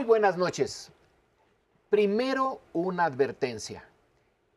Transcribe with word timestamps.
Muy 0.00 0.06
buenas 0.06 0.38
noches. 0.38 0.90
Primero, 1.90 2.62
una 2.72 3.04
advertencia. 3.04 3.84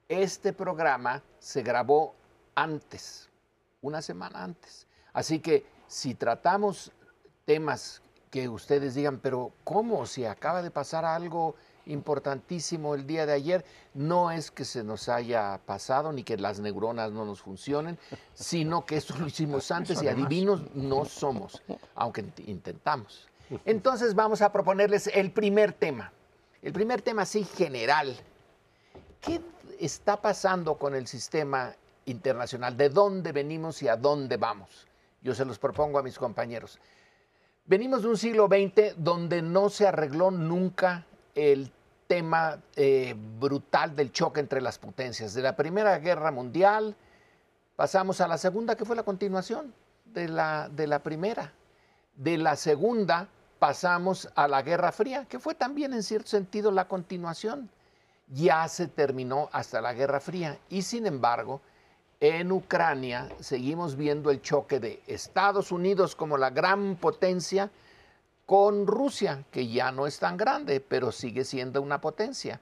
Este 0.07 0.54
programa 0.54 1.21
se 1.38 1.62
grabó 1.62 2.16
antes, 2.55 3.30
una 3.82 4.02
semana 4.02 4.42
antes. 4.42 4.88
Así 5.11 5.39
que 5.39 5.66
si 5.86 6.16
tratamos 6.16 6.93
temas 7.43 8.02
que 8.32 8.48
ustedes 8.48 8.96
digan, 8.96 9.20
pero 9.20 9.52
¿cómo? 9.66 10.06
Si 10.06 10.24
acaba 10.24 10.61
de 10.61 10.71
pasar 10.71 11.04
algo 11.04 11.56
importantísimo 11.87 12.96
el 12.96 13.06
día 13.06 13.25
de 13.25 13.34
ayer, 13.34 13.65
no 13.93 14.32
es 14.32 14.50
que 14.50 14.64
se 14.64 14.82
nos 14.82 15.10
haya 15.10 15.60
pasado 15.65 16.14
ni 16.14 16.23
que 16.23 16.37
las 16.37 16.62
neuronas 16.62 17.12
no 17.12 17.25
nos 17.25 17.42
funcionen, 17.42 18.00
sino 18.34 18.86
que 18.86 18.96
esto 18.96 19.18
lo 19.18 19.28
hicimos 19.28 19.70
antes 19.71 20.01
y 20.01 20.07
adivinos 20.07 20.73
no 20.73 21.04
somos, 21.04 21.62
aunque 21.96 22.23
intentamos. 22.46 23.28
Entonces 23.65 24.15
vamos 24.15 24.42
a 24.42 24.52
proponerles 24.52 25.07
el 25.07 25.32
primer 25.32 25.74
tema. 25.74 26.11
El 26.61 26.74
primer 26.74 27.01
tema 27.01 27.24
así 27.24 27.43
general. 27.43 28.15
¿Qué 29.21 29.42
está 29.79 30.21
pasando 30.21 30.78
con 30.78 30.96
el 30.96 31.07
sistema 31.07 31.75
internacional? 32.06 32.78
¿De 32.78 32.89
dónde 32.89 33.31
venimos 33.31 33.81
y 33.84 33.88
a 33.88 33.95
dónde 33.95 34.38
vamos? 34.38 34.88
Yo 35.22 35.34
se 35.36 35.45
los 35.45 35.59
propongo 35.59 36.00
a 36.00 36.03
mis 36.03 36.17
compañeros. 36.17 36.80
Venimos 37.66 38.02
de 38.03 38.09
un 38.09 38.17
siglo 38.17 38.48
XX 38.48 38.95
donde 38.98 39.42
no 39.42 39.70
se 39.70 39.88
arregló 39.88 40.31
nunca 40.31 41.06
el 41.34 41.72
tema 42.08 42.62
eh, 42.75 43.16
brutal 43.39 43.95
del 43.95 44.12
choque 44.12 44.42
entre 44.42 44.62
las 44.62 44.78
potencias. 44.78 45.34
De 45.34 45.42
la 45.42 45.56
Primera 45.56 45.98
Guerra 46.00 46.32
Mundial 46.32 46.95
pasamos 47.76 48.20
a 48.22 48.28
la 48.28 48.38
Segunda, 48.38 48.76
que 48.76 48.86
fue 48.86 48.95
la 48.95 49.04
continuación 49.04 49.73
de 50.06 50.28
la, 50.28 50.70
de 50.70 50.88
la 50.88 51.00
Primera. 51.00 51.54
De 52.16 52.38
la 52.38 52.56
Segunda 52.56 53.30
pasamos 53.64 54.28
a 54.36 54.50
la 54.50 54.61
Guerra 54.61 54.92
Fría, 54.92 55.23
que 55.23 55.39
fue 55.39 55.56
también 55.56 55.94
en 55.94 56.03
cierto 56.03 56.28
sentido 56.28 56.69
la 56.69 56.89
continuación. 56.89 57.70
Ya 58.28 58.67
se 58.67 58.88
terminó 58.89 59.47
hasta 59.53 59.80
la 59.80 59.94
Guerra 59.94 60.20
Fría 60.20 60.59
y 60.67 60.81
sin 60.81 61.05
embargo, 61.05 61.61
en 62.20 62.52
Ucrania 62.52 63.30
seguimos 63.39 63.95
viendo 63.95 64.31
el 64.31 64.42
choque 64.42 64.81
de 64.81 65.02
Estados 65.08 65.72
Unidos 65.72 66.14
como 66.14 66.36
la 66.38 66.50
gran 66.50 66.97
potencia 66.97 67.72
con 68.45 68.86
Rusia, 68.86 69.45
que 69.50 69.66
ya 69.66 69.94
no 69.94 70.08
es 70.08 70.20
tan 70.20 70.36
grande, 70.36 70.81
pero 70.81 71.14
sigue 71.14 71.45
siendo 71.45 71.81
una 71.81 72.02
potencia. 72.02 72.59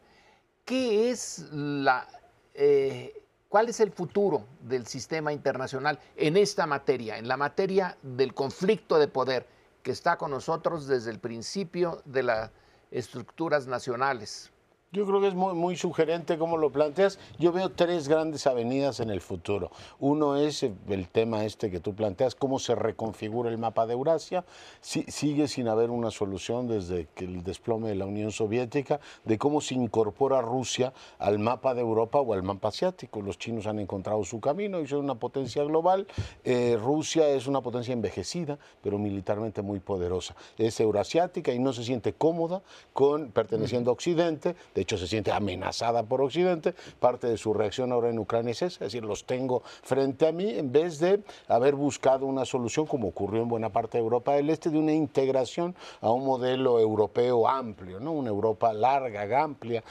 ¿Qué 0.64 1.10
es 1.10 1.48
la, 1.52 2.08
eh, 2.54 3.24
¿Cuál 3.50 3.70
es 3.70 3.80
el 3.80 3.92
futuro 3.92 4.46
del 4.60 4.86
sistema 4.86 5.34
internacional 5.34 5.98
en 6.16 6.38
esta 6.38 6.68
materia, 6.68 7.18
en 7.18 7.28
la 7.28 7.38
materia 7.38 7.98
del 8.04 8.36
conflicto 8.36 9.00
de 9.00 9.08
poder 9.08 9.61
que 9.84 9.92
está 9.92 10.18
con 10.18 10.32
nosotros 10.32 10.88
desde 10.88 11.12
el 11.12 11.20
principio 11.20 12.02
de 12.06 12.24
las 12.24 12.52
estructuras 12.92 13.68
nacionales? 13.68 14.51
Yo 14.94 15.06
creo 15.06 15.22
que 15.22 15.30
es 15.30 15.36
muy, 15.36 15.78
sugerente 15.78 16.38
como 16.38 16.58
lo 16.58 16.70
planteas. 16.70 17.18
Yo 17.40 17.54
veo 17.54 17.70
tres 17.70 18.10
grandes 18.10 18.46
avenidas 18.46 19.00
en 19.00 19.10
el 19.10 19.22
futuro. 19.22 19.72
Uno 20.02 20.36
es 20.36 20.64
el 20.64 21.08
tema 21.08 21.46
este 21.46 21.72
que 21.72 21.80
tú 21.80 21.96
planteas, 21.96 22.36
cómo 22.36 22.60
se 22.60 22.76
reconfigura 22.76 23.50
el 23.50 23.58
mapa 23.58 23.88
de 23.88 23.94
Eurasia. 23.94 24.44
sigue 24.82 25.48
sin 25.48 25.70
haber 25.70 25.92
una 25.92 26.12
solución 26.12 26.68
desde 26.68 27.08
que 27.16 27.24
el 27.24 27.42
desplome 27.42 27.88
de 27.88 27.96
la 27.96 28.06
Unión 28.06 28.34
Soviética 28.34 29.00
de 29.24 29.38
cómo 29.38 29.62
se 29.62 29.76
incorpora 29.76 30.42
Rusia 30.42 30.92
al 31.20 31.40
mapa 31.40 31.74
de 31.74 31.80
Europa 31.80 32.20
o 32.20 32.34
al 32.34 32.44
mapa 32.44 32.68
asiático. 32.68 33.22
Los 33.22 33.38
chinos 33.38 33.68
han 33.68 33.80
encontrado 33.80 34.26
su 34.26 34.42
camino 34.42 34.82
y 34.82 34.88
son 34.88 35.06
una 35.06 35.16
potencia 35.16 35.64
global. 35.64 36.06
Eh, 36.44 36.78
Rusia 36.78 37.30
es 37.30 37.48
una 37.48 37.62
potencia 37.62 37.94
envejecida, 37.94 38.60
pero 38.84 38.98
militarmente 38.98 39.62
muy 39.62 39.80
poderosa. 39.80 40.36
Es 40.58 40.82
eurasiática 40.82 41.54
y 41.54 41.60
no 41.60 41.72
se 41.72 41.86
siente 41.86 42.12
cómoda 42.12 42.62
con 42.92 43.32
perteneciendo 43.32 43.90
a 43.90 43.94
Occidente 43.94 44.54
de 44.76 44.81
hecho 44.82 44.98
se 44.98 45.08
siente 45.08 45.32
amenazada 45.32 46.04
por 46.04 46.22
Occidente, 46.22 46.74
parte 47.00 47.28
de 47.28 47.38
su 47.38 47.54
reacción 47.54 47.92
ahora 47.92 48.10
en 48.10 48.20
Ucrania 48.20 48.52
es 48.52 48.62
esa, 48.62 48.86
es 48.86 48.92
decir, 48.92 49.04
los 49.04 49.26
tengo 49.26 49.64
frente 49.84 50.28
a 50.28 50.32
mí 50.32 50.50
en 50.50 50.72
vez 50.72 51.00
de 51.00 51.22
haber 51.48 51.76
buscado 51.76 52.26
una 52.26 52.46
solución 52.46 52.86
como 52.86 53.08
ocurrió 53.08 53.42
en 53.42 53.50
buena 53.50 53.70
parte 53.70 53.98
de 53.98 54.04
Europa 54.04 54.34
del 54.34 54.50
Este, 54.50 54.70
de 54.70 54.78
una 54.78 54.94
integración 54.94 55.76
a 56.02 56.12
un 56.12 56.26
modelo 56.26 56.80
europeo 56.80 57.48
amplio, 57.48 58.00
¿no? 58.00 58.12
una 58.12 58.30
Europa 58.30 58.74
larga, 58.74 59.22
amplia, 59.42 59.84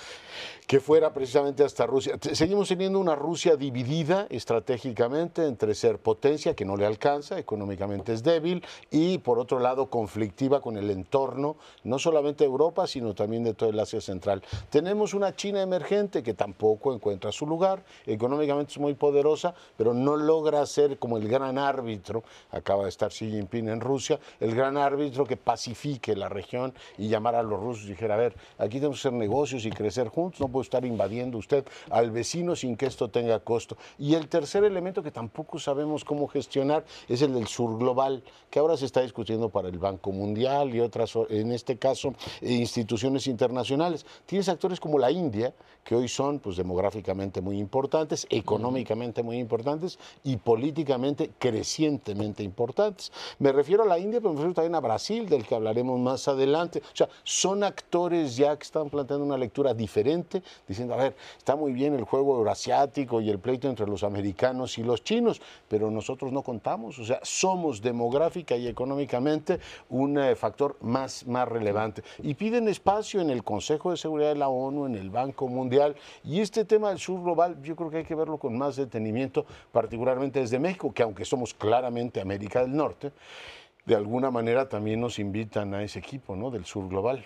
que 0.67 0.81
fuera 0.81 1.13
precisamente 1.13 1.65
hasta 1.65 1.87
Rusia. 1.87 2.17
Seguimos 2.21 2.69
teniendo 2.69 3.01
una 3.01 3.15
Rusia 3.15 3.57
dividida 3.57 4.27
estratégicamente 4.31 5.47
entre 5.47 5.75
ser 5.75 5.99
potencia, 5.99 6.55
que 6.55 6.65
no 6.65 6.77
le 6.77 6.87
alcanza, 6.87 7.39
económicamente 7.39 8.13
es 8.13 8.23
débil, 8.23 8.63
y 8.91 9.19
por 9.19 9.39
otro 9.39 9.59
lado 9.59 9.91
conflictiva 9.91 10.61
con 10.61 10.77
el 10.77 10.91
entorno, 10.91 11.57
no 11.85 11.99
solamente 11.99 12.45
de 12.45 12.51
Europa, 12.51 12.87
sino 12.87 13.15
también 13.15 13.45
de 13.45 13.55
todo 13.55 13.71
el 13.71 13.81
Asia 13.81 14.01
Central. 14.01 14.43
Tenemos 14.81 15.13
una 15.13 15.37
China 15.37 15.61
emergente 15.61 16.23
que 16.23 16.33
tampoco 16.33 16.95
encuentra 16.95 17.31
su 17.33 17.47
lugar, 17.47 17.85
económicamente 18.07 18.73
es 18.73 18.79
muy 18.79 18.95
poderosa, 18.95 19.55
pero 19.77 19.93
no 19.93 20.17
logra 20.17 20.65
ser 20.65 20.99
como 20.99 21.19
el 21.19 21.29
gran 21.29 21.59
árbitro, 21.59 22.25
acaba 22.51 22.85
de 22.85 22.89
estar 22.89 23.11
Xi 23.11 23.31
Jinping 23.31 23.69
en 23.69 23.83
Rusia, 23.83 24.19
el 24.41 24.55
gran 24.55 24.79
árbitro 24.79 25.27
que 25.27 25.37
pacifique 25.37 26.17
la 26.17 26.31
región 26.31 26.73
y 26.97 27.09
llamar 27.09 27.35
a 27.35 27.43
los 27.43 27.61
rusos 27.61 27.85
y 27.85 27.89
dijera, 27.89 28.15
a 28.15 28.17
ver, 28.17 28.35
aquí 28.57 28.79
tenemos 28.79 28.97
que 29.03 29.09
hacer 29.09 29.19
negocios 29.19 29.67
y 29.67 29.71
crecer 29.71 30.09
juntos, 30.09 30.41
no 30.41 30.49
puede 30.49 30.63
estar 30.63 30.83
invadiendo 30.87 31.37
usted 31.37 31.63
al 31.91 32.11
vecino 32.11 32.57
sin 32.57 32.75
que 32.75 32.87
esto 32.87 33.11
tenga 33.11 33.39
costo. 33.41 33.77
Y 33.99 34.15
el 34.15 34.29
tercer 34.29 34.65
elemento 34.65 35.03
que 35.03 35.11
tampoco 35.11 35.59
sabemos 35.59 36.07
cómo 36.07 36.27
gestionar 36.27 36.87
es 37.07 37.21
el 37.21 37.35
del 37.35 37.49
sur 37.49 37.79
global, 37.79 38.23
que 38.49 38.59
ahora 38.59 38.79
se 38.79 38.87
está 38.87 39.03
discutiendo 39.03 39.51
para 39.51 39.69
el 39.69 39.79
Banco 39.79 40.11
Mundial 40.11 40.75
y 40.75 40.81
otras, 40.81 41.13
en 41.29 41.53
este 41.53 41.77
caso, 41.77 42.15
instituciones 42.41 43.27
internacionales. 43.27 44.07
Tienes 44.25 44.49
actores 44.49 44.70
como 44.79 44.99
la 44.99 45.11
India, 45.11 45.53
que 45.83 45.95
hoy 45.95 46.09
son 46.09 46.39
pues, 46.39 46.57
demográficamente 46.57 47.41
muy 47.41 47.59
importantes, 47.59 48.27
económicamente 48.31 49.23
muy 49.23 49.39
importantes 49.39 49.99
y 50.23 50.37
políticamente 50.37 51.31
crecientemente 51.39 52.43
importantes. 52.43 53.11
Me 53.39 53.51
refiero 53.51 53.83
a 53.83 53.87
la 53.87 53.99
India, 53.99 54.21
pero 54.21 54.31
me 54.31 54.37
refiero 54.37 54.55
también 54.55 54.75
a 54.75 54.81
Brasil, 54.81 55.29
del 55.29 55.47
que 55.47 55.55
hablaremos 55.55 55.99
más 55.99 56.29
adelante. 56.29 56.83
O 56.85 56.97
sea, 56.97 57.09
son 57.25 57.65
actores 57.65 58.37
ya 58.37 58.57
que 58.57 58.65
están 58.65 58.91
planteando 58.91 59.25
una 59.25 59.39
lectura 59.39 59.75
diferente, 59.75 60.43
diciendo, 60.69 60.95
a 60.95 60.99
ver, 60.99 61.17
está 61.39 61.57
muy 61.57 61.73
bien 61.73 61.95
el 61.95 62.05
juego 62.05 62.37
eurasiático 62.37 63.21
y 63.21 63.31
el 63.31 63.39
pleito 63.39 63.69
entre 63.69 63.87
los 63.87 64.05
americanos 64.05 64.79
y 64.79 64.83
los 64.83 65.03
chinos, 65.03 65.41
pero 65.69 65.91
nosotros 65.91 66.31
no 66.33 66.43
contamos. 66.43 66.99
O 66.99 67.05
sea, 67.05 67.21
somos 67.23 67.81
demográfica 67.81 68.57
y 68.57 68.69
económicamente 68.69 69.59
un 69.89 70.19
eh, 70.19 70.37
factor 70.37 70.77
más, 70.81 71.27
más 71.27 71.49
relevante. 71.49 72.03
Y 72.23 72.35
piden 72.35 72.69
espacio 72.69 73.21
en 73.21 73.31
el 73.31 73.43
Consejo 73.43 73.91
de 73.91 73.97
Seguridad 73.97 74.29
de 74.31 74.37
la 74.37 74.49
ONU, 74.49 74.60
en 74.69 74.95
el 74.95 75.11
Banco 75.11 75.49
Mundial. 75.49 75.97
Y 76.23 76.41
este 76.41 76.65
tema 76.65 76.91
del 76.91 76.99
sur 76.99 77.23
global, 77.23 77.61
yo 77.63 77.75
creo 77.75 77.91
que 77.91 77.99
hay 77.99 78.05
que 78.05 78.15
verlo 78.15 78.37
con 78.37 78.57
más 78.57 78.77
detenimiento, 78.77 79.47
particularmente 79.73 80.41
desde 80.41 80.59
México, 80.59 80.93
que 80.93 81.03
aunque 81.03 81.25
somos 81.25 81.55
claramente 81.55 82.21
América 82.21 82.61
del 82.61 82.77
Norte, 82.77 83.13
de 83.87 83.95
alguna 83.95 84.31
manera 84.31 84.69
también 84.69 85.01
nos 85.01 85.19
invitan 85.19 85.73
a 85.75 85.83
ese 85.83 85.99
equipo 85.99 86.37
¿no? 86.37 86.51
del 86.51 86.67
sur 86.67 86.89
global. 86.89 87.25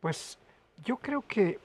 Pues 0.00 0.38
yo 0.84 0.98
creo 0.98 1.22
que 1.22 1.58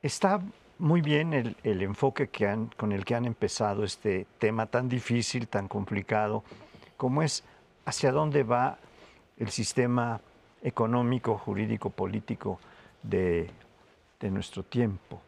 está 0.00 0.40
muy 0.78 1.00
bien 1.00 1.32
el, 1.32 1.56
el, 1.64 1.82
enfoque 1.82 2.28
que 2.28 2.46
han, 2.46 2.66
con 2.76 2.92
el 2.92 3.04
que 3.04 3.16
han 3.16 3.24
empezado 3.24 3.82
este 3.82 4.26
tema 4.38 4.66
tan 4.66 4.88
difícil, 4.88 5.48
tan 5.48 5.66
complicado, 5.66 6.44
como 6.96 7.22
es 7.22 7.42
hacia 7.84 8.12
dónde 8.12 8.44
va 8.44 8.78
el 9.36 9.48
sistema 9.48 10.20
económico, 10.62 11.38
jurídico, 11.38 11.90
político 11.90 12.58
de, 13.08 13.50
nuestro 14.22 14.62
tiempo. 14.62 15.20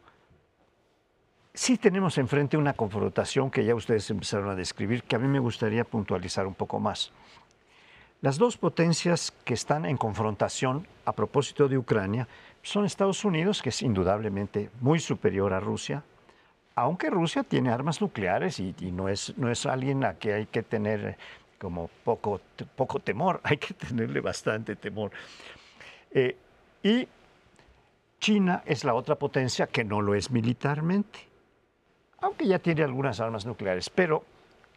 Sí 1.53 1.77
tenemos 1.77 2.17
enfrente 2.17 2.57
una 2.57 2.73
confrontación 2.73 3.49
que 3.49 3.63
ya 3.63 3.75
ustedes 3.75 4.09
empezaron 4.09 4.49
a 4.49 4.55
describir, 4.55 5.03
que 5.03 5.15
a 5.15 5.19
mí 5.19 5.27
me 5.27 5.39
gustaría 5.39 5.83
puntualizar 5.83 6.45
un 6.45 6.53
poco 6.53 6.79
más. 6.79 7.11
Las 8.21 8.37
dos 8.37 8.57
potencias 8.57 9.31
que 9.45 9.53
están 9.53 9.85
en 9.85 9.95
confrontación 9.95 10.85
a 11.05 11.13
propósito 11.13 11.69
de 11.69 11.77
Ucrania 11.77 12.27
son 12.61 12.85
Estados 12.85 13.23
Unidos, 13.23 13.61
que 13.61 13.69
es 13.69 13.81
indudablemente 13.81 14.69
muy 14.81 14.99
superior 14.99 15.53
a 15.53 15.61
Rusia, 15.61 16.03
aunque 16.75 17.09
Rusia 17.09 17.43
tiene 17.43 17.71
armas 17.71 18.01
nucleares 18.01 18.59
y, 18.59 18.73
no, 18.91 19.07
es, 19.09 19.37
no 19.37 19.49
es 19.49 19.65
alguien 19.65 20.03
a 20.03 20.15
que 20.15 20.33
hay 20.33 20.45
que 20.45 20.63
tener 20.63 21.17
como 21.57 21.89
poco, 22.03 22.41
poco 22.75 22.99
temor, 22.99 23.39
hay 23.43 23.57
que 23.57 23.73
tenerle 23.73 24.19
bastante 24.19 24.75
temor. 24.75 25.11
Eh, 26.11 26.35
y 26.83 27.07
China 28.19 28.63
es 28.65 28.83
la 28.83 28.93
otra 28.93 29.15
potencia 29.15 29.67
que 29.67 29.83
no 29.83 30.01
lo 30.01 30.13
es 30.13 30.29
militarmente, 30.31 31.19
aunque 32.21 32.47
ya 32.47 32.59
tiene 32.59 32.83
algunas 32.83 33.19
armas 33.19 33.45
nucleares. 33.45 33.89
Pero 33.89 34.23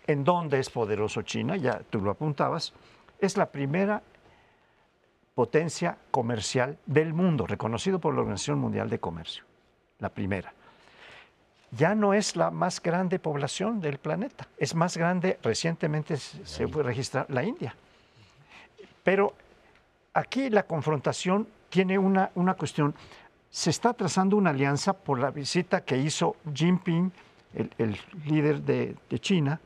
¿en 0.06 0.24
dónde 0.24 0.60
es 0.60 0.70
poderoso 0.70 1.22
China? 1.22 1.56
Ya 1.56 1.80
tú 1.90 2.00
lo 2.00 2.10
apuntabas. 2.12 2.72
Es 3.18 3.36
la 3.36 3.46
primera 3.46 4.02
potencia 5.34 5.96
comercial 6.10 6.78
del 6.86 7.14
mundo, 7.14 7.46
reconocido 7.46 7.98
por 7.98 8.14
la 8.14 8.20
Organización 8.20 8.58
Mundial 8.58 8.90
de 8.90 8.98
Comercio. 8.98 9.44
La 9.98 10.08
primera. 10.08 10.52
Ya 11.70 11.94
no 11.94 12.12
es 12.12 12.36
la 12.36 12.50
más 12.50 12.82
grande 12.82 13.18
población 13.18 13.80
del 13.80 13.98
planeta. 13.98 14.46
Es 14.58 14.74
más 14.74 14.96
grande, 14.96 15.38
recientemente 15.42 16.16
se 16.18 16.68
fue 16.68 16.82
registrar 16.82 17.26
la 17.30 17.42
India. 17.42 17.74
Pero 19.02 19.34
aquí 20.12 20.50
la 20.50 20.64
confrontación 20.64 21.48
tiene 21.70 21.98
una, 21.98 22.30
una 22.34 22.54
cuestión. 22.54 22.94
Se 23.52 23.68
está 23.68 23.92
trazando 23.92 24.38
una 24.38 24.48
alianza 24.48 24.94
por 24.94 25.18
la 25.18 25.30
visita 25.30 25.82
que 25.82 25.98
hizo 25.98 26.36
Jinping, 26.54 27.12
el, 27.52 27.70
el 27.76 27.98
líder 28.24 28.62
de, 28.62 28.96
China, 29.18 29.60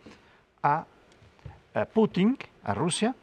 a, 0.60 0.84
a 1.72 1.84
Putin, 1.84 2.36
a 2.64 2.74
Rusia, 2.74 3.14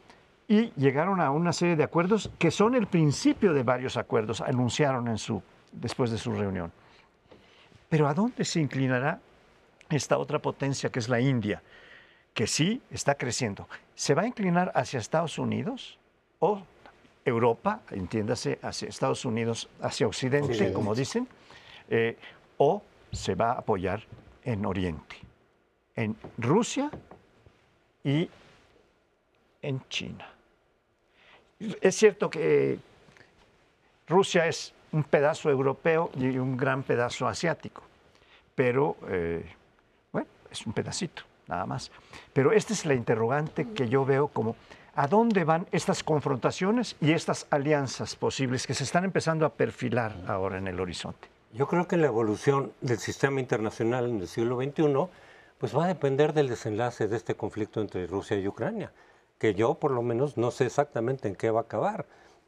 y 0.48 0.72
llegaron 0.76 1.20
a 1.20 1.30
una 1.30 1.52
serie 1.52 1.76
de 1.76 1.84
acuerdos 1.84 2.30
que 2.38 2.50
son 2.50 2.74
el 2.74 2.86
principio 2.86 3.52
de 3.52 3.62
varios 3.62 3.98
acuerdos, 3.98 4.40
anunciaron 4.40 5.06
en 5.08 5.18
su, 5.18 5.42
después 5.70 6.10
de 6.10 6.16
su 6.16 6.32
reunión. 6.32 6.72
Pero 7.90 8.08
¿a 8.08 8.14
dónde 8.14 8.46
se 8.46 8.58
inclinará 8.58 9.20
esta 9.90 10.16
otra 10.16 10.38
potencia 10.38 10.90
que 10.90 10.98
es 10.98 11.10
la 11.10 11.20
India? 11.20 11.62
Que 12.32 12.46
sí 12.46 12.80
está 12.90 13.16
creciendo. 13.16 13.68
¿Se 13.94 14.14
va 14.14 14.22
a 14.22 14.26
inclinar 14.26 14.72
hacia 14.74 14.98
Estados 14.98 15.38
Unidos 15.38 15.98
o 16.38 16.62
Europa, 17.24 17.80
entiéndase, 17.90 18.58
hacia 18.62 18.88
Estados 18.88 19.24
Unidos, 19.24 19.68
hacia 19.80 20.06
Occidente, 20.06 20.72
como 20.72 20.94
dicen, 20.94 21.26
eh, 21.88 22.16
o 22.58 22.82
se 23.12 23.34
va 23.34 23.52
a 23.52 23.58
apoyar 23.58 24.02
en 24.44 24.66
Oriente, 24.66 25.16
en 25.96 26.16
Rusia 26.38 26.90
y 28.02 28.28
en 29.62 29.88
China? 29.88 30.28
Es 31.80 31.96
cierto 31.96 32.28
que 32.28 32.78
Rusia 34.06 34.46
es 34.46 34.74
un 34.92 35.04
pedazo 35.04 35.50
europeo 35.50 36.10
y 36.16 36.36
un 36.36 36.56
gran 36.56 36.82
pedazo 36.82 37.26
asiático, 37.26 37.82
pero 38.54 38.96
eh, 39.08 39.44
bueno, 40.12 40.28
es 40.50 40.66
un 40.66 40.72
pedacito, 40.72 41.22
nada 41.48 41.64
más. 41.64 41.90
Pero 42.32 42.52
esta 42.52 42.74
es 42.74 42.84
la 42.84 42.94
interrogante 42.94 43.70
que 43.72 43.88
yo 43.88 44.04
veo 44.04 44.28
como 44.28 44.56
a 44.94 45.06
dónde 45.08 45.44
van 45.44 45.66
estas 45.72 46.02
confrontaciones 46.02 46.96
y 47.00 47.12
estas 47.12 47.46
alianzas 47.50 48.16
posibles 48.16 48.66
que 48.66 48.74
se 48.74 48.84
están 48.84 49.04
empezando 49.04 49.46
a 49.46 49.50
perfilar 49.50 50.14
ahora 50.26 50.58
en 50.58 50.68
el 50.68 50.80
horizonte. 50.80 51.28
Yo 51.52 51.68
creo 51.68 51.86
que 51.86 51.96
la 51.96 52.06
evolución 52.06 52.72
del 52.80 52.98
sistema 52.98 53.40
internacional 53.40 54.08
en 54.08 54.20
el 54.20 54.28
siglo 54.28 54.56
XXI 54.56 55.08
pues 55.58 55.76
va 55.76 55.84
a 55.84 55.88
depender 55.88 56.32
del 56.32 56.48
desenlace 56.48 57.08
de 57.08 57.16
este 57.16 57.36
conflicto 57.36 57.80
entre 57.80 58.06
Rusia 58.06 58.36
y 58.38 58.46
Ucrania, 58.46 58.92
que 59.38 59.54
yo 59.54 59.74
por 59.74 59.92
lo 59.92 60.02
menos 60.02 60.36
no 60.36 60.50
sé 60.50 60.66
exactamente 60.66 61.28
en 61.28 61.36
qué 61.36 61.50
va 61.50 61.60
a 61.60 61.62
acabar. 61.62 62.06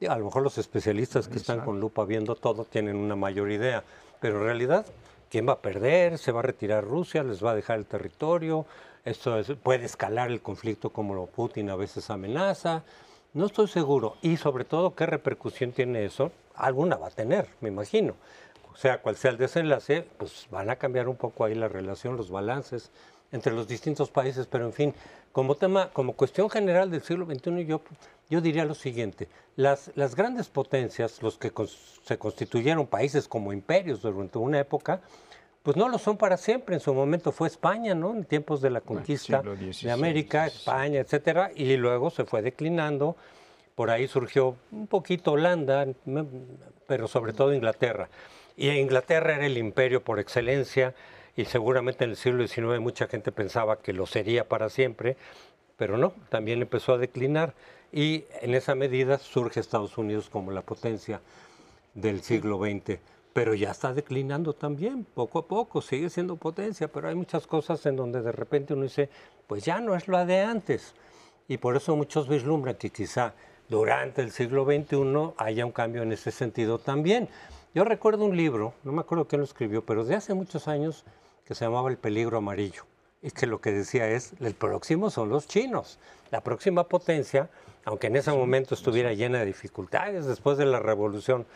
A 0.08 0.18
lo 0.18 0.26
mejor 0.26 0.42
los 0.42 0.58
especialistas 0.58 1.28
que 1.28 1.38
están 1.38 1.60
con 1.60 1.80
lupa 1.80 2.04
viendo 2.04 2.34
todo 2.34 2.64
tienen 2.64 2.96
una 2.96 3.16
mayor 3.16 3.50
idea, 3.50 3.84
pero 4.20 4.38
en 4.38 4.44
realidad, 4.44 4.86
¿quién 5.30 5.48
va 5.48 5.54
a 5.54 5.60
perder? 5.60 6.18
¿Se 6.18 6.32
va 6.32 6.40
a 6.40 6.42
retirar 6.42 6.84
Rusia? 6.84 7.22
¿Les 7.22 7.44
va 7.44 7.52
a 7.52 7.54
dejar 7.54 7.78
el 7.78 7.86
territorio? 7.86 8.66
Esto 9.04 9.38
es- 9.38 9.52
puede 9.62 9.84
escalar 9.84 10.30
el 10.30 10.40
conflicto 10.42 10.90
como 10.90 11.14
lo 11.14 11.26
Putin 11.26 11.70
a 11.70 11.76
veces 11.76 12.10
amenaza. 12.10 12.82
No 13.34 13.46
estoy 13.46 13.68
seguro. 13.68 14.16
Y 14.22 14.36
sobre 14.36 14.64
todo, 14.64 14.94
¿qué 14.94 15.06
repercusión 15.06 15.72
tiene 15.72 16.04
eso? 16.04 16.32
Alguna 16.54 16.96
va 16.96 17.08
a 17.08 17.10
tener, 17.10 17.48
me 17.60 17.68
imagino. 17.68 18.14
O 18.72 18.76
sea, 18.76 19.00
cual 19.00 19.16
sea 19.16 19.30
el 19.30 19.38
desenlace, 19.38 20.06
pues 20.18 20.46
van 20.50 20.70
a 20.70 20.76
cambiar 20.76 21.08
un 21.08 21.16
poco 21.16 21.44
ahí 21.44 21.54
la 21.54 21.68
relación, 21.68 22.16
los 22.16 22.30
balances 22.30 22.90
entre 23.32 23.52
los 23.52 23.66
distintos 23.66 24.10
países, 24.10 24.46
pero 24.46 24.64
en 24.66 24.72
fin, 24.72 24.94
como 25.36 25.54
tema, 25.54 25.90
como 25.92 26.14
cuestión 26.14 26.48
general 26.48 26.90
del 26.90 27.02
siglo 27.02 27.26
XXI, 27.26 27.66
yo, 27.66 27.82
yo 28.30 28.40
diría 28.40 28.64
lo 28.64 28.74
siguiente, 28.74 29.28
las, 29.54 29.90
las 29.94 30.16
grandes 30.16 30.48
potencias, 30.48 31.22
los 31.22 31.36
que 31.36 31.52
se 32.04 32.16
constituyeron 32.16 32.86
países 32.86 33.28
como 33.28 33.52
imperios 33.52 34.00
durante 34.00 34.38
una 34.38 34.60
época, 34.60 35.02
pues 35.62 35.76
no 35.76 35.90
lo 35.90 35.98
son 35.98 36.16
para 36.16 36.38
siempre. 36.38 36.76
En 36.76 36.80
su 36.80 36.94
momento 36.94 37.32
fue 37.32 37.48
España, 37.48 37.94
¿no? 37.94 38.14
En 38.14 38.24
tiempos 38.24 38.62
de 38.62 38.70
la 38.70 38.80
conquista 38.80 39.42
XVI, 39.42 39.82
de 39.82 39.92
América. 39.92 40.46
España, 40.46 41.00
etcétera, 41.00 41.50
y 41.54 41.76
luego 41.76 42.08
se 42.08 42.24
fue 42.24 42.40
declinando. 42.40 43.14
Por 43.74 43.90
ahí 43.90 44.08
surgió 44.08 44.56
un 44.72 44.86
poquito 44.86 45.32
Holanda, 45.32 45.86
pero 46.86 47.08
sobre 47.08 47.34
todo 47.34 47.52
Inglaterra. 47.52 48.08
Y 48.56 48.70
Inglaterra 48.70 49.34
era 49.34 49.44
el 49.44 49.58
imperio 49.58 50.02
por 50.02 50.18
excelencia 50.18 50.94
y 51.36 51.44
seguramente 51.44 52.04
en 52.04 52.10
el 52.10 52.16
siglo 52.16 52.46
XIX 52.46 52.80
mucha 52.80 53.06
gente 53.06 53.30
pensaba 53.30 53.80
que 53.80 53.92
lo 53.92 54.06
sería 54.06 54.48
para 54.48 54.68
siempre, 54.68 55.16
pero 55.76 55.98
no, 55.98 56.12
también 56.30 56.62
empezó 56.62 56.94
a 56.94 56.98
declinar 56.98 57.54
y 57.92 58.24
en 58.40 58.54
esa 58.54 58.74
medida 58.74 59.18
surge 59.18 59.60
Estados 59.60 59.98
Unidos 59.98 60.30
como 60.30 60.50
la 60.50 60.62
potencia 60.62 61.20
del 61.94 62.22
siglo 62.22 62.58
XX, 62.58 62.98
pero 63.32 63.54
ya 63.54 63.70
está 63.70 63.92
declinando 63.92 64.54
también, 64.54 65.04
poco 65.04 65.40
a 65.40 65.46
poco, 65.46 65.82
sigue 65.82 66.08
siendo 66.08 66.36
potencia, 66.36 66.88
pero 66.88 67.08
hay 67.08 67.14
muchas 67.14 67.46
cosas 67.46 67.84
en 67.84 67.96
donde 67.96 68.22
de 68.22 68.32
repente 68.32 68.72
uno 68.72 68.84
dice, 68.84 69.10
pues 69.46 69.64
ya 69.64 69.80
no 69.80 69.94
es 69.94 70.08
lo 70.08 70.24
de 70.24 70.40
antes. 70.40 70.94
Y 71.48 71.58
por 71.58 71.76
eso 71.76 71.94
muchos 71.94 72.28
vislumbran 72.28 72.76
que 72.76 72.90
quizá 72.90 73.34
durante 73.68 74.22
el 74.22 74.30
siglo 74.30 74.64
XXI 74.64 75.34
haya 75.36 75.66
un 75.66 75.72
cambio 75.72 76.02
en 76.02 76.12
ese 76.12 76.30
sentido 76.30 76.78
también. 76.78 77.28
Yo 77.74 77.84
recuerdo 77.84 78.24
un 78.24 78.36
libro, 78.36 78.72
no 78.84 78.92
me 78.92 79.00
acuerdo 79.00 79.26
quién 79.26 79.40
lo 79.40 79.44
escribió, 79.44 79.84
pero 79.84 80.04
de 80.04 80.14
hace 80.14 80.32
muchos 80.32 80.66
años 80.66 81.04
que 81.46 81.54
se 81.54 81.64
llamaba 81.64 81.88
El 81.90 81.96
peligro 81.96 82.38
amarillo. 82.38 82.82
Y 83.22 83.30
que 83.30 83.46
lo 83.46 83.60
que 83.60 83.72
decía 83.72 84.08
es, 84.08 84.34
el 84.40 84.54
próximo 84.54 85.10
son 85.10 85.30
los 85.30 85.46
chinos. 85.48 85.98
La 86.30 86.42
próxima 86.42 86.84
potencia, 86.84 87.48
aunque 87.84 88.08
en 88.08 88.16
ese 88.16 88.30
momento 88.32 88.74
estuviera 88.74 89.12
llena 89.14 89.38
de 89.38 89.46
dificultades 89.46 90.26
después 90.26 90.58
de 90.58 90.66
la 90.66 90.80
revolución 90.80 91.46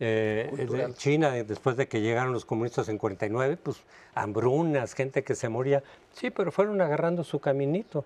eh, 0.00 0.50
de 0.70 0.94
China, 0.94 1.30
después 1.32 1.76
de 1.76 1.88
que 1.88 2.00
llegaron 2.00 2.32
los 2.32 2.44
comunistas 2.44 2.88
en 2.88 2.98
49, 2.98 3.56
pues 3.62 3.78
hambrunas, 4.14 4.94
gente 4.94 5.24
que 5.24 5.34
se 5.34 5.48
moría. 5.48 5.82
Sí, 6.12 6.30
pero 6.30 6.52
fueron 6.52 6.80
agarrando 6.80 7.24
su 7.24 7.40
caminito. 7.40 8.04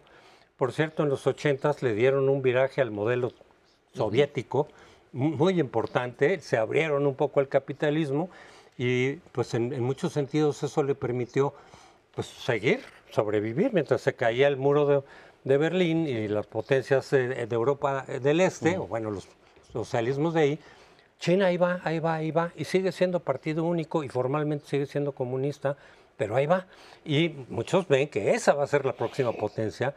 Por 0.56 0.73
cierto, 0.73 1.02
en 1.02 1.08
los 1.08 1.26
80 1.26 1.75
le 1.81 1.94
dieron 1.94 2.29
un 2.29 2.40
viraje 2.40 2.81
al 2.81 2.90
modelo 2.93 3.32
soviético 3.94 4.69
mu- 5.12 5.31
muy 5.37 5.58
importante, 5.61 6.40
se 6.40 6.56
abrieron 6.56 7.06
un 7.06 7.14
poco 7.14 7.40
al 7.40 7.49
capitalismo 7.49 8.31
y 8.79 9.15
pues 9.33 9.55
en, 9.55 9.73
en 9.73 9.83
muchos 9.83 10.13
sentidos 10.13 10.63
eso 10.63 10.83
le 10.83 10.95
permitió 10.95 11.55
pues 12.15 12.27
seguir, 12.27 12.81
sobrevivir 13.11 13.73
mientras 13.73 14.01
se 14.01 14.15
caía 14.15 14.49
el 14.49 14.57
muro 14.57 14.87
de, 14.87 15.03
de 15.45 15.57
Berlín 15.57 16.07
y 16.07 16.29
las 16.29 16.47
potencias 16.47 17.11
de 17.11 17.49
Europa 17.51 18.05
del 18.07 18.41
Este, 18.41 18.79
o 18.79 18.87
bueno, 18.87 19.11
los 19.11 19.29
socialismos 19.73 20.35
de 20.35 20.41
ahí, 20.41 20.59
China 21.19 21.46
ahí 21.46 21.56
va, 21.56 21.81
ahí 21.85 22.01
va, 22.01 22.15
ahí 22.15 22.31
va, 22.32 22.53
y 22.56 22.65
sigue 22.65 22.91
siendo 22.91 23.20
partido 23.20 23.65
único 23.65 24.03
y 24.03 24.08
formalmente 24.08 24.67
sigue 24.67 24.87
siendo 24.87 25.13
comunista, 25.13 25.77
pero 26.17 26.35
ahí 26.35 26.46
va. 26.46 26.67
Y 27.05 27.29
muchos 27.49 27.87
ven 27.87 28.08
que 28.08 28.32
esa 28.32 28.55
va 28.55 28.65
a 28.65 28.67
ser 28.67 28.85
la 28.85 28.93
próxima 28.93 29.32
potencia, 29.32 29.94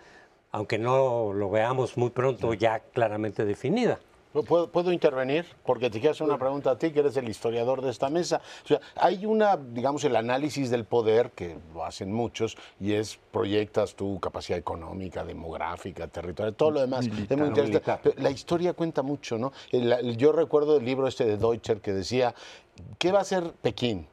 aunque 0.52 0.78
no 0.78 1.34
lo 1.34 1.50
veamos 1.50 1.98
muy 1.98 2.12
pronto 2.12 2.54
ya 2.54 2.80
claramente 2.80 3.44
definida. 3.44 4.00
¿Puedo, 4.44 4.70
puedo 4.70 4.92
intervenir? 4.92 5.46
Porque 5.66 5.90
te 5.90 6.00
quiero 6.00 6.12
hacer 6.12 6.28
una 6.28 6.38
pregunta 6.38 6.72
a 6.72 6.78
ti, 6.78 6.92
que 6.92 7.00
eres 7.00 7.16
el 7.18 7.30
historiador 7.30 7.82
de 7.82 7.90
esta 7.92 8.10
mesa. 8.10 8.42
O 8.64 8.68
sea, 8.68 8.82
hay 8.96 9.26
una, 9.26 9.56
digamos, 9.58 10.04
el 10.04 10.16
análisis 10.16 10.70
del 10.70 10.84
poder, 10.86 11.32
que 11.32 11.58
lo 11.74 11.86
hacen 11.86 12.12
muchos, 12.12 12.58
y 12.80 12.94
es 12.94 13.18
proyectas 13.32 13.96
tu 13.96 14.20
capacidad 14.20 14.60
económica, 14.60 15.24
demográfica, 15.24 16.08
territorial, 16.08 16.54
todo 16.56 16.72
lo 16.72 16.82
demás. 16.82 17.06
es 17.06 17.12
muy 17.12 17.16
Militar. 17.18 17.48
interesante. 17.48 18.02
Militar. 18.10 18.24
La 18.24 18.30
historia 18.32 18.74
cuenta 18.74 19.02
mucho, 19.02 19.38
¿no? 19.38 19.54
El- 19.72 19.92
el- 19.92 20.18
yo 20.18 20.32
recuerdo 20.32 20.78
el 20.78 20.86
libro 20.86 21.08
este 21.08 21.26
de 21.26 21.38
Deutscher 21.38 21.80
que 21.82 21.94
decía, 21.94 22.34
¿qué 22.98 23.12
va 23.12 23.20
a 23.20 23.22
hacer 23.22 23.54
Pekín? 23.62 24.08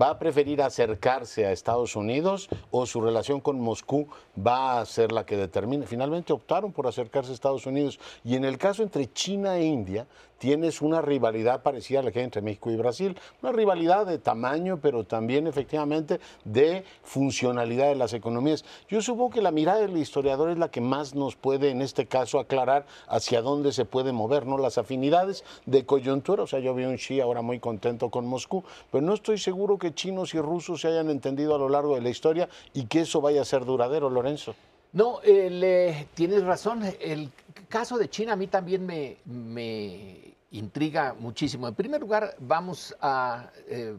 ¿Va 0.00 0.10
a 0.10 0.18
preferir 0.18 0.62
acercarse 0.62 1.44
a 1.44 1.50
Estados 1.50 1.96
Unidos 1.96 2.48
o 2.70 2.86
su 2.86 3.00
relación 3.00 3.40
con 3.40 3.58
Moscú 3.58 4.06
va 4.38 4.80
a 4.80 4.86
ser 4.86 5.10
la 5.10 5.26
que 5.26 5.36
determine? 5.36 5.86
Finalmente 5.86 6.32
optaron 6.32 6.72
por 6.72 6.86
acercarse 6.86 7.32
a 7.32 7.34
Estados 7.34 7.66
Unidos. 7.66 7.98
Y 8.22 8.36
en 8.36 8.44
el 8.44 8.58
caso 8.58 8.84
entre 8.84 9.12
China 9.12 9.58
e 9.58 9.64
India, 9.64 10.06
tienes 10.38 10.80
una 10.80 11.02
rivalidad 11.02 11.62
parecida 11.62 12.00
a 12.00 12.02
la 12.02 12.10
que 12.10 12.20
hay 12.20 12.24
entre 12.24 12.42
México 12.42 12.70
y 12.70 12.76
Brasil. 12.76 13.18
Una 13.42 13.52
rivalidad 13.52 14.06
de 14.06 14.18
tamaño, 14.18 14.78
pero 14.80 15.04
también 15.04 15.46
efectivamente 15.46 16.20
de 16.44 16.84
funcionalidad 17.02 17.88
de 17.88 17.96
las 17.96 18.12
economías. 18.12 18.64
Yo 18.88 19.02
supongo 19.02 19.30
que 19.30 19.42
la 19.42 19.50
mirada 19.50 19.80
del 19.80 19.96
historiador 19.96 20.50
es 20.50 20.58
la 20.58 20.70
que 20.70 20.80
más 20.80 21.14
nos 21.14 21.36
puede, 21.36 21.70
en 21.70 21.82
este 21.82 22.06
caso, 22.06 22.38
aclarar 22.38 22.86
hacia 23.08 23.42
dónde 23.42 23.72
se 23.72 23.84
puede 23.84 24.12
mover, 24.12 24.46
¿no? 24.46 24.58
Las 24.58 24.78
afinidades 24.78 25.44
de 25.66 25.84
coyuntura. 25.84 26.44
O 26.44 26.46
sea, 26.46 26.60
yo 26.60 26.74
veo 26.74 26.88
un 26.88 26.96
Xi 26.96 27.20
ahora 27.20 27.42
muy 27.42 27.60
contento 27.60 28.10
con 28.10 28.26
Moscú, 28.26 28.64
pero 28.90 29.04
no 29.04 29.14
estoy 29.14 29.38
seguro 29.38 29.78
que 29.78 29.94
chinos 29.94 30.34
y 30.34 30.40
rusos 30.40 30.80
se 30.80 30.88
hayan 30.88 31.10
entendido 31.10 31.54
a 31.54 31.58
lo 31.58 31.68
largo 31.68 31.94
de 31.94 32.00
la 32.00 32.10
historia 32.10 32.48
y 32.74 32.86
que 32.86 33.00
eso 33.00 33.20
vaya 33.20 33.42
a 33.42 33.44
ser 33.44 33.64
duradero, 33.64 34.10
Lorenzo. 34.10 34.54
No, 34.92 35.20
el, 35.22 35.62
eh, 35.62 36.08
tienes 36.14 36.42
razón. 36.44 36.82
El 37.00 37.30
caso 37.68 37.98
de 37.98 38.08
China 38.08 38.32
a 38.32 38.36
mí 38.36 38.46
también 38.46 38.86
me, 38.86 39.18
me 39.24 40.34
intriga 40.50 41.14
muchísimo. 41.18 41.68
En 41.68 41.74
primer 41.74 42.00
lugar, 42.00 42.34
vamos 42.38 42.96
a 43.00 43.50
eh, 43.66 43.96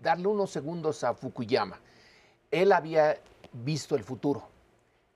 darle 0.00 0.26
unos 0.26 0.50
segundos 0.50 1.04
a 1.04 1.14
Fukuyama. 1.14 1.78
Él 2.50 2.72
había 2.72 3.18
visto 3.52 3.94
el 3.96 4.04
futuro 4.04 4.48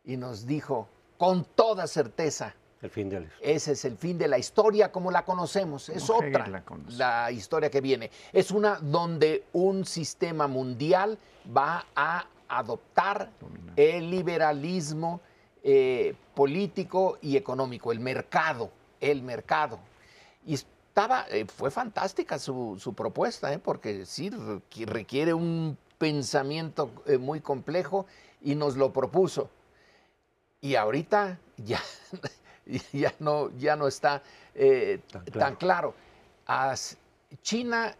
y 0.04 0.16
nos 0.16 0.46
dijo 0.46 0.88
con 1.18 1.44
toda 1.44 1.86
certeza, 1.86 2.54
El 2.82 2.90
fin 2.90 3.08
del 3.08 3.30
ese 3.40 3.72
es 3.72 3.84
el 3.86 3.96
fin 3.96 4.18
de 4.18 4.28
la 4.28 4.38
historia 4.38 4.92
como 4.92 5.10
la 5.10 5.24
conocemos. 5.24 5.88
Es 5.88 6.10
otra 6.10 6.46
la 6.46 6.62
conoce. 6.62 6.96
la 6.98 7.32
historia 7.32 7.70
que 7.70 7.80
viene. 7.80 8.10
Es 8.32 8.50
una 8.50 8.78
donde 8.80 9.44
un 9.52 9.84
sistema 9.84 10.46
mundial 10.46 11.18
va 11.54 11.86
a 11.94 12.26
adoptar 12.48 13.30
el 13.76 14.10
liberalismo 14.10 15.20
eh, 15.62 16.14
político 16.34 17.18
y 17.20 17.36
económico, 17.36 17.92
el 17.92 18.00
mercado, 18.00 18.70
el 19.00 19.22
mercado. 19.22 19.78
Y 20.46 20.54
estaba, 20.54 21.26
eh, 21.28 21.46
fue 21.46 21.70
fantástica 21.70 22.38
su, 22.38 22.76
su 22.78 22.94
propuesta, 22.94 23.52
¿eh? 23.52 23.58
porque 23.58 24.06
sí 24.06 24.30
requiere 24.86 25.34
un 25.34 25.76
pensamiento 25.98 26.90
muy 27.18 27.40
complejo 27.40 28.06
y 28.42 28.54
nos 28.54 28.76
lo 28.76 28.92
propuso. 28.92 29.50
Y 30.60 30.74
ahorita 30.74 31.38
ya, 31.56 31.80
ya, 32.92 33.12
no, 33.18 33.50
ya 33.56 33.76
no 33.76 33.88
está 33.88 34.22
tan 35.32 35.56
claro. 35.56 35.94
China 37.42 37.94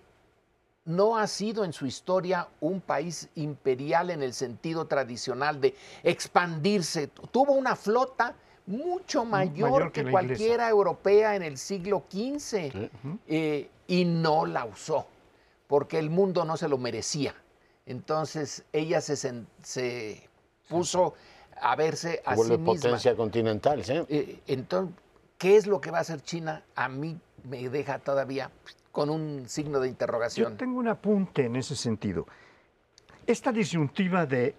no 0.86 1.18
ha 1.18 1.26
sido 1.26 1.64
en 1.64 1.72
su 1.72 1.86
historia 1.86 2.48
un 2.60 2.80
país 2.80 3.28
imperial 3.34 4.10
en 4.10 4.22
el 4.22 4.32
sentido 4.32 4.86
tradicional 4.86 5.60
de 5.60 5.74
expandirse. 6.02 7.08
Tuvo 7.30 7.52
una 7.52 7.76
flota 7.76 8.34
mucho 8.66 9.24
mayor, 9.24 9.92
que, 9.92 10.10
cualquiera 10.10 10.68
europea 10.68 11.36
en 11.36 11.42
el 11.42 11.58
siglo 11.58 12.04
XV 12.10 12.88
eh, 13.28 13.68
y 13.86 14.04
no 14.04 14.46
la 14.46 14.64
usó 14.64 15.06
porque 15.66 15.98
el 15.98 16.10
mundo 16.10 16.44
no 16.44 16.56
se 16.56 16.68
lo 16.68 16.78
merecía. 16.78 17.34
Entonces 17.86 18.64
ella 18.72 19.00
se, 19.00 19.16
se 19.62 20.28
puso 20.68 21.14
a 21.60 21.76
verse 21.76 22.22
a 22.24 22.36
sí 22.36 22.42
misma. 22.42 22.64
potencia 22.64 23.16
continental, 23.16 23.84
¿sí? 23.84 23.94
Eh, 24.08 24.40
entonces, 24.46 24.94
¿qué 25.38 25.56
es 25.56 25.66
lo 25.66 25.80
que 25.80 25.90
va 25.90 25.98
a 25.98 26.00
hacer 26.02 26.20
China? 26.22 26.64
A 26.74 26.88
mí 26.88 27.18
me 27.44 27.68
deja 27.68 27.98
todavía 27.98 28.50
con 28.96 29.10
un 29.10 29.46
signo 29.46 29.78
de 29.78 29.88
interrogación. 29.88 30.52
Yo 30.52 30.56
tengo 30.56 30.78
un 30.78 30.88
apunte 30.88 31.44
en 31.44 31.56
ese 31.56 31.76
sentido. 31.76 32.26
Esta 33.26 33.52
disyuntiva 33.52 34.24
de 34.24 34.54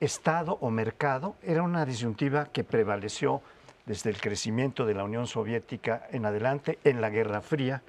Estado 0.00 0.58
o 0.60 0.68
mercado 0.68 1.36
era 1.44 1.62
una 1.62 1.86
disyuntiva 1.86 2.46
que 2.46 2.64
prevaleció 2.64 3.40
desde 3.86 4.10
el 4.10 4.20
crecimiento 4.20 4.84
de 4.84 4.94
la 4.94 5.04
Unión 5.04 5.28
Soviética 5.28 6.08
en 6.10 6.26
adelante 6.26 6.80
en 6.82 7.00
la 7.00 7.08
Guerra 7.08 7.40
Fría, 7.40 7.80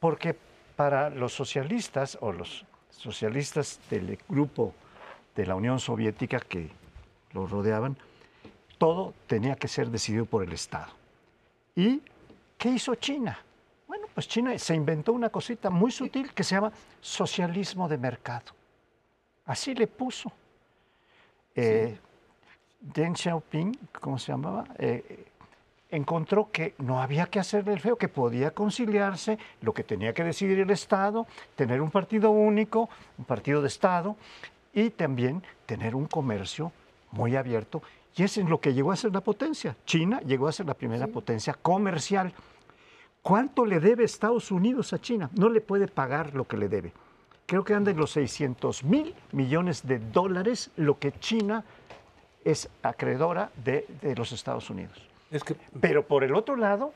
porque 0.00 0.36
para 0.74 1.08
los 1.08 1.32
socialistas 1.32 2.18
o 2.20 2.32
los 2.32 2.66
socialistas 2.90 3.78
del 3.88 4.18
grupo 4.28 4.74
de 5.36 5.46
la 5.46 5.54
Unión 5.54 5.78
Soviética 5.78 6.40
que 6.40 6.68
lo 7.32 7.46
rodeaban, 7.46 7.96
todo 8.76 9.14
tenía 9.28 9.54
que 9.54 9.68
ser 9.68 9.88
decidido 9.88 10.24
por 10.26 10.42
el 10.42 10.52
Estado. 10.52 10.92
¿Y 11.76 12.02
qué 12.58 12.70
hizo 12.70 12.96
China? 12.96 13.45
Pues 14.16 14.28
China 14.28 14.58
se 14.58 14.74
inventó 14.74 15.12
una 15.12 15.28
cosita 15.28 15.68
muy 15.68 15.90
sutil 15.90 16.32
que 16.32 16.42
se 16.42 16.54
llama 16.54 16.72
socialismo 17.02 17.86
de 17.86 17.98
mercado. 17.98 18.46
Así 19.44 19.74
le 19.74 19.86
puso. 19.86 20.32
Eh, 21.54 21.98
Deng 22.80 23.14
Xiaoping, 23.14 23.78
¿cómo 24.00 24.18
se 24.18 24.32
llamaba? 24.32 24.64
Eh, 24.78 25.26
encontró 25.90 26.50
que 26.50 26.74
no 26.78 27.02
había 27.02 27.26
que 27.26 27.40
hacerle 27.40 27.74
el 27.74 27.80
feo, 27.80 27.96
que 27.98 28.08
podía 28.08 28.52
conciliarse 28.52 29.38
lo 29.60 29.74
que 29.74 29.84
tenía 29.84 30.14
que 30.14 30.24
decidir 30.24 30.60
el 30.60 30.70
Estado, 30.70 31.26
tener 31.54 31.82
un 31.82 31.90
partido 31.90 32.30
único, 32.30 32.88
un 33.18 33.26
partido 33.26 33.60
de 33.60 33.68
Estado, 33.68 34.16
y 34.72 34.88
también 34.88 35.42
tener 35.66 35.94
un 35.94 36.06
comercio 36.06 36.72
muy 37.10 37.36
abierto. 37.36 37.82
Y 38.16 38.22
eso 38.22 38.40
es 38.40 38.48
lo 38.48 38.62
que 38.62 38.72
llegó 38.72 38.92
a 38.92 38.96
ser 38.96 39.12
la 39.12 39.20
potencia. 39.20 39.76
China 39.84 40.22
llegó 40.22 40.48
a 40.48 40.52
ser 40.52 40.64
la 40.64 40.72
primera 40.72 41.06
potencia 41.06 41.52
comercial. 41.52 42.32
¿Cuánto 43.26 43.66
le 43.66 43.80
debe 43.80 44.04
Estados 44.04 44.52
Unidos 44.52 44.92
a 44.92 45.00
China? 45.00 45.28
No 45.34 45.48
le 45.48 45.60
puede 45.60 45.88
pagar 45.88 46.32
lo 46.32 46.46
que 46.46 46.56
le 46.56 46.68
debe. 46.68 46.92
Creo 47.44 47.64
que 47.64 47.74
anda 47.74 47.90
en 47.90 47.96
los 47.96 48.12
600 48.12 48.84
mil 48.84 49.16
millones 49.32 49.84
de 49.84 49.98
dólares 49.98 50.70
lo 50.76 51.00
que 51.00 51.10
China 51.10 51.64
es 52.44 52.68
acreedora 52.84 53.50
de, 53.64 53.84
de 54.00 54.14
los 54.14 54.30
Estados 54.30 54.70
Unidos. 54.70 54.96
Pero 55.80 56.06
por 56.06 56.22
el 56.22 56.36
otro 56.36 56.54
lado, 56.54 56.92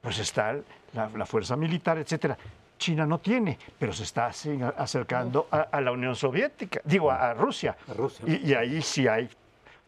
pues 0.00 0.18
está 0.18 0.56
la, 0.94 1.26
fuerza 1.26 1.56
militar, 1.56 1.98
etcétera. 1.98 2.38
China 2.78 3.04
no 3.04 3.18
tiene, 3.18 3.58
pero 3.78 3.92
se 3.92 4.04
está 4.04 4.28
acercando 4.78 5.46
a, 5.50 5.78
la 5.82 5.92
Unión 5.92 6.16
Soviética, 6.16 6.80
digo, 6.84 7.10
a, 7.10 7.34
Rusia. 7.34 7.76
Y, 8.26 8.54
ahí 8.54 8.80
sí 8.80 9.06
hay 9.06 9.28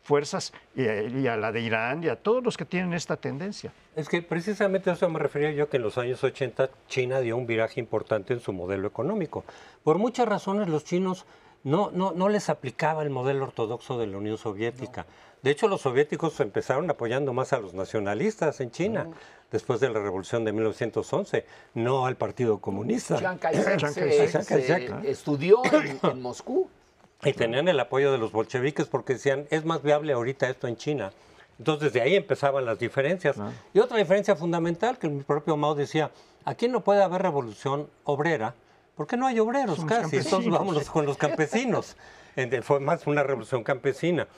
fuerzas, 0.09 0.55
y, 0.75 1.27
a 1.27 1.37
la 1.37 1.53
de 1.53 1.61
Irán, 1.61 2.03
y 2.03 2.09
a 2.09 2.17
todos 2.17 2.43
los 2.43 2.57
que 2.57 2.65
tienen 2.65 2.95
esta 2.95 3.19
tendencia. 3.19 3.73
Es 3.95 4.09
que 4.09 4.23
precisamente 4.23 4.89
a 4.89 4.95
eso 4.95 5.09
me 5.11 5.19
refería 5.19 5.53
yo, 5.53 5.69
que 5.69 5.77
en 5.77 5.83
los 5.83 5.99
años 5.99 6.25
80 6.25 6.71
China 6.89 7.21
dio 7.21 7.37
un 7.37 7.47
viraje 7.47 7.79
importante 7.79 8.33
en 8.33 8.41
su 8.41 8.55
modelo 8.55 8.89
económico. 8.89 9.45
Por 9.85 9.99
muchas 9.99 10.27
razones 10.27 10.69
los 10.69 10.85
chinos 10.85 11.27
no, 11.63 11.91
no, 11.91 12.13
no 12.13 12.31
les 12.31 12.49
aplicaba 12.49 13.03
el 13.03 13.11
modelo 13.11 13.45
ortodoxo 13.45 13.99
de 13.99 14.07
la 14.07 14.17
Unión 14.17 14.39
Soviética. 14.39 15.05
De 15.43 15.51
hecho, 15.51 15.69
los 15.69 15.83
soviéticos 15.83 16.41
empezaron 16.41 16.91
apoyando 16.91 17.33
más 17.33 17.53
a 17.53 17.61
los 17.61 17.75
nacionalistas 17.75 18.61
en 18.61 18.71
China, 18.71 19.09
después 19.53 19.79
de 19.81 19.89
la 19.89 20.01
revolución 20.01 20.45
de 20.45 20.53
1911, 20.53 21.45
no 21.75 22.07
al 22.07 22.17
Partido 22.17 22.59
Comunista. 22.59 23.19
Chiang 23.19 23.39
Kai-shek 23.39 25.05
estudió 25.05 25.63
en, 26.03 26.23
Moscú. 26.23 26.69
Y 27.25 27.33
tenían 27.33 27.67
el 27.69 27.81
apoyo 27.81 28.13
de 28.13 28.19
los 28.19 28.31
bolcheviques 28.31 28.87
porque 28.87 29.15
decían, 29.15 29.47
es 29.51 29.65
más 29.65 29.83
viable 29.83 30.13
ahorita 30.13 30.49
esto 30.49 30.69
en 30.69 30.77
China. 30.77 31.13
Entonces, 31.59 31.93
de 31.93 32.01
ahí 32.01 32.15
empezaban 32.15 32.65
las 32.65 32.79
diferencias. 32.79 33.37
Y 33.75 33.81
otra 33.81 33.99
diferencia 33.99 34.37
fundamental, 34.37 34.99
que 34.99 35.09
el 35.09 35.25
propio 35.25 35.57
Mao 35.57 35.75
decía, 35.75 36.11
aquí 36.45 36.69
no 36.69 36.85
puede 36.85 37.03
haber 37.03 37.23
revolución 37.23 37.89
obrera, 38.05 38.55
porque 38.95 39.17
no 39.17 39.27
hay 39.27 39.41
obreros 39.41 39.85
casi, 39.85 40.17
entonces 40.17 40.51
vámonos 40.51 40.89
con 40.89 41.05
los 41.07 41.17
campesinos. 41.17 41.97
Fue 42.63 42.79
más 42.79 43.07
una 43.09 43.25
revolución 43.25 43.65
campesina. 43.65 44.29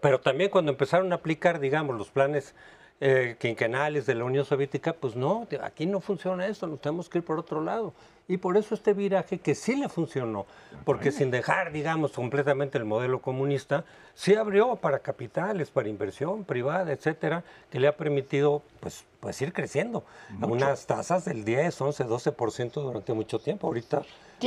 Pero 0.00 0.20
también 0.20 0.50
cuando 0.50 0.72
empezaron 0.72 1.12
a 1.12 1.16
aplicar, 1.16 1.60
digamos, 1.60 1.96
los 1.96 2.08
planes 2.08 2.54
eh, 3.00 3.36
quinquenales 3.38 4.06
de 4.06 4.14
la 4.14 4.24
Unión 4.24 4.44
Soviética, 4.44 4.94
pues 4.94 5.14
no, 5.14 5.46
aquí 5.62 5.86
no 5.86 6.00
funciona 6.00 6.46
esto, 6.46 6.66
nos 6.66 6.80
tenemos 6.80 7.08
que 7.08 7.18
ir 7.18 7.24
por 7.24 7.38
otro 7.38 7.60
lado. 7.62 7.92
Y 8.26 8.38
por 8.38 8.56
eso 8.56 8.74
este 8.74 8.94
viraje 8.94 9.38
que 9.38 9.54
sí 9.54 9.76
le 9.76 9.88
funcionó, 9.90 10.46
porque 10.86 11.12
sin 11.12 11.30
dejar, 11.30 11.72
digamos, 11.72 12.12
completamente 12.12 12.78
el 12.78 12.86
modelo 12.86 13.20
comunista, 13.20 13.84
sí 14.14 14.34
abrió 14.34 14.76
para 14.76 15.00
capitales, 15.00 15.70
para 15.70 15.90
inversión 15.90 16.44
privada, 16.44 16.90
etcétera, 16.92 17.44
que 17.70 17.80
le 17.80 17.86
ha 17.86 17.96
permitido, 17.96 18.62
pues, 18.80 19.04
pues 19.20 19.40
ir 19.42 19.52
creciendo 19.52 20.04
a 20.40 20.46
unas 20.46 20.86
tasas 20.86 21.26
del 21.26 21.44
10, 21.44 21.78
11, 21.78 22.06
12% 22.06 22.72
durante 22.72 23.12
mucho 23.12 23.38
tiempo. 23.38 23.66
Ahorita 23.66 24.02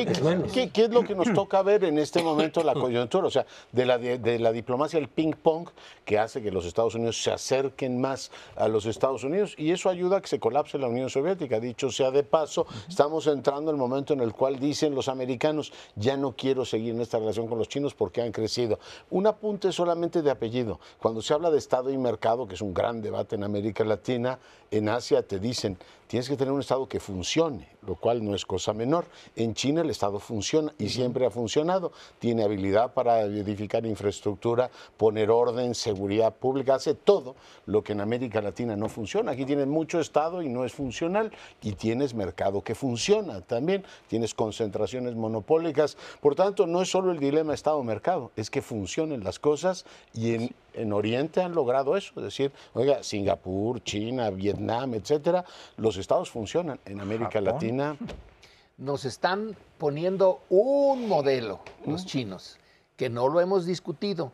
¿Qué, 0.06 0.72
es 0.84 0.90
lo 0.90 1.04
que 1.04 1.16
nos 1.16 1.34
toca 1.34 1.62
ver 1.62 1.84
en 1.84 1.98
este 1.98 2.22
momento 2.22 2.64
la 2.64 2.74
coyuntura? 2.74 3.28
O 3.28 3.32
sea, 3.32 3.46
de 3.72 3.86
la, 3.86 3.98
de, 3.98 4.40
la 4.40 4.52
diplomacia, 4.52 5.00
el 5.00 5.08
ping-pong 5.08 5.70
que 6.06 6.20
hace 6.20 6.42
que 6.42 6.52
los 6.52 6.66
Estados 6.66 6.96
Unidos 6.96 7.22
se 7.22 7.32
acerquen 7.32 8.00
más 8.00 8.32
a 8.56 8.68
los 8.68 8.86
Estados 8.86 9.24
Unidos 9.24 9.56
y 9.58 9.72
eso 9.72 9.90
ayuda 9.90 10.18
a 10.18 10.22
que 10.22 10.28
se 10.28 10.40
colapse 10.40 10.78
la 10.78 10.88
Unión 10.88 11.10
Soviética. 11.10 11.60
Dicho 11.60 11.90
sea 11.90 12.12
de 12.12 12.24
paso, 12.24 12.68
estamos 12.88 13.28
entrando 13.28 13.67
el 13.72 13.78
momento 13.78 14.14
en 14.14 14.22
el 14.22 14.34
cual 14.34 14.60
dicen 14.60 14.96
los 14.96 15.08
americanos, 15.08 15.72
ya 15.96 16.18
no 16.18 16.36
quiero 16.36 16.66
seguir 16.66 16.94
en 16.94 17.02
esta 17.02 17.20
relación 17.20 17.48
con 17.48 17.58
los 17.58 17.68
chinos 17.68 17.94
porque 17.94 18.22
han 18.22 18.32
crecido. 18.32 18.80
Un 19.10 19.28
apunte 19.28 19.72
solamente 19.72 20.22
de 20.22 20.32
apellido. 20.32 20.80
Cuando 21.00 21.22
se 21.22 21.34
habla 21.34 21.52
de 21.52 21.58
Estado 21.58 21.92
y 21.92 21.98
mercado, 21.98 22.48
que 22.48 22.56
es 22.56 22.62
un 22.62 22.74
gran 22.74 23.02
debate 23.02 23.36
en 23.36 23.44
América 23.44 23.84
Latina, 23.84 24.40
en 24.72 24.90
Asia 24.90 25.22
te 25.22 25.40
dicen, 25.40 25.78
tienes 26.08 26.30
que 26.30 26.38
tener 26.38 26.54
un 26.54 26.60
Estado 26.60 26.88
que 26.88 27.00
funcione, 27.00 27.70
lo 27.86 27.96
cual 27.96 28.24
no 28.24 28.36
es 28.36 28.46
cosa 28.46 28.74
menor. 28.74 29.06
En 29.36 29.54
China 29.54 29.82
el 29.82 29.90
Estado 29.90 30.20
funciona 30.20 30.74
y 30.78 30.90
siempre 30.90 31.26
ha 31.26 31.30
funcionado. 31.30 31.92
Tiene 32.20 32.44
habilidad 32.44 32.94
para 32.94 33.22
edificar 33.22 33.86
infraestructura, 33.86 34.70
poner 34.98 35.30
orden, 35.30 35.76
seguridad 35.76 36.36
pública, 36.36 36.76
hace 36.76 36.94
todo 36.94 37.36
lo 37.66 37.84
que 37.84 37.94
en 37.94 38.02
América 38.02 38.42
Latina 38.42 38.76
no 38.76 38.90
funciona. 38.90 39.32
Aquí 39.32 39.46
tienes 39.46 39.68
mucho 39.68 40.00
Estado 40.00 40.42
y 40.42 40.50
no 40.50 40.66
es 40.66 40.74
funcional 40.74 41.32
y 41.62 41.74
tienes 41.74 42.14
mercado 42.14 42.64
que 42.64 42.76
funciona 42.76 43.42
también. 43.42 43.84
Tienes 44.08 44.34
concentraciones 44.34 45.16
monopólicas. 45.16 45.98
Por 46.22 46.36
tanto, 46.36 46.68
no 46.68 46.82
es 46.82 46.90
solo 46.90 47.12
el 47.12 47.20
dilema 47.20 47.54
Estado-mercado, 47.54 48.32
es 48.36 48.50
que 48.50 48.62
funcionen 48.62 49.24
las 49.24 49.40
cosas 49.40 49.86
y 50.14 50.34
en, 50.34 50.56
en 50.78 50.94
Oriente 50.94 51.42
han 51.42 51.54
logrado 51.54 51.98
eso. 51.98 52.14
Es 52.18 52.24
decir, 52.24 52.52
oiga, 52.74 53.04
Singapur, 53.04 53.84
China, 53.84 54.30
Vietnam, 54.30 54.94
etcétera, 54.94 55.44
los 55.78 55.98
estados 55.98 56.30
funcionan. 56.30 56.80
En 56.86 57.00
América 57.02 57.42
Latina. 57.42 57.98
Nos 58.78 59.06
están 59.06 59.56
poniendo 59.78 60.42
un 60.50 61.08
modelo, 61.08 61.60
los 61.86 62.06
chinos, 62.06 62.60
que 62.96 63.10
no 63.10 63.28
lo 63.28 63.42
hemos 63.42 63.66
discutido, 63.66 64.32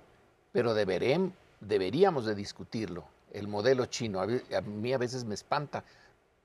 pero 0.51 0.73
deberíamos 0.73 2.25
de 2.25 2.35
discutirlo. 2.35 3.05
El 3.31 3.47
modelo 3.47 3.85
chino. 3.87 4.21
A 4.21 4.27
mí 4.61 4.93
a 4.93 4.97
veces 4.97 5.23
me 5.23 5.33
espanta. 5.33 5.83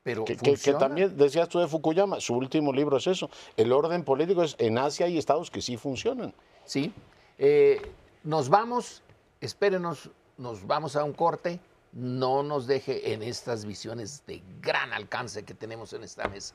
Pero 0.03 0.25
que, 0.25 0.37
que, 0.37 0.73
también 0.75 1.17
decías 1.19 1.51
tú 1.51 1.59
de 1.59 1.69
Fukuyama, 1.69 2.19
su 2.19 2.35
último 2.35 2.73
libro 2.73 2.97
es 2.97 3.07
eso. 3.09 3.29
El 3.57 3.73
orden 3.73 4.05
político 4.05 4.43
es 4.43 4.57
en 4.59 4.79
Asia 4.79 5.05
hay 5.05 5.19
estados 5.19 5.51
que 5.51 5.61
sí 5.61 5.77
funcionan. 5.77 6.33
Sí. 6.65 6.95
Eh, 7.37 7.83
nos 8.25 8.49
vamos, 8.49 9.03
espérenos, 9.41 10.11
nos 10.37 10.67
vamos 10.67 10.97
a 10.97 11.05
un 11.05 11.13
corte 11.13 11.61
no 11.93 12.43
nos 12.43 12.67
deje 12.67 13.13
en 13.13 13.23
estas 13.23 13.65
visiones 13.65 14.23
de 14.27 14.43
gran 14.61 14.93
alcance 14.93 15.45
que 15.45 15.55
tenemos 15.55 15.93
en 15.93 16.05
esta 16.05 16.29
mesa. 16.29 16.55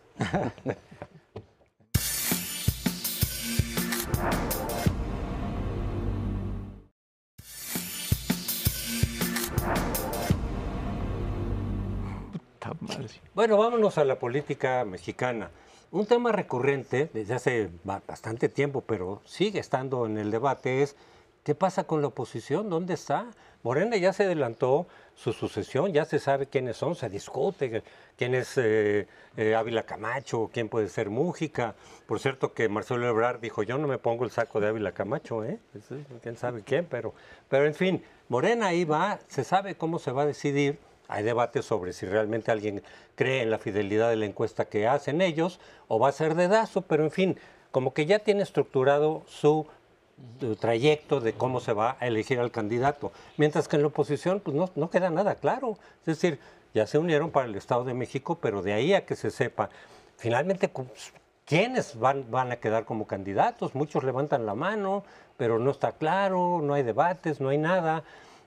Bueno, 13.33 13.57
vámonos 13.57 13.97
a 13.97 14.05
la 14.05 14.19
política 14.19 14.85
mexicana. 14.85 15.49
Un 15.91 16.05
tema 16.05 16.31
recurrente 16.31 17.09
desde 17.13 17.33
hace 17.33 17.69
bastante 17.83 18.49
tiempo, 18.49 18.81
pero 18.81 19.21
sigue 19.25 19.59
estando 19.59 20.05
en 20.05 20.17
el 20.17 20.31
debate, 20.31 20.83
es 20.83 20.95
¿qué 21.43 21.55
pasa 21.55 21.85
con 21.85 22.01
la 22.01 22.07
oposición? 22.07 22.69
¿Dónde 22.69 22.93
está? 22.93 23.27
Morena 23.63 23.95
ya 23.95 24.11
se 24.11 24.23
adelantó 24.23 24.87
su 25.15 25.31
sucesión, 25.31 25.93
ya 25.93 26.03
se 26.05 26.19
sabe 26.19 26.47
quiénes 26.47 26.75
son, 26.75 26.95
se 26.95 27.09
discute 27.09 27.81
quién 28.17 28.35
es 28.35 28.57
eh, 28.57 29.07
eh, 29.37 29.55
Ávila 29.55 29.83
Camacho, 29.83 30.49
quién 30.51 30.67
puede 30.67 30.89
ser 30.89 31.09
Mújica. 31.09 31.75
Por 32.05 32.19
cierto 32.19 32.53
que 32.53 32.67
Marcelo 32.67 33.07
Ebrard 33.07 33.39
dijo, 33.39 33.63
yo 33.63 33.77
no 33.77 33.87
me 33.87 33.97
pongo 33.97 34.25
el 34.25 34.31
saco 34.31 34.59
de 34.59 34.67
Ávila 34.67 34.91
Camacho, 34.91 35.45
¿eh? 35.45 35.59
quién 36.21 36.35
sabe 36.35 36.63
quién, 36.63 36.85
pero, 36.89 37.13
pero 37.47 37.65
en 37.65 37.73
fin, 37.73 38.03
Morena 38.27 38.67
ahí 38.67 38.83
va, 38.83 39.19
se 39.27 39.43
sabe 39.43 39.75
cómo 39.75 39.99
se 39.99 40.11
va 40.11 40.23
a 40.23 40.25
decidir 40.25 40.77
hay 41.07 41.23
debate 41.23 41.61
sobre 41.61 41.93
si 41.93 42.05
realmente 42.05 42.51
alguien 42.51 42.81
cree 43.15 43.41
en 43.41 43.51
la 43.51 43.59
fidelidad 43.59 44.09
de 44.09 44.15
la 44.15 44.25
encuesta 44.25 44.65
que 44.65 44.87
hacen 44.87 45.21
ellos 45.21 45.59
o 45.87 45.99
va 45.99 46.09
a 46.09 46.11
ser 46.11 46.33
dedazo, 46.33 46.81
pero 46.81 47.03
en 47.03 47.11
fin, 47.11 47.37
como 47.71 47.93
que 47.93 48.05
ya 48.05 48.19
tiene 48.19 48.41
estructurado 48.43 49.23
su, 49.27 49.67
trayecto 50.59 51.19
de 51.19 51.33
cómo 51.33 51.59
se 51.59 51.73
va 51.73 51.97
a 51.99 52.07
elegir 52.07 52.39
al 52.39 52.51
candidato. 52.51 53.11
Mientras 53.37 53.67
que 53.67 53.75
en 53.75 53.81
la 53.81 53.89
oposición 53.89 54.39
pues 54.39 54.55
no, 54.55 54.69
no 54.75 54.89
queda 54.89 55.09
nada 55.09 55.35
claro. 55.35 55.77
Es 56.01 56.05
decir, 56.05 56.39
ya 56.73 56.87
se 56.87 56.97
unieron 56.97 57.31
para 57.31 57.47
el 57.47 57.55
Estado 57.55 57.83
de 57.83 57.93
México, 57.93 58.37
pero 58.41 58.61
de 58.61 58.73
ahí 58.73 58.93
a 58.93 59.05
que 59.05 59.15
se 59.15 59.31
sepa 59.31 59.69
finalmente 60.17 60.71
quiénes 61.45 61.99
van, 61.99 62.29
van 62.31 62.51
a 62.51 62.57
quedar 62.57 62.85
como 62.85 63.07
candidatos. 63.07 63.75
Muchos 63.75 64.03
levantan 64.03 64.45
la 64.45 64.55
mano, 64.55 65.03
pero 65.37 65.59
no 65.59 65.71
está 65.71 65.93
claro, 65.93 66.61
no 66.63 66.73
hay 66.73 66.83
debates, 66.83 67.39
no 67.39 67.49
hay 67.49 67.57
nada. 67.57 68.03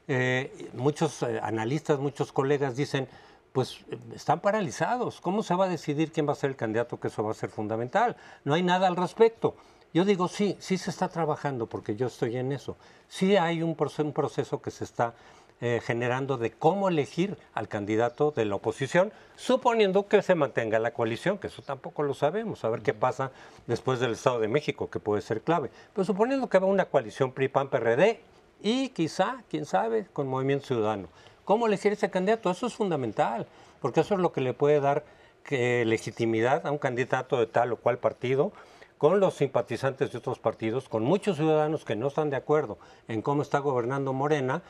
Eh, 0.08 0.70
muchos 0.74 1.22
eh, 1.22 1.40
analistas, 1.42 1.98
muchos 1.98 2.32
colegas 2.32 2.76
dicen, 2.76 3.08
pues 3.52 3.84
están 4.14 4.40
paralizados. 4.40 5.20
¿Cómo 5.20 5.42
se 5.42 5.54
va 5.54 5.64
a 5.64 5.68
decidir 5.68 6.12
quién 6.12 6.28
va 6.28 6.32
a 6.32 6.36
ser 6.36 6.50
el 6.50 6.56
candidato? 6.56 7.00
Que 7.00 7.08
eso 7.08 7.22
va 7.22 7.30
a 7.30 7.34
ser 7.34 7.50
fundamental. 7.50 8.16
No 8.44 8.54
hay 8.54 8.62
nada 8.62 8.86
al 8.86 8.96
respecto. 8.96 9.56
Yo 9.96 10.04
digo, 10.04 10.28
sí, 10.28 10.58
sí 10.60 10.76
se 10.76 10.90
está 10.90 11.08
trabajando 11.08 11.64
porque 11.64 11.96
yo 11.96 12.08
estoy 12.08 12.36
en 12.36 12.52
eso. 12.52 12.76
Sí 13.08 13.38
hay 13.38 13.62
un, 13.62 13.74
proceso, 13.74 14.60
que 14.60 14.70
se 14.70 14.84
está 14.84 15.14
eh, 15.62 15.80
generando 15.82 16.36
de 16.36 16.50
cómo 16.50 16.90
elegir 16.90 17.38
al 17.54 17.66
candidato 17.66 18.30
de 18.30 18.44
la 18.44 18.56
oposición, 18.56 19.10
suponiendo 19.36 20.06
que 20.06 20.20
se 20.20 20.34
mantenga 20.34 20.78
la 20.78 20.90
coalición, 20.90 21.38
que 21.38 21.46
eso 21.46 21.62
tampoco 21.62 22.02
lo 22.02 22.12
sabemos, 22.12 22.62
a 22.62 22.68
ver 22.68 22.82
qué 22.82 22.92
pasa 22.92 23.30
después 23.66 23.98
del 23.98 24.12
Estado 24.12 24.38
de 24.38 24.48
México, 24.48 24.90
que 24.90 25.00
puede 25.00 25.22
ser 25.22 25.40
clave. 25.40 25.70
Pero 25.94 26.04
suponiendo 26.04 26.50
que 26.50 26.58
va 26.58 26.66
una 26.66 26.84
coalición 26.84 27.32
PRI-PAN-PRD, 27.32 28.20
y 28.60 28.90
quizá, 28.90 29.44
quién 29.48 29.64
sabe, 29.64 30.04
con 30.12 30.28
Movimiento 30.28 30.66
Ciudadano. 30.66 31.08
¿Cómo 31.46 31.68
elegir 31.68 31.92
ese 31.92 32.10
candidato? 32.10 32.50
Eso 32.50 32.66
es 32.66 32.74
fundamental, 32.74 33.46
porque 33.80 34.00
eso 34.00 34.12
es 34.12 34.20
lo 34.20 34.30
que 34.30 34.42
le 34.42 34.52
puede 34.52 34.78
dar 34.78 35.06
legitimidad 35.48 36.66
a 36.66 36.70
un 36.70 36.76
candidato 36.76 37.38
de 37.38 37.46
tal 37.46 37.72
o 37.72 37.76
cual 37.76 37.96
partido 37.96 38.52
con 38.98 39.20
los 39.20 39.34
simpatizantes 39.34 40.12
de 40.12 40.18
otros 40.18 40.38
partidos, 40.38 40.88
con 40.88 41.04
muchos 41.04 41.36
ciudadanos 41.36 41.84
que 41.84 41.96
no 41.96 42.08
están 42.08 42.30
de 42.30 42.36
acuerdo 42.36 42.78
en 43.08 43.22
cómo 43.22 43.42
está 43.42 43.58
gobernando 43.58 44.12
Morena, 44.12 44.62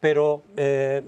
pero 0.00 0.42
eh, 0.56 1.02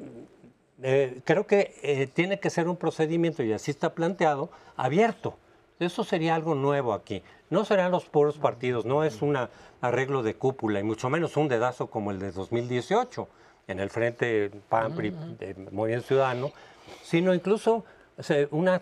eh, 0.83 1.21
creo 1.25 1.47
que 1.47 1.75
eh, 1.83 2.07
tiene 2.13 2.41
que 2.41 2.51
ser 2.51 2.69
un 2.69 2.77
procedimiento, 2.77 3.43
y 3.43 3.53
así 3.53 3.71
está 3.71 3.95
planteado, 3.95 4.51
abierto. 4.77 5.37
Eso 5.81 6.03
sería 6.05 6.35
algo 6.35 6.55
nuevo 6.55 6.93
aquí. 6.93 7.23
No 7.51 7.65
serán 7.65 7.93
los 7.93 8.05
puros 8.07 8.37
partidos, 8.37 8.85
no 8.85 9.05
es 9.05 9.23
un 9.23 9.39
arreglo 9.81 10.23
de 10.23 10.35
cúpula 10.35 10.81
y 10.81 10.83
mucho 10.83 11.09
menos 11.09 11.37
un 11.37 11.49
dedazo 11.49 11.87
como 11.87 12.11
el 12.11 12.19
de 12.19 12.33
2018 12.33 13.29
en 13.69 13.81
el 13.81 13.91
Frente 13.91 14.51
PAN, 14.69 14.97
de 14.97 15.55
Movimiento 15.71 16.09
Ciudadano, 16.09 16.53
sino 17.03 17.33
incluso 17.33 17.85
una, 18.51 18.81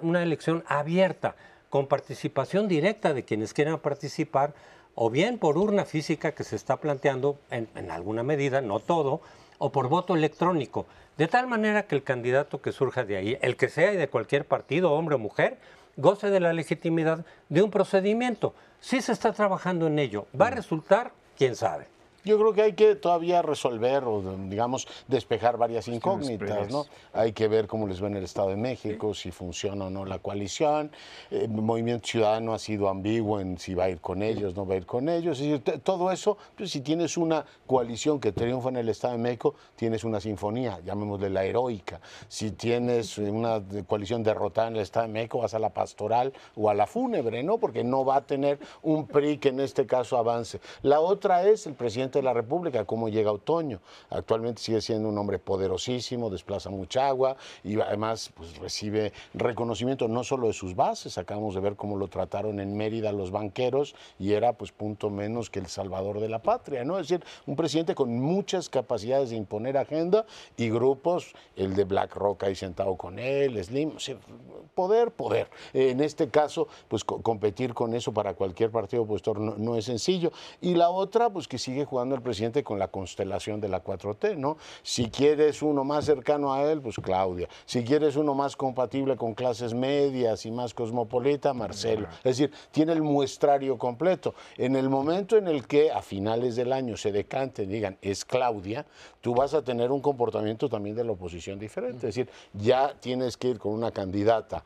una, 0.00 0.22
elección 0.22 0.64
abierta, 0.66 1.34
con 1.70 1.86
participación 1.86 2.68
directa 2.68 3.14
de 3.14 3.24
quienes 3.24 3.52
quieran 3.52 3.78
participar, 3.80 4.54
o 4.94 5.10
bien 5.10 5.38
por 5.38 5.58
urna 5.58 5.84
física 5.84 6.32
que 6.32 6.44
se 6.44 6.56
está 6.56 6.78
planteando 6.78 7.38
en, 7.50 7.90
alguna 7.90 8.22
medida, 8.22 8.60
no 8.60 8.80
todo, 8.80 9.20
o 9.58 9.70
por 9.70 9.88
voto 9.88 10.14
electrónico, 10.14 10.86
de 11.16 11.28
tal 11.28 11.46
manera 11.46 11.84
que 11.86 11.94
el 11.94 12.02
candidato 12.02 12.60
que 12.60 12.72
surja 12.72 13.04
de 13.04 13.16
ahí, 13.16 13.38
el 13.40 13.56
que 13.56 13.68
sea 13.68 13.92
y 13.92 13.96
de 13.96 14.08
cualquier 14.08 14.44
partido, 14.44 14.92
hombre 14.92 15.16
o 15.16 15.18
mujer, 15.18 15.58
goce 15.96 16.30
de 16.30 16.40
la 16.40 16.52
legitimidad 16.52 17.24
de 17.48 17.62
un 17.62 17.70
procedimiento. 17.70 18.54
Si 18.80 19.00
se 19.00 19.12
está 19.12 19.32
trabajando 19.32 19.88
en 19.88 19.98
ello, 19.98 20.26
¿va 20.40 20.48
a 20.48 20.50
resultar? 20.50 21.12
¿Quién 21.36 21.54
sabe? 21.56 21.86
Yo 22.24 22.36
creo 22.38 22.52
que 22.52 22.62
hay 22.62 22.72
que 22.72 22.96
todavía 22.96 23.42
resolver 23.42 24.04
o, 24.04 24.22
digamos, 24.48 24.88
despejar 25.06 25.56
varias 25.56 25.86
incógnitas, 25.88 26.70
¿no? 26.70 26.86
Hay 27.12 27.32
que 27.32 27.46
ver 27.46 27.66
cómo 27.66 27.86
les 27.86 28.02
va 28.02 28.08
en 28.08 28.16
el 28.16 28.24
Estado 28.24 28.48
de 28.48 28.56
México, 28.56 29.14
si 29.14 29.30
funciona 29.30 29.86
o 29.86 29.90
no 29.90 30.04
la 30.04 30.18
coalición. 30.18 30.90
El 31.30 31.42
eh, 31.42 31.48
Movimiento 31.48 32.08
Ciudadano 32.08 32.54
ha 32.54 32.58
sido 32.58 32.88
ambiguo 32.88 33.40
en 33.40 33.58
si 33.58 33.74
va 33.74 33.84
a 33.84 33.90
ir 33.90 34.00
con 34.00 34.22
ellos, 34.22 34.56
no 34.56 34.66
va 34.66 34.74
a 34.74 34.78
ir 34.78 34.86
con 34.86 35.08
ellos. 35.08 35.40
Es 35.40 35.62
decir, 35.62 35.80
todo 35.80 36.10
eso, 36.10 36.36
pues, 36.56 36.70
si 36.70 36.80
tienes 36.80 37.16
una 37.16 37.44
coalición 37.66 38.18
que 38.18 38.32
triunfa 38.32 38.68
en 38.70 38.76
el 38.76 38.88
Estado 38.88 39.14
de 39.14 39.20
México, 39.20 39.54
tienes 39.76 40.02
una 40.02 40.20
sinfonía, 40.20 40.80
llamémosle 40.84 41.30
la 41.30 41.44
heroica. 41.44 42.00
Si 42.28 42.50
tienes 42.50 43.16
una 43.18 43.62
coalición 43.86 44.24
derrotada 44.24 44.68
en 44.68 44.76
el 44.76 44.82
Estado 44.82 45.06
de 45.06 45.12
México, 45.12 45.38
vas 45.38 45.54
a 45.54 45.58
la 45.58 45.70
pastoral 45.70 46.32
o 46.56 46.68
a 46.68 46.74
la 46.74 46.86
fúnebre, 46.86 47.42
¿no? 47.42 47.58
Porque 47.58 47.84
no 47.84 48.04
va 48.04 48.16
a 48.16 48.20
tener 48.22 48.58
un 48.82 49.06
PRI 49.06 49.38
que 49.38 49.50
en 49.50 49.60
este 49.60 49.86
caso 49.86 50.16
avance. 50.16 50.60
La 50.82 51.00
otra 51.00 51.46
es 51.46 51.66
el 51.66 51.74
presidente 51.74 52.07
de 52.12 52.22
la 52.22 52.32
República, 52.32 52.86
cómo 52.86 53.10
llega 53.10 53.30
otoño. 53.30 53.80
Actualmente 54.08 54.62
sigue 54.62 54.80
siendo 54.80 55.10
un 55.10 55.18
hombre 55.18 55.38
poderosísimo, 55.38 56.30
desplaza 56.30 56.70
mucha 56.70 57.08
agua 57.08 57.36
y 57.62 57.78
además 57.78 58.30
pues, 58.34 58.56
recibe 58.56 59.12
reconocimiento 59.34 60.08
no 60.08 60.24
solo 60.24 60.46
de 60.46 60.54
sus 60.54 60.74
bases, 60.74 61.18
acabamos 61.18 61.54
de 61.54 61.60
ver 61.60 61.76
cómo 61.76 61.96
lo 61.96 62.08
trataron 62.08 62.60
en 62.60 62.76
Mérida 62.76 63.12
los 63.12 63.30
banqueros 63.30 63.94
y 64.18 64.32
era 64.32 64.54
pues 64.54 64.72
punto 64.72 65.10
menos 65.10 65.50
que 65.50 65.58
el 65.58 65.66
salvador 65.66 66.20
de 66.20 66.28
la 66.28 66.40
patria, 66.40 66.84
¿no? 66.84 66.98
Es 66.98 67.08
decir, 67.08 67.24
un 67.46 67.56
presidente 67.56 67.94
con 67.94 68.18
muchas 68.18 68.68
capacidades 68.68 69.30
de 69.30 69.36
imponer 69.36 69.76
agenda 69.76 70.24
y 70.56 70.70
grupos, 70.70 71.34
el 71.56 71.74
de 71.74 71.84
BlackRock 71.84 72.44
ahí 72.44 72.54
sentado 72.54 72.96
con 72.96 73.18
él, 73.18 73.62
Slim, 73.62 73.92
poder, 74.74 75.10
poder. 75.10 75.50
En 75.72 76.00
este 76.00 76.28
caso, 76.28 76.68
pues 76.88 77.04
competir 77.04 77.74
con 77.74 77.94
eso 77.94 78.12
para 78.12 78.34
cualquier 78.34 78.70
partido 78.70 79.02
opositor 79.02 79.40
no, 79.40 79.56
no 79.56 79.76
es 79.76 79.86
sencillo. 79.86 80.30
Y 80.60 80.74
la 80.74 80.90
otra, 80.90 81.30
pues 81.30 81.48
que 81.48 81.58
sigue 81.58 81.84
jugando 81.84 81.97
el 82.02 82.22
presidente 82.22 82.62
con 82.62 82.78
la 82.78 82.88
constelación 82.88 83.60
de 83.60 83.68
la 83.68 83.82
4T, 83.82 84.36
¿no? 84.36 84.56
Si 84.82 85.10
quieres 85.10 85.62
uno 85.62 85.84
más 85.84 86.04
cercano 86.04 86.52
a 86.52 86.70
él, 86.70 86.80
pues 86.80 86.96
Claudia. 86.96 87.48
Si 87.66 87.84
quieres 87.84 88.16
uno 88.16 88.34
más 88.34 88.56
compatible 88.56 89.16
con 89.16 89.34
clases 89.34 89.74
medias 89.74 90.46
y 90.46 90.50
más 90.50 90.74
cosmopolita, 90.74 91.52
Marcelo. 91.54 92.08
Es 92.18 92.38
decir, 92.38 92.52
tiene 92.70 92.92
el 92.92 93.02
muestrario 93.02 93.76
completo. 93.78 94.34
En 94.56 94.76
el 94.76 94.88
momento 94.88 95.36
en 95.36 95.48
el 95.48 95.66
que 95.66 95.90
a 95.90 96.02
finales 96.02 96.56
del 96.56 96.72
año 96.72 96.96
se 96.96 97.12
decanten, 97.12 97.68
digan, 97.68 97.98
es 98.02 98.24
Claudia, 98.24 98.86
tú 99.20 99.34
vas 99.34 99.54
a 99.54 99.62
tener 99.62 99.90
un 99.90 100.00
comportamiento 100.00 100.68
también 100.68 100.96
de 100.96 101.04
la 101.04 101.12
oposición 101.12 101.58
diferente. 101.58 102.08
Es 102.08 102.14
decir, 102.14 102.30
ya 102.52 102.94
tienes 103.00 103.36
que 103.36 103.48
ir 103.48 103.58
con 103.58 103.72
una 103.72 103.90
candidata 103.90 104.62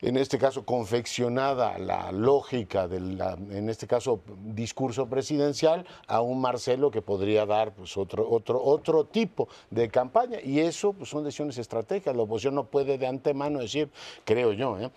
en 0.00 0.16
este 0.16 0.38
caso 0.38 0.64
confeccionada 0.64 1.78
la 1.78 2.12
lógica 2.12 2.86
del, 2.86 3.20
en 3.50 3.70
este 3.70 3.86
caso, 3.86 4.20
discurso 4.44 5.06
presidencial 5.08 5.86
a 6.06 6.20
un 6.20 6.40
Marcelo 6.40 6.90
que 6.90 7.02
podría 7.02 7.46
dar 7.46 7.74
pues, 7.74 7.96
otro, 7.96 8.28
otro, 8.28 8.62
otro 8.62 9.06
tipo 9.06 9.48
de 9.70 9.88
campaña. 9.88 10.38
Y 10.42 10.60
eso 10.60 10.92
pues, 10.92 11.08
son 11.08 11.24
decisiones 11.24 11.58
estratégicas. 11.58 12.14
La 12.14 12.22
oposición 12.22 12.54
no 12.54 12.66
puede 12.66 12.98
de 12.98 13.06
antemano 13.06 13.60
decir, 13.60 13.90
creo 14.24 14.52
yo, 14.52 14.78
¿eh? 14.78 14.90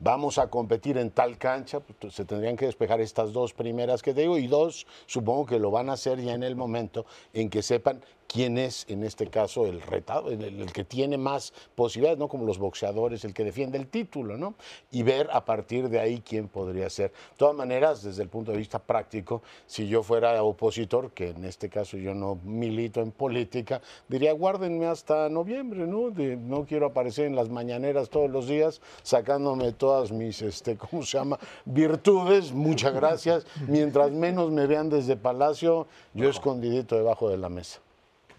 vamos 0.00 0.38
a 0.38 0.48
competir 0.48 0.98
en 0.98 1.10
tal 1.10 1.38
cancha, 1.38 1.80
pues, 1.80 2.14
se 2.14 2.24
tendrían 2.24 2.56
que 2.56 2.66
despejar 2.66 3.00
estas 3.00 3.32
dos 3.32 3.52
primeras 3.52 4.02
que 4.02 4.14
te 4.14 4.22
digo 4.22 4.38
y 4.38 4.46
dos, 4.46 4.86
supongo 5.06 5.46
que 5.46 5.58
lo 5.58 5.70
van 5.70 5.88
a 5.90 5.92
hacer 5.92 6.20
ya 6.20 6.34
en 6.34 6.42
el 6.42 6.56
momento 6.56 7.06
en 7.32 7.48
que 7.50 7.62
sepan 7.62 8.02
quién 8.28 8.58
es 8.58 8.84
en 8.88 9.02
este 9.02 9.26
caso 9.28 9.66
el 9.66 9.80
retado, 9.80 10.30
el, 10.30 10.70
que 10.72 10.84
tiene 10.84 11.16
más 11.16 11.52
posibilidades, 11.74 12.18
¿no? 12.18 12.28
Como 12.28 12.44
los 12.44 12.58
boxeadores, 12.58 13.24
el 13.24 13.32
que 13.32 13.42
defiende 13.42 13.78
el 13.78 13.88
título, 13.88 14.36
¿no? 14.36 14.54
Y 14.92 15.02
ver 15.02 15.28
a 15.32 15.44
partir 15.44 15.88
de 15.88 15.98
ahí 15.98 16.22
quién 16.24 16.46
podría 16.46 16.90
ser. 16.90 17.10
De 17.10 17.36
todas 17.38 17.56
maneras, 17.56 18.02
desde 18.02 18.22
el 18.22 18.28
punto 18.28 18.52
de 18.52 18.58
vista 18.58 18.78
práctico, 18.78 19.42
si 19.66 19.88
yo 19.88 20.02
fuera 20.02 20.40
opositor, 20.42 21.10
que 21.12 21.30
en 21.30 21.44
este 21.46 21.70
caso 21.70 21.96
yo 21.96 22.14
no 22.14 22.38
milito 22.44 23.00
en 23.00 23.10
política, 23.10 23.80
diría 24.08 24.32
guárdenme 24.32 24.86
hasta 24.86 25.28
noviembre, 25.30 25.86
¿no? 25.86 26.10
no 26.10 26.66
quiero 26.66 26.86
aparecer 26.86 27.26
en 27.26 27.34
las 27.34 27.48
mañaneras 27.48 28.10
todos 28.10 28.30
los 28.30 28.46
días 28.46 28.82
sacándome 29.02 29.72
todas 29.72 30.12
mis, 30.12 30.42
este, 30.42 30.76
¿cómo 30.76 31.02
se 31.02 31.16
llama? 31.16 31.38
Virtudes, 31.64 32.52
muchas 32.52 32.92
gracias. 32.92 33.46
Mientras 33.66 34.10
menos 34.10 34.50
me 34.50 34.66
vean 34.66 34.90
desde 34.90 35.16
Palacio, 35.16 35.86
yo 36.12 36.28
escondidito 36.28 36.94
debajo 36.94 37.30
de 37.30 37.38
la 37.38 37.48
mesa. 37.48 37.80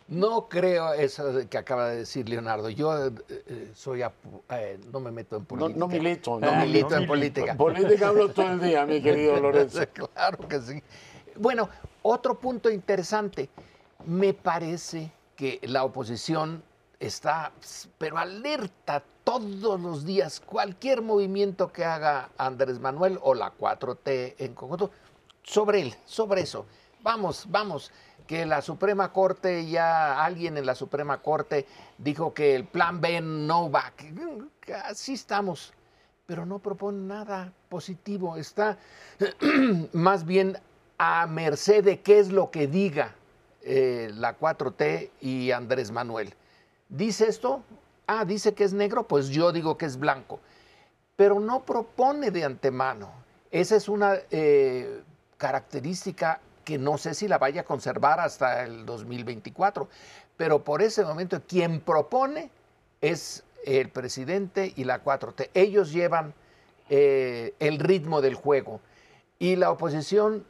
No 0.09 0.49
creo 0.49 0.93
eso 0.93 1.47
que 1.47 1.57
acaba 1.59 1.89
de 1.89 1.97
decir 1.97 2.27
Leonardo. 2.27 2.69
Yo 2.69 3.07
eh, 3.07 3.11
eh, 3.29 3.71
soy 3.75 4.01
eh, 4.01 4.79
no 4.91 4.99
me 4.99 5.11
meto 5.11 5.37
en 5.37 5.45
política. 5.45 5.79
No, 5.79 5.87
milito. 5.87 6.39
No, 6.39 6.55
milito 6.55 6.95
en 6.95 7.05
política. 7.05 7.55
Política 7.55 8.07
hablo 8.07 8.29
todo 8.29 8.51
el 8.53 8.59
día, 8.59 8.87
mi 8.87 9.01
querido 9.01 9.39
Lorenzo. 9.41 9.81
claro 9.93 10.47
que 10.47 10.59
sí. 10.61 10.83
Bueno, 11.35 11.69
otro 12.01 12.39
punto 12.39 12.71
interesante. 12.71 13.49
Me 14.05 14.33
parece 14.33 15.11
que 15.35 15.59
la 15.63 15.83
oposición 15.83 16.63
está, 16.99 17.51
pero 17.99 18.17
alerta 18.17 19.03
todos 19.23 19.79
los 19.79 20.05
días, 20.05 20.39
cualquier 20.39 21.03
movimiento 21.03 21.71
que 21.71 21.85
haga 21.85 22.29
Andrés 22.37 22.79
Manuel 22.79 23.19
o 23.21 23.35
la 23.35 23.55
4T 23.55 24.35
en 24.39 24.55
conjunto, 24.55 24.89
sobre 25.43 25.81
él, 25.81 25.95
sobre 26.05 26.41
eso. 26.41 26.65
Vamos, 27.01 27.45
vamos, 27.47 27.91
que 28.29 28.45
la 28.45 28.61
Suprema 28.61 29.11
Corte, 29.11 29.67
ya 29.67 30.23
alguien 30.23 30.55
en 30.55 30.67
la 30.67 30.75
Suprema 30.75 31.19
Corte 31.19 31.65
dijo 31.97 32.31
que 32.31 32.53
el 32.53 32.63
plan 32.63 33.01
B 33.01 33.19
no 33.21 33.71
va. 33.71 33.91
Así 34.85 35.13
estamos, 35.13 35.73
pero 36.27 36.45
no 36.45 36.59
propone 36.59 37.07
nada 37.07 37.51
positivo, 37.69 38.37
está 38.37 38.77
más 39.93 40.27
bien 40.27 40.59
a 40.99 41.25
merced 41.25 41.83
de 41.83 42.01
qué 42.01 42.19
es 42.19 42.31
lo 42.31 42.51
que 42.51 42.67
diga 42.67 43.15
eh, 43.63 44.11
la 44.13 44.37
4T 44.37 45.09
y 45.21 45.49
Andrés 45.49 45.89
Manuel. 45.89 46.35
¿Dice 46.87 47.27
esto? 47.27 47.63
Ah, 48.05 48.25
dice 48.25 48.53
que 48.53 48.63
es 48.63 48.73
negro, 48.73 49.07
pues 49.07 49.29
yo 49.29 49.51
digo 49.51 49.75
que 49.75 49.87
es 49.87 49.97
blanco. 49.97 50.39
Pero 51.15 51.39
no 51.39 51.65
propone 51.65 52.29
de 52.29 52.45
antemano. 52.45 53.09
Esa 53.49 53.75
es 53.75 53.89
una 53.89 54.17
eh, 54.29 55.01
característica 55.37 56.41
que 56.69 56.77
no 56.77 56.99
sé 56.99 57.15
si 57.15 57.27
la 57.27 57.39
vaya 57.39 57.61
a 57.61 57.63
conservar 57.63 58.19
hasta 58.19 58.63
el 58.63 58.85
2024. 58.85 59.89
Pero 60.37 60.63
por 60.63 60.83
ese 60.83 61.03
momento 61.03 61.41
quien 61.47 61.79
propone 61.79 62.51
es 63.01 63.43
el 63.65 63.89
presidente 63.89 64.71
y 64.75 64.83
la 64.83 65.03
4T. 65.03 65.49
Ellos 65.55 65.91
llevan 65.91 66.35
eh, 66.87 67.55
el 67.57 67.79
ritmo 67.79 68.21
del 68.21 68.35
juego. 68.35 68.81
Y 69.39 69.55
la 69.55 69.71
oposición 69.71 70.45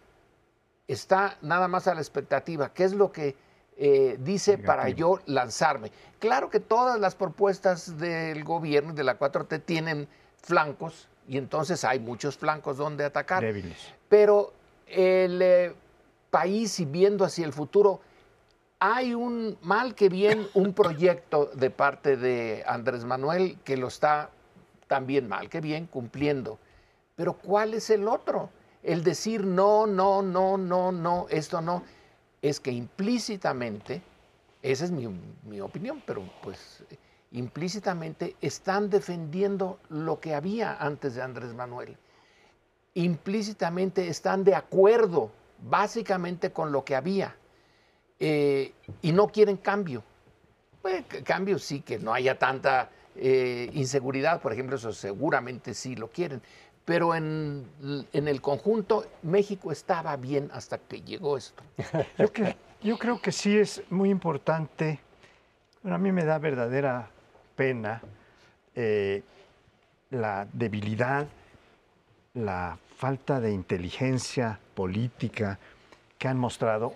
está 0.90 1.38
nada 1.42 1.70
más 1.70 1.88
a 1.88 1.94
la 1.94 2.02
expectativa. 2.02 2.74
¿Qué 2.74 2.84
es 2.84 2.94
lo 2.94 3.14
que 3.14 3.38
eh, 3.78 4.18
dice 4.20 4.58
para 4.58 4.90
yo 4.90 5.22
lanzarme? 5.26 5.90
Claro 6.20 6.50
que 6.50 6.60
todas 6.60 7.00
las 7.00 7.16
propuestas 7.16 7.98
del 7.98 8.44
gobierno 8.44 8.92
y 8.92 8.96
de 8.96 9.06
la 9.06 9.18
4T 9.18 9.64
tienen 9.64 10.10
flancos 10.42 11.08
y 11.30 11.38
entonces 11.38 11.86
hay 11.86 12.02
muchos 12.02 12.38
flancos 12.38 12.76
donde 12.76 13.06
atacar. 13.06 13.42
Débiles. 13.42 13.94
Pero 14.10 14.52
el 14.86 15.42
eh, 15.42 15.74
país 16.30 16.80
y 16.80 16.86
viendo 16.86 17.26
hacia 17.26 17.46
el 17.46 17.54
futuro, 17.54 18.02
hay 18.80 19.14
un 19.14 19.58
mal 19.62 19.94
que 19.94 20.10
bien 20.10 20.48
un 20.54 20.74
proyecto 20.74 21.52
de 21.54 21.70
parte 21.70 22.16
de 22.16 22.64
Andrés 22.66 23.04
Manuel 23.04 23.58
que 23.64 23.76
lo 23.76 23.88
está 23.88 24.30
también 24.88 25.28
mal 25.28 25.50
que 25.50 25.62
bien 25.62 25.86
cumpliendo. 25.86 26.58
Pero 27.16 27.34
¿cuál 27.34 27.74
es 27.74 27.90
el 27.90 28.08
otro? 28.08 28.50
El 28.82 29.04
decir 29.04 29.46
no, 29.46 29.86
no, 29.86 30.22
no, 30.22 30.58
no, 30.58 30.92
no, 30.92 31.28
esto 31.30 31.60
no, 31.60 31.84
es 32.42 32.62
que 32.62 32.72
implícitamente, 32.72 34.02
esa 34.62 34.86
es 34.86 34.92
mi, 34.92 35.08
mi 35.44 35.60
opinión, 35.60 36.02
pero 36.06 36.24
pues 36.42 36.84
implícitamente 37.32 38.38
están 38.42 38.90
defendiendo 38.90 39.80
lo 39.90 40.22
que 40.22 40.34
había 40.34 40.78
antes 40.78 41.16
de 41.16 41.22
Andrés 41.22 41.54
Manuel. 41.54 41.98
Implícitamente 42.94 44.08
están 44.08 44.46
de 44.46 44.56
acuerdo 44.56 45.32
básicamente 45.62 46.52
con 46.52 46.72
lo 46.72 46.84
que 46.84 46.96
había 46.96 47.36
eh, 48.20 48.74
y 49.02 49.12
no 49.12 49.28
quieren 49.28 49.58
cambio. 49.58 50.04
Pues, 50.82 51.04
cambio 51.24 51.60
sí, 51.60 51.82
que 51.82 52.00
no 52.00 52.14
haya 52.14 52.38
tanta 52.38 52.90
eh, 53.16 53.70
inseguridad, 53.74 54.42
por 54.42 54.54
ejemplo, 54.54 54.78
eso 54.78 54.94
seguramente 54.94 55.74
sí 55.74 55.96
lo 55.96 56.10
quieren, 56.10 56.42
pero 56.86 57.16
en, 57.16 57.66
el 58.14 58.42
conjunto 58.42 59.06
México 59.24 59.72
estaba 59.72 60.16
bien 60.16 60.50
hasta 60.54 60.78
que 60.78 61.02
llegó 61.02 61.38
esto. 61.38 61.64
Yo, 62.82 62.98
creo 62.98 63.22
que 63.22 63.32
sí 63.32 63.58
es 63.58 63.84
muy 63.90 64.10
importante, 64.10 65.00
a 65.84 65.98
mí 65.98 66.12
me 66.14 66.24
da 66.24 66.40
verdadera 66.40 67.10
pena 67.56 68.02
eh, 68.74 69.22
la 70.12 70.48
debilidad, 70.54 71.28
la 72.36 72.78
falta 72.96 73.40
de 73.42 73.52
inteligencia 73.52 74.60
política 74.80 75.60
que 76.18 76.30
han 76.30 76.38
mostrado 76.38 76.94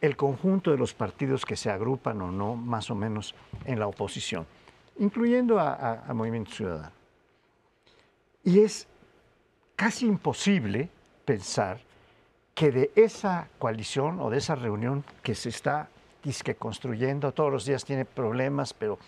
el 0.00 0.16
conjunto 0.16 0.70
de 0.70 0.78
los 0.78 0.94
partidos 0.94 1.44
que 1.44 1.54
se 1.54 1.68
agrupan 1.70 2.22
o 2.22 2.32
no, 2.32 2.56
más 2.56 2.90
o 2.90 2.94
menos, 2.94 3.34
en 3.66 3.78
la 3.78 3.86
oposición, 3.86 4.46
incluyendo 4.98 5.60
a, 5.60 6.02
a 6.08 6.14
Movimiento 6.14 6.52
Ciudadano. 6.52 6.92
Y 8.42 8.60
es 8.60 8.88
casi 9.74 10.06
imposible 10.06 10.88
pensar 11.26 11.80
que 12.54 12.70
de 12.70 12.90
esa 12.96 13.50
coalición 13.58 14.18
o 14.20 14.30
de 14.30 14.38
esa 14.38 14.54
reunión 14.54 15.04
que 15.22 15.34
se 15.34 15.50
está 15.50 15.90
disque 16.24 16.54
construyendo, 16.54 17.32
todos 17.32 17.52
los 17.52 17.66
días 17.66 17.84
tiene 17.84 18.06
problemas, 18.06 18.72
pero 18.72 18.98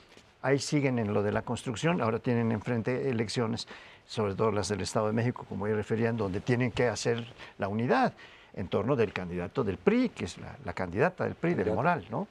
ahí 0.42 0.58
siguen 0.58 0.98
en 0.98 1.14
lo 1.14 1.22
de 1.22 1.32
la 1.32 1.40
construcción, 1.40 2.02
ahora 2.02 2.18
tienen 2.18 2.52
enfrente 2.52 3.08
elecciones, 3.08 3.66
sobre 4.08 4.34
todo 4.34 4.50
las 4.50 4.68
del 4.68 4.80
Estado 4.80 5.06
de 5.06 5.12
México, 5.12 5.44
como 5.46 5.68
ya 5.68 5.74
referían, 5.74 6.16
donde 6.16 6.40
tienen 6.40 6.72
que 6.72 6.88
hacer 6.88 7.26
la 7.58 7.68
unidad 7.68 8.14
en 8.54 8.66
torno 8.68 8.96
del 8.96 9.12
candidato 9.12 9.62
del 9.62 9.76
PRI, 9.76 10.08
que 10.08 10.24
es 10.24 10.38
la, 10.38 10.72
candidata 10.72 11.24
del 11.24 11.34
PRI, 11.34 11.54
del 11.54 11.74
Moral, 11.74 12.06
¿no? 12.10 12.26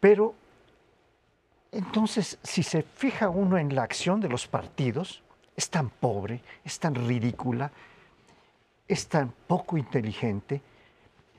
Pero, 0.00 0.34
entonces, 1.70 2.38
si 2.42 2.62
se 2.62 2.82
fija 2.82 3.28
uno 3.28 3.58
en 3.58 3.74
la 3.74 3.82
acción 3.82 4.18
de 4.18 4.30
los 4.30 4.46
partidos, 4.46 5.22
es 5.54 5.68
tan 5.68 5.90
pobre, 5.90 6.40
es 6.64 6.80
tan 6.80 6.94
ridícula, 6.94 7.70
es 8.88 9.06
tan 9.06 9.30
poco 9.46 9.76
inteligente, 9.76 10.62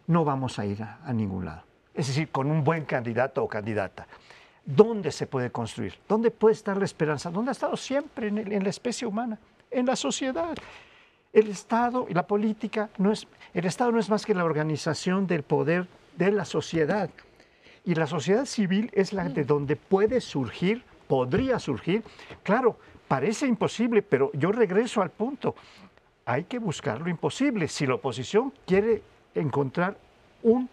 no 0.08 0.24
vamos 0.24 0.60
a 0.60 0.66
ir 0.66 0.84
a, 0.84 1.12
ningún 1.12 1.46
lado. 1.46 1.64
Es 1.96 2.08
decir, 2.08 2.30
con 2.30 2.52
un 2.52 2.64
buen 2.64 2.86
candidato 2.86 3.44
o 3.44 3.48
candidata. 3.48 4.06
¿Dónde 4.64 5.12
se 5.12 5.26
puede 5.26 5.52
construir? 5.52 5.98
¿Dónde 6.08 6.30
puede 6.30 6.54
estar 6.54 6.78
la 6.78 6.86
esperanza? 6.86 7.32
¿Dónde 7.32 7.50
ha 7.50 7.54
estado 7.54 7.76
siempre 7.76 8.28
en, 8.28 8.38
en 8.52 8.64
la 8.64 8.70
especie 8.70 9.08
humana? 9.08 9.40
En 9.76 9.86
la 9.86 9.96
sociedad. 9.96 10.58
El 11.34 11.50
Estado 11.50 12.08
y 12.10 12.14
la 12.14 12.26
política 12.26 12.90
no 12.98 13.12
es, 13.12 13.28
el 13.54 13.66
Estado 13.66 13.92
no 13.92 14.00
es 14.00 14.10
más 14.10 14.26
que 14.26 14.34
la 14.34 14.46
organización 14.46 15.28
del 15.28 15.44
poder 15.44 15.88
de 16.18 16.32
la 16.32 16.46
sociedad. 16.46 17.10
Y 17.84 17.94
la 17.94 18.08
sociedad 18.08 18.46
civil 18.46 18.90
es 18.94 19.14
la 19.14 19.28
de 19.30 19.44
donde 19.44 19.76
puede 19.76 20.22
surgir, 20.22 20.84
podría 21.08 21.60
surgir, 21.60 22.04
claro, 22.42 22.78
Parece 23.08 23.46
imposible, 23.46 24.02
pero 24.02 24.32
yo 24.34 24.52
regreso 24.52 25.02
al 25.02 25.12
punto. 25.12 25.56
Hay 26.26 26.46
que 26.46 26.58
buscar 26.58 27.02
lo 27.02 27.10
imposible. 27.10 27.68
Si 27.68 27.86
la 27.86 27.96
oposición 27.96 28.52
quiere 28.66 29.04
encontrar 29.36 29.96
un 30.42 30.68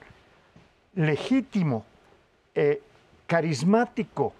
legítimo, 0.95 1.85
eh, 2.55 2.83
carismático 3.27 4.33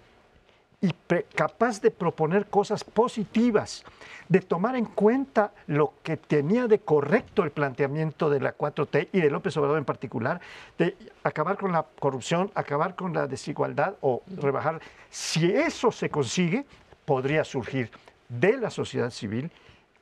y 0.83 0.93
capaz 1.33 1.81
de 1.81 1.91
proponer 1.91 2.47
cosas 2.47 2.83
positivas, 2.83 3.85
de 4.27 4.41
tomar 4.41 4.75
en 4.75 4.83
cuenta 4.83 5.53
lo 5.65 5.93
que 6.03 6.17
tenía 6.17 6.67
de 6.67 6.79
correcto 6.79 7.43
el 7.43 7.51
planteamiento 7.51 8.29
de 8.29 8.41
la 8.41 8.57
4T 8.57 9.07
y 9.13 9.21
de 9.21 9.31
López 9.31 9.55
Obrador 9.55 9.77
en 9.77 9.85
particular, 9.85 10.41
de 10.77 10.97
acabar 11.23 11.57
con 11.57 11.71
la 11.71 11.85
corrupción, 11.99 12.51
acabar 12.53 12.95
con 12.95 13.13
la 13.13 13.27
desigualdad 13.27 13.95
o 14.01 14.23
rebajar. 14.27 14.81
Si 15.09 15.49
eso 15.49 15.89
se 15.89 16.09
consigue, 16.09 16.65
podría 17.05 17.45
surgir 17.45 17.89
de 18.27 18.57
la 18.57 18.69
sociedad 18.69 19.09
civil 19.09 19.49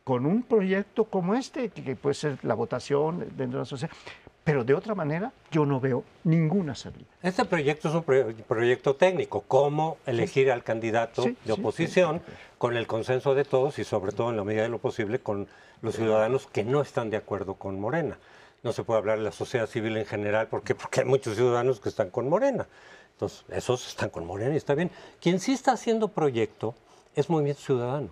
con 0.03 0.25
un 0.25 0.43
proyecto 0.43 1.05
como 1.05 1.35
este, 1.35 1.69
que 1.69 1.95
puede 1.95 2.15
ser 2.15 2.37
la 2.43 2.55
votación 2.55 3.19
dentro 3.35 3.59
de 3.59 3.63
la 3.63 3.65
sociedad, 3.65 3.93
pero 4.43 4.63
de 4.63 4.73
otra 4.73 4.95
manera 4.95 5.31
yo 5.51 5.65
no 5.65 5.79
veo 5.79 6.03
ninguna 6.23 6.73
salida. 6.73 7.05
Este 7.21 7.45
proyecto 7.45 7.89
es 7.89 7.95
un 7.95 8.03
proyecto 8.47 8.95
técnico, 8.95 9.43
cómo 9.47 9.97
elegir 10.05 10.51
al 10.51 10.63
candidato 10.63 11.25
de 11.45 11.53
oposición 11.53 12.21
con 12.57 12.75
el 12.75 12.87
consenso 12.87 13.35
de 13.35 13.45
todos 13.45 13.77
y 13.79 13.83
sobre 13.83 14.11
todo 14.11 14.31
en 14.31 14.37
la 14.37 14.43
medida 14.43 14.63
de 14.63 14.69
lo 14.69 14.79
posible 14.79 15.19
con 15.19 15.47
los 15.81 15.95
ciudadanos 15.95 16.47
que 16.47 16.63
no 16.63 16.81
están 16.81 17.09
de 17.09 17.17
acuerdo 17.17 17.55
con 17.55 17.79
Morena. 17.79 18.17
No 18.63 18.73
se 18.73 18.83
puede 18.83 18.99
hablar 18.99 19.17
de 19.17 19.23
la 19.23 19.31
sociedad 19.31 19.67
civil 19.67 19.97
en 19.97 20.05
general, 20.05 20.47
¿por 20.47 20.61
Porque 20.61 21.01
hay 21.01 21.05
muchos 21.05 21.35
ciudadanos 21.35 21.79
que 21.79 21.89
están 21.89 22.09
con 22.09 22.29
Morena. 22.29 22.67
Entonces, 23.13 23.43
esos 23.49 23.87
están 23.87 24.09
con 24.09 24.25
Morena 24.25 24.53
y 24.53 24.57
está 24.57 24.75
bien. 24.75 24.91
Quien 25.19 25.39
sí 25.39 25.53
está 25.53 25.73
haciendo 25.73 26.07
proyecto 26.07 26.75
es 27.15 27.29
Movimiento 27.29 27.61
Ciudadano. 27.61 28.09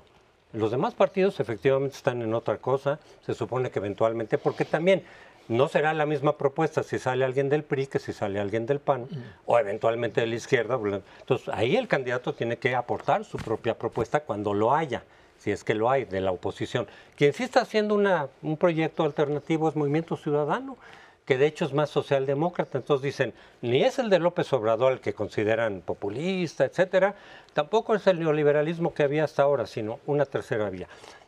Los 0.54 0.72
demás 0.72 0.96
partidos 0.96 1.40
efectivamente 1.40 1.96
están 1.96 2.24
en 2.24 2.34
otra 2.34 2.58
cosa, 2.58 3.00
se 3.24 3.36
supone 3.36 3.70
que 3.70 3.78
eventualmente, 3.78 4.40
porque 4.40 4.66
también 4.66 5.04
no 5.48 5.68
será 5.68 5.94
la 5.94 6.08
misma 6.08 6.38
propuesta 6.38 6.82
si 6.82 6.98
sale 6.98 7.24
alguien 7.24 7.50
del 7.50 7.64
PRI 7.64 7.88
que 7.88 8.00
si 8.00 8.14
sale 8.14 8.40
alguien 8.40 8.66
del 8.66 8.80
PAN, 8.80 9.08
o 9.46 9.60
eventualmente 9.60 10.22
de 10.22 10.28
la 10.28 10.36
izquierda. 10.36 10.80
Entonces 11.20 11.50
ahí 11.50 11.76
el 11.76 11.88
candidato 11.88 12.34
tiene 12.34 12.58
que 12.58 12.76
aportar 12.76 13.26
su 13.26 13.38
propia 13.38 13.78
propuesta 13.78 14.22
cuando 14.22 14.54
lo 14.56 14.74
haya, 14.74 15.04
si 15.38 15.52
es 15.52 15.64
que 15.64 15.76
lo 15.76 15.90
hay, 15.90 16.06
de 16.06 16.22
la 16.22 16.32
oposición. 16.32 16.88
Quien 17.16 17.34
sí 17.34 17.44
está 17.44 17.62
haciendo 17.62 17.94
una, 17.94 18.28
un 18.42 18.58
proyecto 18.58 19.04
alternativo 19.04 19.70
es 19.70 19.76
Movimiento 19.76 20.18
Ciudadano 20.18 20.78
que 21.30 21.38
de 21.38 21.46
hecho 21.46 21.66
es 21.66 21.74
más 21.74 21.92
socialdemócrata. 21.92 22.80
Entonces 22.80 23.04
dicen, 23.04 23.34
ni 23.62 23.84
es 23.84 24.00
el 24.00 24.10
de 24.10 24.18
López 24.18 24.52
Obrador 24.52 24.94
el 24.94 25.00
que 25.00 25.14
consideran 25.14 25.84
populista, 25.86 26.66
etcétera, 26.66 27.14
tampoco 27.54 27.94
es 27.94 28.08
el 28.08 28.20
neoliberalismo 28.20 28.96
que 28.96 29.04
había 29.04 29.26
hasta 29.26 29.44
ahora, 29.44 29.68
sino 29.68 30.00
una 30.08 30.26
tercera 30.26 30.72
vía. 30.72 30.88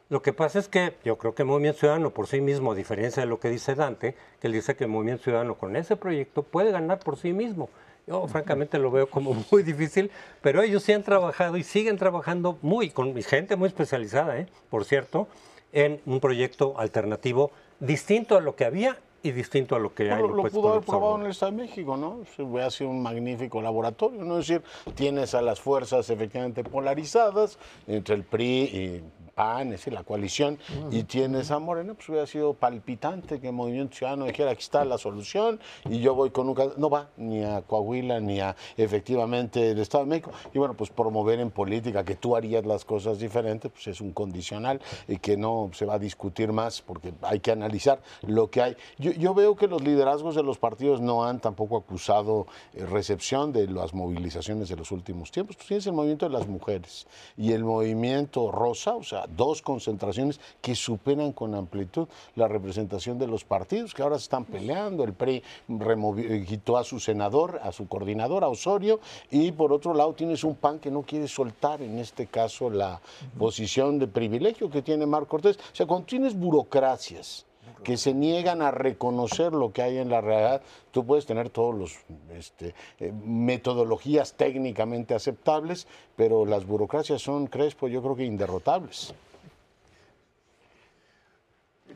Lo 0.09 0.23
que 0.23 0.33
pasa 0.33 0.57
es 0.57 0.67
que 0.67 0.95
yo 1.05 1.19
creo 1.19 1.35
que 1.35 1.43
el 1.43 1.49
Movimiento 1.49 1.81
Ciudadano 1.81 2.09
por 2.09 2.25
sí 2.25 2.41
mismo, 2.41 2.71
a 2.71 2.75
diferencia 2.75 3.21
de 3.21 3.29
lo 3.29 3.39
que 3.39 3.51
dice 3.51 3.75
Dante, 3.75 4.15
que 4.39 4.47
él 4.47 4.53
dice 4.53 4.75
que 4.75 4.85
el 4.85 4.89
Movimiento 4.89 5.25
Ciudadano 5.25 5.53
con 5.53 5.75
ese 5.75 5.95
proyecto 5.95 6.41
puede 6.41 6.71
ganar 6.71 6.97
por 6.97 7.15
sí 7.15 7.31
mismo 7.31 7.69
Yo 8.07 8.25
francamente 8.25 8.79
lo 8.79 8.89
veo 8.89 9.07
como 9.07 9.35
muy 9.51 9.61
difícil, 9.61 10.09
pero 10.41 10.63
ellos 10.63 10.81
sí 10.81 10.93
han 10.93 11.03
trabajado 11.03 11.57
y 11.57 11.63
siguen 11.63 11.99
trabajando 11.99 12.57
muy, 12.63 12.89
con 12.89 13.15
gente 13.21 13.55
muy 13.55 13.67
especializada, 13.67 14.39
¿eh? 14.39 14.47
por 14.71 14.83
cierto, 14.83 15.27
en 15.71 16.01
un 16.07 16.19
proyecto 16.19 16.79
alternativo 16.79 17.51
distinto 17.79 18.35
a 18.35 18.41
lo 18.41 18.55
que 18.55 18.65
había 18.65 18.97
y 19.23 19.31
distinto 19.31 19.75
a 19.75 19.79
lo 19.79 19.93
que 19.93 20.12
hay. 20.12 20.21
Lo, 20.21 20.29
lo 20.29 20.43
pudo 20.43 20.69
haber 20.69 20.84
probado 20.84 21.15
en 21.17 21.25
el 21.25 21.31
Estado 21.31 21.51
de 21.51 21.57
México, 21.60 21.97
¿no? 21.97 22.19
Se 22.36 22.41
hubiera 22.41 22.69
sido 22.71 22.89
un 22.89 23.01
magnífico 23.01 23.62
laboratorio, 23.62 24.23
¿no? 24.23 24.39
Es 24.39 24.47
decir, 24.47 24.63
tienes 24.95 25.36
a 25.36 25.41
las 25.41 25.60
fuerzas 25.60 26.10
efectivamente 26.10 26.63
polarizadas 26.63 27.57
entre 27.88 28.15
el 28.15 28.23
PRI 28.23 28.45
y 28.45 29.03
PAN, 29.33 29.67
es 29.67 29.79
decir, 29.79 29.93
la 29.93 30.03
coalición, 30.03 30.57
y 30.91 31.03
tienes 31.03 31.51
a 31.51 31.59
Morena, 31.59 31.93
pues 31.93 32.07
hubiera 32.09 32.27
sido 32.27 32.53
palpitante 32.53 33.39
que 33.39 33.47
el 33.47 33.53
Movimiento 33.53 33.97
Ciudadano 33.97 34.25
dijera, 34.25 34.51
aquí 34.51 34.61
está 34.61 34.85
la 34.85 34.97
solución, 34.97 35.59
y 35.89 35.99
yo 35.99 36.15
voy 36.15 36.29
con 36.29 36.49
un... 36.49 36.55
No 36.77 36.89
va 36.89 37.09
ni 37.17 37.43
a 37.43 37.61
Coahuila, 37.61 38.19
ni 38.19 38.39
a 38.39 38.55
efectivamente 38.77 39.71
el 39.71 39.79
Estado 39.79 40.03
de 40.03 40.09
México. 40.09 40.31
Y 40.53 40.59
bueno, 40.59 40.75
pues 40.75 40.89
promover 40.89 41.39
en 41.39 41.51
política 41.51 42.03
que 42.03 42.15
tú 42.15 42.35
harías 42.35 42.65
las 42.65 42.85
cosas 42.85 43.19
diferentes, 43.19 43.71
pues 43.71 43.87
es 43.87 44.01
un 44.01 44.11
condicional 44.11 44.81
y 45.07 45.17
que 45.17 45.37
no 45.37 45.69
se 45.73 45.85
va 45.85 45.95
a 45.95 45.99
discutir 45.99 46.51
más 46.51 46.81
porque 46.81 47.13
hay 47.21 47.39
que 47.39 47.51
analizar 47.51 48.01
lo 48.21 48.49
que 48.49 48.61
hay. 48.61 48.77
Yo, 48.97 49.11
yo 49.11 49.33
veo 49.33 49.55
que 49.55 49.67
los 49.67 49.81
liderazgos 49.81 50.35
de 50.35 50.43
los 50.43 50.57
partidos 50.57 51.01
no 51.01 51.25
han 51.25 51.39
tampoco 51.39 51.77
acusado 51.77 52.47
eh, 52.73 52.85
recepción 52.85 53.51
de 53.51 53.67
las 53.67 53.93
movilizaciones 53.93 54.69
de 54.69 54.75
los 54.75 54.91
últimos 54.91 55.31
tiempos. 55.31 55.57
Tú 55.57 55.65
tienes 55.67 55.87
el 55.87 55.93
movimiento 55.93 56.27
de 56.27 56.33
las 56.33 56.47
mujeres 56.47 57.07
y 57.37 57.53
el 57.53 57.63
movimiento 57.63 58.51
rosa, 58.51 58.95
o 58.95 59.03
sea, 59.03 59.20
dos 59.27 59.62
concentraciones 59.62 60.39
que 60.62 60.75
superan 60.75 61.31
con 61.31 61.55
amplitud 61.55 62.07
la 62.36 62.47
representación 62.47 63.17
de 63.19 63.27
los 63.27 63.43
partidos, 63.43 63.93
que 63.93 64.01
ahora 64.01 64.17
se 64.17 64.23
están 64.23 64.45
peleando. 64.45 65.03
El 65.03 65.13
PRI 65.13 65.43
removió, 65.67 66.45
quitó 66.45 66.77
a 66.77 66.84
su 66.84 66.99
senador, 66.99 67.60
a 67.63 67.71
su 67.71 67.88
coordinador, 67.88 68.43
a 68.43 68.49
Osorio, 68.49 68.99
y 69.29 69.51
por 69.51 69.73
otro 69.73 69.93
lado 69.93 70.13
tienes 70.13 70.43
un 70.43 70.55
PAN 70.55 70.79
que 70.79 70.91
no 70.91 71.03
quiere 71.03 71.27
soltar, 71.27 71.81
en 71.81 71.99
este 71.99 72.27
caso, 72.27 72.69
la 72.69 73.01
posición 73.38 73.99
de 73.99 74.07
privilegio 74.07 74.69
que 74.69 74.81
tiene 74.81 75.05
Marco 75.05 75.29
Cortés. 75.29 75.57
O 75.57 75.75
sea, 75.75 75.86
cuando 75.86 76.05
tienes 76.05 76.38
burocracias, 76.38 77.45
que 77.84 77.97
se 77.97 78.13
niegan 78.13 78.62
a 78.62 78.71
reconocer 78.71 79.53
lo 79.53 79.71
que 79.71 79.81
hay 79.81 79.97
en 79.97 80.10
la 80.10 80.21
realidad, 80.21 80.62
tú 80.91 81.05
puedes 81.05 81.25
tener 81.25 81.49
todos 81.49 81.75
los 81.75 81.97
este, 82.31 82.73
eh, 82.99 83.12
metodologías 83.12 84.34
técnicamente 84.34 85.13
aceptables, 85.13 85.88
pero 86.15 86.45
las 86.45 86.65
burocracias 86.65 87.21
son, 87.21 87.47
Crespo, 87.47 87.88
yo 87.88 88.01
creo 88.01 88.15
que 88.15 88.25
inderrotables. 88.25 89.13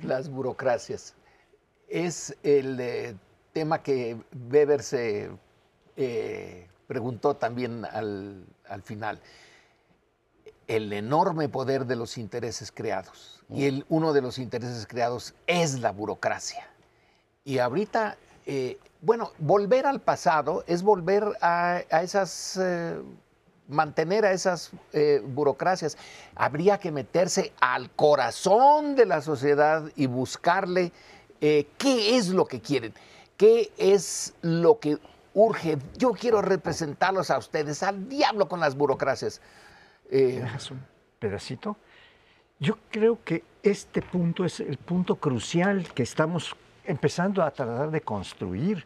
Las 0.02 0.30
burocracias. 0.30 1.14
Es 1.88 2.36
el 2.44 2.80
eh, 2.80 3.16
tema 3.54 3.82
que 3.82 4.18
Weber 4.52 4.82
se 4.82 5.30
eh, 5.96 6.68
preguntó 6.88 7.36
también 7.36 7.86
al, 7.86 8.46
al 8.68 8.82
final. 8.82 9.20
El 10.68 10.92
enorme 10.92 11.48
poder 11.48 11.86
de 11.86 11.96
los 11.96 12.18
intereses 12.18 12.72
creados 12.72 13.35
y 13.50 13.66
el, 13.66 13.86
uno 13.90 14.14
de 14.14 14.22
los 14.22 14.38
intereses 14.38 14.88
creados 14.88 15.36
es 15.48 15.80
la 15.80 15.92
burocracia. 15.92 16.68
Y 17.44 17.60
ahorita, 17.60 18.18
eh, 18.46 18.80
bueno, 19.02 19.32
volver 19.38 19.86
al 19.86 20.02
pasado 20.02 20.64
es 20.68 20.82
volver 20.82 21.26
a, 21.42 21.84
esas, 22.02 22.58
eh, 22.62 23.00
mantener 23.68 24.26
a 24.26 24.32
esas 24.32 24.72
eh, 24.94 25.22
burocracias. 25.24 25.98
Habría 26.36 26.80
que 26.80 26.92
meterse 26.92 27.54
al 27.60 27.92
corazón 27.92 28.96
de 28.96 29.06
la 29.06 29.22
sociedad 29.22 29.92
y 29.96 30.08
buscarle 30.08 30.92
eh, 31.40 31.68
qué 31.78 32.18
es 32.18 32.30
lo 32.30 32.46
que 32.46 32.62
quieren, 32.62 32.94
qué 33.38 33.72
es 33.78 34.34
lo 34.42 34.80
que 34.80 34.98
urge. 35.36 35.78
Yo 35.98 36.14
quiero 36.14 36.42
representarlos 36.42 37.30
a 37.30 37.38
ustedes, 37.38 37.84
al 37.84 38.10
diablo 38.10 38.48
con 38.48 38.60
las 38.60 38.76
burocracias. 38.76 39.40
¿Me 40.10 40.18
dejas 40.18 40.72
un 40.72 40.84
pedacito? 41.20 41.78
Yo 42.60 42.78
creo 42.90 43.20
que 43.24 43.44
este 43.64 44.02
punto 44.02 44.46
es 44.46 44.60
el 44.60 44.78
punto 44.78 45.16
crucial 45.16 45.88
que 45.94 46.04
estamos 46.04 46.56
empezando 46.86 47.44
a 47.44 47.52
tratar 47.52 47.92
de 47.92 48.02
construir. 48.02 48.86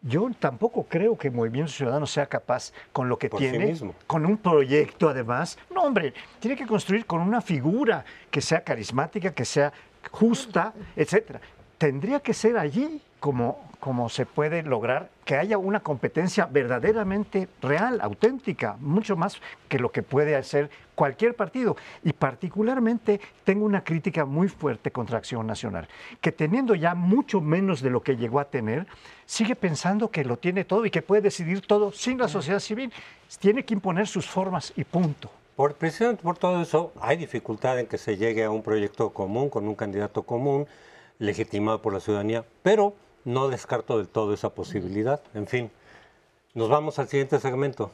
Yo 0.00 0.30
tampoco 0.38 0.84
creo 0.84 1.16
que 1.16 1.28
el 1.28 1.34
Movimiento 1.34 1.72
Ciudadano 1.72 2.06
sea 2.06 2.26
capaz 2.26 2.72
con 2.92 3.08
lo 3.08 3.18
que 3.18 3.28
Por 3.28 3.40
sí 3.40 3.48
tiene, 3.48 3.66
mismo. 3.66 3.94
con 4.06 4.24
un 4.26 4.36
proyecto 4.36 5.08
además. 5.08 5.58
No, 5.74 5.82
hombre, 5.82 6.12
tiene 6.40 6.56
que 6.56 6.66
construir 6.66 7.06
con 7.06 7.20
una 7.20 7.40
figura 7.40 8.04
que 8.30 8.40
sea 8.40 8.62
carismática, 8.62 9.32
que 9.32 9.44
sea 9.44 9.72
justa, 10.10 10.72
etcétera. 10.94 11.40
Tendría 11.78 12.20
que 12.20 12.34
ser 12.34 12.56
allí 12.58 13.00
como, 13.18 13.70
como 13.84 14.08
se 14.08 14.24
puede 14.24 14.62
lograr 14.62 15.10
que 15.26 15.36
haya 15.36 15.58
una 15.58 15.80
competencia 15.80 16.46
verdaderamente 16.46 17.50
real, 17.60 18.00
auténtica, 18.00 18.78
mucho 18.80 19.14
más 19.14 19.42
que 19.68 19.78
lo 19.78 19.92
que 19.92 20.02
puede 20.02 20.36
hacer 20.36 20.70
cualquier 20.94 21.36
partido. 21.36 21.76
Y 22.02 22.14
particularmente 22.14 23.20
tengo 23.44 23.66
una 23.66 23.84
crítica 23.84 24.24
muy 24.24 24.48
fuerte 24.48 24.90
contra 24.90 25.18
Acción 25.18 25.46
Nacional, 25.46 25.86
que 26.22 26.32
teniendo 26.32 26.74
ya 26.74 26.94
mucho 26.94 27.42
menos 27.42 27.82
de 27.82 27.90
lo 27.90 28.02
que 28.02 28.16
llegó 28.16 28.40
a 28.40 28.46
tener, 28.46 28.86
sigue 29.26 29.54
pensando 29.54 30.10
que 30.10 30.24
lo 30.24 30.38
tiene 30.38 30.64
todo 30.64 30.86
y 30.86 30.90
que 30.90 31.02
puede 31.02 31.20
decidir 31.20 31.60
todo 31.60 31.92
sin 31.92 32.16
la 32.16 32.28
sociedad 32.28 32.60
civil. 32.60 32.90
Tiene 33.38 33.66
que 33.66 33.74
imponer 33.74 34.06
sus 34.06 34.26
formas 34.26 34.72
y 34.76 34.84
punto. 34.84 35.30
Por, 35.56 35.74
precisamente 35.74 36.22
por 36.22 36.38
todo 36.38 36.62
eso, 36.62 36.94
hay 37.02 37.18
dificultad 37.18 37.78
en 37.78 37.86
que 37.86 37.98
se 37.98 38.16
llegue 38.16 38.44
a 38.44 38.50
un 38.50 38.62
proyecto 38.62 39.10
común, 39.10 39.50
con 39.50 39.68
un 39.68 39.74
candidato 39.74 40.22
común, 40.22 40.66
legitimado 41.18 41.82
por 41.82 41.92
la 41.92 42.00
ciudadanía, 42.00 42.46
pero 42.62 42.94
no 43.24 43.48
descarto 43.48 43.98
del 43.98 44.08
todo 44.08 44.34
esa 44.34 44.50
posibilidad. 44.50 45.20
En 45.34 45.46
fin, 45.46 45.70
nos 46.54 46.68
vamos 46.68 46.98
al 46.98 47.08
siguiente 47.08 47.40
segmento. 47.40 47.90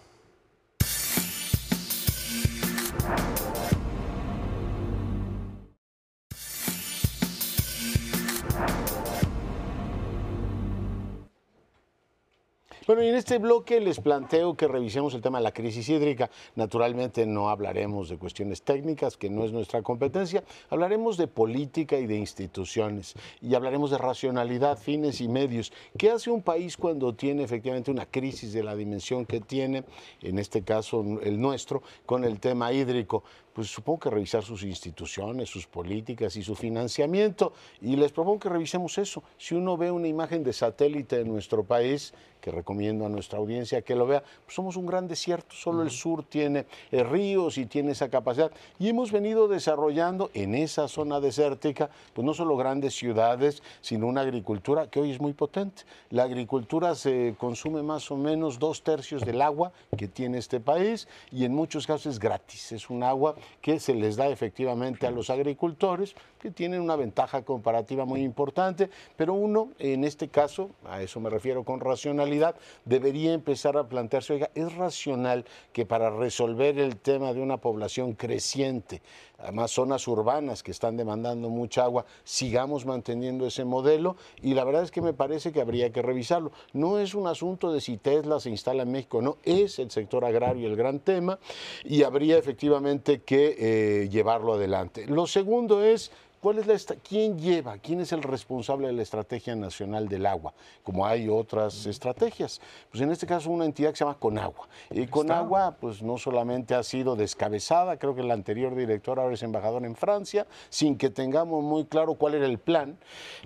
En 13.02 13.14
este 13.14 13.38
bloque 13.38 13.80
les 13.80 13.98
planteo 13.98 14.54
que 14.54 14.68
revisemos 14.68 15.14
el 15.14 15.22
tema 15.22 15.38
de 15.38 15.44
la 15.44 15.52
crisis 15.52 15.88
hídrica. 15.88 16.30
Naturalmente 16.54 17.24
no 17.24 17.48
hablaremos 17.48 18.10
de 18.10 18.18
cuestiones 18.18 18.60
técnicas, 18.62 19.16
que 19.16 19.30
no 19.30 19.44
es 19.44 19.52
nuestra 19.52 19.80
competencia. 19.80 20.44
Hablaremos 20.68 21.16
de 21.16 21.26
política 21.26 21.98
y 21.98 22.06
de 22.06 22.16
instituciones. 22.16 23.14
Y 23.40 23.54
hablaremos 23.54 23.90
de 23.90 23.96
racionalidad, 23.96 24.76
fines 24.76 25.22
y 25.22 25.28
medios. 25.28 25.72
¿Qué 25.96 26.10
hace 26.10 26.30
un 26.30 26.42
país 26.42 26.76
cuando 26.76 27.14
tiene 27.14 27.42
efectivamente 27.42 27.90
una 27.90 28.04
crisis 28.04 28.52
de 28.52 28.62
la 28.62 28.76
dimensión 28.76 29.24
que 29.24 29.40
tiene, 29.40 29.84
en 30.20 30.38
este 30.38 30.62
caso 30.62 31.02
el 31.22 31.40
nuestro, 31.40 31.82
con 32.04 32.24
el 32.24 32.38
tema 32.38 32.70
hídrico? 32.70 33.24
Pues 33.52 33.68
supongo 33.68 34.00
que 34.00 34.10
revisar 34.10 34.42
sus 34.42 34.62
instituciones, 34.62 35.48
sus 35.48 35.66
políticas 35.66 36.36
y 36.36 36.42
su 36.42 36.54
financiamiento. 36.54 37.52
Y 37.80 37.96
les 37.96 38.12
propongo 38.12 38.38
que 38.38 38.48
revisemos 38.48 38.96
eso. 38.98 39.22
Si 39.38 39.54
uno 39.54 39.76
ve 39.76 39.90
una 39.90 40.08
imagen 40.08 40.44
de 40.44 40.52
satélite 40.52 41.18
de 41.18 41.24
nuestro 41.24 41.64
país, 41.64 42.12
que 42.40 42.50
recomiendo 42.50 43.06
a 43.06 43.08
nuestra 43.08 43.38
audiencia 43.38 43.82
que 43.82 43.94
lo 43.94 44.06
vea, 44.06 44.22
pues 44.44 44.54
somos 44.54 44.76
un 44.76 44.86
gran 44.86 45.06
desierto, 45.06 45.54
solo 45.54 45.82
el 45.82 45.90
sur 45.90 46.24
tiene 46.24 46.66
eh, 46.90 47.04
ríos 47.04 47.58
y 47.58 47.66
tiene 47.66 47.92
esa 47.92 48.08
capacidad. 48.08 48.50
Y 48.78 48.88
hemos 48.88 49.12
venido 49.12 49.46
desarrollando 49.46 50.30
en 50.34 50.54
esa 50.54 50.88
zona 50.88 51.20
desértica, 51.20 51.90
pues 52.14 52.24
no 52.24 52.34
solo 52.34 52.56
grandes 52.56 52.94
ciudades, 52.94 53.62
sino 53.80 54.06
una 54.06 54.22
agricultura 54.22 54.88
que 54.88 55.00
hoy 55.00 55.10
es 55.10 55.20
muy 55.20 55.32
potente. 55.32 55.82
La 56.10 56.24
agricultura 56.24 56.94
se 56.94 57.34
consume 57.38 57.82
más 57.82 58.10
o 58.10 58.16
menos 58.16 58.58
dos 58.58 58.82
tercios 58.82 59.24
del 59.24 59.42
agua 59.42 59.72
que 59.96 60.08
tiene 60.08 60.38
este 60.38 60.60
país 60.60 61.08
y 61.30 61.44
en 61.44 61.54
muchos 61.54 61.86
casos 61.86 62.14
es 62.14 62.18
gratis, 62.18 62.72
es 62.72 62.88
un 62.90 63.02
agua 63.02 63.36
que 63.60 63.80
se 63.80 63.94
les 63.94 64.16
da 64.16 64.28
efectivamente 64.28 65.06
a 65.06 65.10
los 65.10 65.30
agricultores, 65.30 66.14
que 66.40 66.50
tienen 66.50 66.80
una 66.80 66.96
ventaja 66.96 67.42
comparativa 67.42 68.04
muy 68.04 68.22
importante, 68.22 68.90
pero 69.16 69.34
uno, 69.34 69.70
en 69.78 70.04
este 70.04 70.28
caso, 70.28 70.70
a 70.84 71.02
eso 71.02 71.20
me 71.20 71.30
refiero 71.30 71.64
con 71.64 71.80
racionalidad, 71.80 72.56
debería 72.84 73.32
empezar 73.32 73.76
a 73.76 73.88
plantearse, 73.88 74.34
oiga, 74.34 74.50
es 74.54 74.74
racional 74.74 75.44
que 75.72 75.86
para 75.86 76.10
resolver 76.10 76.78
el 76.78 76.96
tema 76.96 77.32
de 77.32 77.40
una 77.40 77.58
población 77.58 78.14
creciente, 78.14 79.02
además 79.42 79.70
zonas 79.70 80.06
urbanas 80.08 80.62
que 80.62 80.70
están 80.70 80.96
demandando 80.96 81.48
mucha 81.48 81.84
agua, 81.84 82.04
sigamos 82.24 82.86
manteniendo 82.86 83.46
ese 83.46 83.64
modelo 83.64 84.16
y 84.42 84.54
la 84.54 84.64
verdad 84.64 84.82
es 84.82 84.90
que 84.90 85.02
me 85.02 85.12
parece 85.12 85.52
que 85.52 85.60
habría 85.60 85.90
que 85.90 86.02
revisarlo. 86.02 86.52
No 86.72 86.98
es 86.98 87.14
un 87.14 87.26
asunto 87.26 87.72
de 87.72 87.80
si 87.80 87.96
Tesla 87.96 88.40
se 88.40 88.50
instala 88.50 88.82
en 88.82 88.92
México, 88.92 89.22
no, 89.22 89.38
es 89.44 89.78
el 89.78 89.90
sector 89.90 90.24
agrario 90.24 90.68
el 90.68 90.76
gran 90.76 91.00
tema 91.00 91.38
y 91.84 92.02
habría 92.02 92.38
efectivamente 92.38 93.22
que 93.22 93.56
eh, 93.58 94.08
llevarlo 94.08 94.54
adelante. 94.54 95.06
Lo 95.06 95.26
segundo 95.26 95.84
es 95.84 96.10
¿Cuál 96.40 96.58
es 96.58 96.66
la 96.66 96.96
¿Quién 97.06 97.38
lleva? 97.38 97.76
¿Quién 97.76 98.00
es 98.00 98.12
el 98.12 98.22
responsable 98.22 98.86
de 98.86 98.94
la 98.94 99.02
Estrategia 99.02 99.54
Nacional 99.54 100.08
del 100.08 100.24
Agua? 100.24 100.54
Como 100.82 101.04
hay 101.04 101.28
otras 101.28 101.84
estrategias. 101.84 102.62
Pues 102.90 103.02
en 103.02 103.10
este 103.10 103.26
caso 103.26 103.50
una 103.50 103.66
entidad 103.66 103.90
que 103.90 103.96
se 103.96 104.04
llama 104.04 104.16
Conagua. 104.18 104.66
Y 104.90 105.06
Conagua 105.06 105.76
pues 105.78 106.02
no 106.02 106.16
solamente 106.16 106.74
ha 106.74 106.82
sido 106.82 107.14
descabezada, 107.14 107.98
creo 107.98 108.14
que 108.14 108.22
el 108.22 108.30
anterior 108.30 108.74
director 108.74 109.20
ahora 109.20 109.34
es 109.34 109.42
embajador 109.42 109.84
en 109.84 109.94
Francia, 109.94 110.46
sin 110.70 110.96
que 110.96 111.10
tengamos 111.10 111.62
muy 111.62 111.84
claro 111.84 112.14
cuál 112.14 112.34
era 112.34 112.46
el 112.46 112.58
plan 112.58 112.96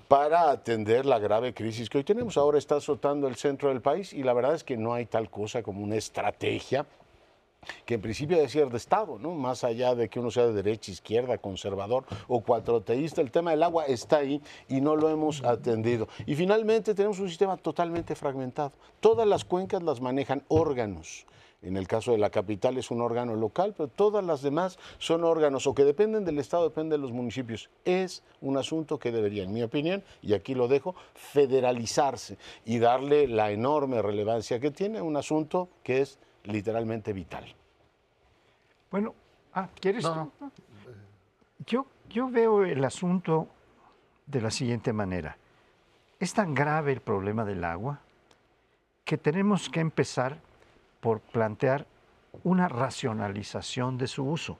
para 0.07 0.49
atender 0.49 1.05
la 1.05 1.19
grave 1.19 1.53
crisis 1.53 1.89
que 1.89 1.97
hoy 1.97 2.05
tenemos. 2.05 2.37
Ahora 2.37 2.57
está 2.57 2.77
azotando 2.77 3.27
el 3.27 3.35
centro 3.35 3.67
del 3.67 3.81
país 3.81 4.13
y 4.13 4.23
la 4.23 4.31
verdad 4.31 4.55
es 4.55 4.63
que 4.63 4.77
no 4.77 4.93
hay 4.93 5.05
tal 5.05 5.29
cosa 5.29 5.61
como 5.63 5.83
una 5.83 5.97
estrategia 5.97 6.85
que 7.85 7.95
en 7.95 8.01
principio 8.01 8.37
de 8.37 8.45
Estado, 8.77 9.17
¿no? 9.19 9.31
Más 9.31 9.63
allá 9.63 9.95
de 9.95 10.09
que 10.09 10.19
uno 10.19 10.31
sea 10.31 10.47
de 10.47 10.53
derecha, 10.53 10.91
izquierda, 10.91 11.37
conservador 11.37 12.05
o 12.27 12.41
cuatroteísta, 12.41 13.21
el 13.21 13.31
tema 13.31 13.51
del 13.51 13.63
agua 13.63 13.85
está 13.85 14.17
ahí 14.17 14.41
y 14.67 14.81
no 14.81 14.95
lo 14.95 15.09
hemos 15.09 15.43
atendido. 15.43 16.07
Y 16.25 16.35
finalmente 16.35 16.93
tenemos 16.93 17.19
un 17.19 17.29
sistema 17.29 17.57
totalmente 17.57 18.15
fragmentado. 18.15 18.71
Todas 18.99 19.27
las 19.27 19.45
cuencas 19.45 19.83
las 19.83 20.01
manejan 20.01 20.43
órganos. 20.47 21.25
En 21.61 21.77
el 21.77 21.87
caso 21.87 22.11
de 22.11 22.19
la 22.19 22.29
capital 22.29 22.77
es 22.77 22.91
un 22.91 23.01
órgano 23.01 23.35
local, 23.35 23.73
pero 23.75 23.89
todas 23.89 24.23
las 24.23 24.43
demás 24.43 24.77
son 24.99 25.23
órganos 25.23 25.65
o 25.65 25.73
que 25.73 25.83
dependen 25.83 26.23
del 26.23 26.37
Estado, 26.37 26.65
dependen 26.65 26.91
de 26.91 26.97
los 26.99 27.11
municipios. 27.11 27.71
Es 27.85 28.21
un 28.39 28.57
asunto 28.57 28.99
que 28.99 29.11
debería, 29.11 29.43
en 29.43 29.51
mi 29.51 29.63
opinión, 29.63 30.03
y 30.21 30.33
aquí 30.33 30.53
lo 30.53 30.67
dejo, 30.67 30.95
federalizarse 31.15 32.37
y 32.65 32.77
darle 32.77 33.27
la 33.27 33.51
enorme 33.51 34.03
relevancia 34.03 34.59
que 34.59 34.69
tiene 34.69 35.01
un 35.01 35.17
asunto 35.17 35.67
que 35.81 36.01
es 36.01 36.19
literalmente 36.47 37.13
vital. 37.13 37.45
Bueno, 38.91 39.13
ah, 39.53 39.67
¿quieres 39.79 40.03
No, 40.03 40.31
tú? 40.39 40.51
Yo, 41.65 41.85
yo 42.09 42.29
veo 42.29 42.63
el 42.63 42.83
asunto 42.83 43.47
de 44.25 44.41
la 44.41 44.51
siguiente 44.51 44.93
manera. 44.93 45.37
Es 46.19 46.33
tan 46.33 46.53
grave 46.53 46.93
el 46.93 47.01
problema 47.01 47.45
del 47.45 47.63
agua 47.63 47.99
que 49.03 49.17
tenemos 49.17 49.69
que 49.69 49.79
empezar 49.79 50.37
por 50.99 51.19
plantear 51.19 51.85
una 52.43 52.67
racionalización 52.67 53.97
de 53.97 54.07
su 54.07 54.25
uso. 54.25 54.57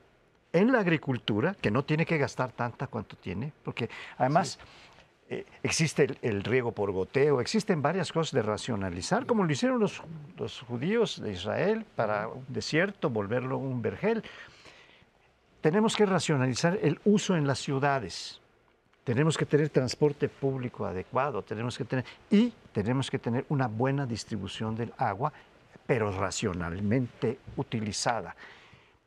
En 0.53 0.71
la 0.71 0.79
agricultura, 0.79 1.55
que 1.55 1.71
no 1.71 1.83
tiene 1.83 2.05
que 2.05 2.17
gastar 2.17 2.51
tanta 2.51 2.87
cuanto 2.87 3.17
tiene, 3.17 3.51
porque 3.63 3.89
además 4.17 4.59
eh, 5.27 5.45
existe 5.63 6.03
el, 6.03 6.17
el 6.21 6.43
riego 6.43 6.71
por 6.71 6.91
goteo, 6.91 7.41
existen 7.41 7.81
varias 7.81 8.11
cosas 8.11 8.33
de 8.33 8.43
racionalizar, 8.43 9.25
como 9.25 9.43
lo 9.43 9.51
hicieron 9.51 9.79
los, 9.79 10.03
los 10.37 10.61
judíos 10.61 11.19
de 11.21 11.31
Israel 11.31 11.85
para 11.95 12.27
un 12.27 12.45
desierto, 12.47 13.09
volverlo 13.09 13.57
un 13.57 13.81
vergel. 13.81 14.23
Tenemos 15.61 15.95
que 15.95 16.05
racionalizar 16.05 16.77
el 16.79 16.99
uso 17.05 17.35
en 17.35 17.47
las 17.47 17.57
ciudades. 17.57 18.39
Tenemos 19.03 19.35
que 19.35 19.45
tener 19.47 19.69
transporte 19.69 20.29
público 20.29 20.85
adecuado, 20.85 21.41
tenemos 21.41 21.77
que 21.77 21.85
tener 21.85 22.05
y 22.29 22.53
tenemos 22.71 23.09
que 23.09 23.17
tener 23.17 23.45
una 23.49 23.67
buena 23.67 24.05
distribución 24.05 24.75
del 24.75 24.93
agua, 24.97 25.33
pero 25.87 26.11
racionalmente 26.11 27.39
utilizada, 27.55 28.35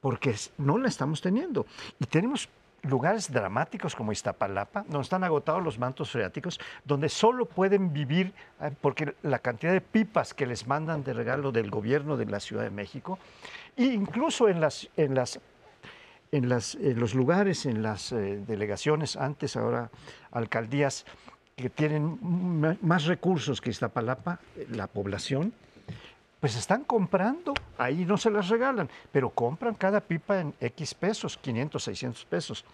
porque 0.01 0.35
no 0.59 0.79
la 0.79 0.89
estamos 0.89 1.21
teniendo. 1.21 1.67
Y 1.99 2.07
tenemos 2.07 2.49
lugares 2.83 3.33
dramáticos 3.33 3.95
como 3.95 4.13
Iztapalapa, 4.13 4.83
donde 4.83 5.03
están 5.03 5.25
agotados 5.25 5.63
los 5.63 5.79
mantos 5.79 6.11
freáticos, 6.11 6.61
donde 6.85 7.09
solo 7.09 7.47
pueden 7.47 7.93
vivir, 7.93 8.33
eh, 8.61 8.71
porque 8.81 9.15
la 9.23 9.39
cantidad 9.41 9.73
de 9.73 9.81
pipas 9.81 10.35
que 10.35 10.47
les 10.47 10.67
mandan 10.67 11.05
de 11.05 11.13
regalo 11.13 11.53
del 11.53 11.71
gobierno 11.71 12.17
de 12.17 12.27
la 12.27 12.41
Ciudad 12.41 12.63
de 12.63 12.71
México, 12.71 13.19
e 13.77 13.85
incluso 13.85 14.49
en 14.49 14.61
las, 14.61 14.89
en 14.97 15.15
las 15.15 15.41
en, 16.31 16.49
las, 16.49 16.75
en 16.75 17.01
los 17.01 17.15
lugares, 17.15 17.65
en 17.67 17.83
las 17.83 18.13
eh, 18.13 18.43
delegaciones, 18.47 19.17
antes, 19.17 19.57
ahora 19.57 19.91
alcaldías, 20.31 21.07
que 21.57 21.71
tienen 21.71 22.19
más 22.83 23.05
recursos 23.07 23.61
que 23.61 23.71
Iztapalapa, 23.71 24.39
eh, 24.57 24.67
la 24.71 24.87
población, 24.87 25.53
pues 26.41 26.57
están 26.57 26.85
comprando, 26.85 27.55
ahí 27.77 28.05
no 28.05 28.17
se 28.17 28.31
las 28.31 28.49
regalan, 28.49 28.89
pero 29.11 29.31
compran 29.31 29.75
cada 29.75 30.01
pipa 30.01 30.41
en 30.41 30.55
X 30.61 30.95
pesos, 30.95 31.37
500, 31.37 31.83
600 31.83 32.25
pesos. 32.27 32.65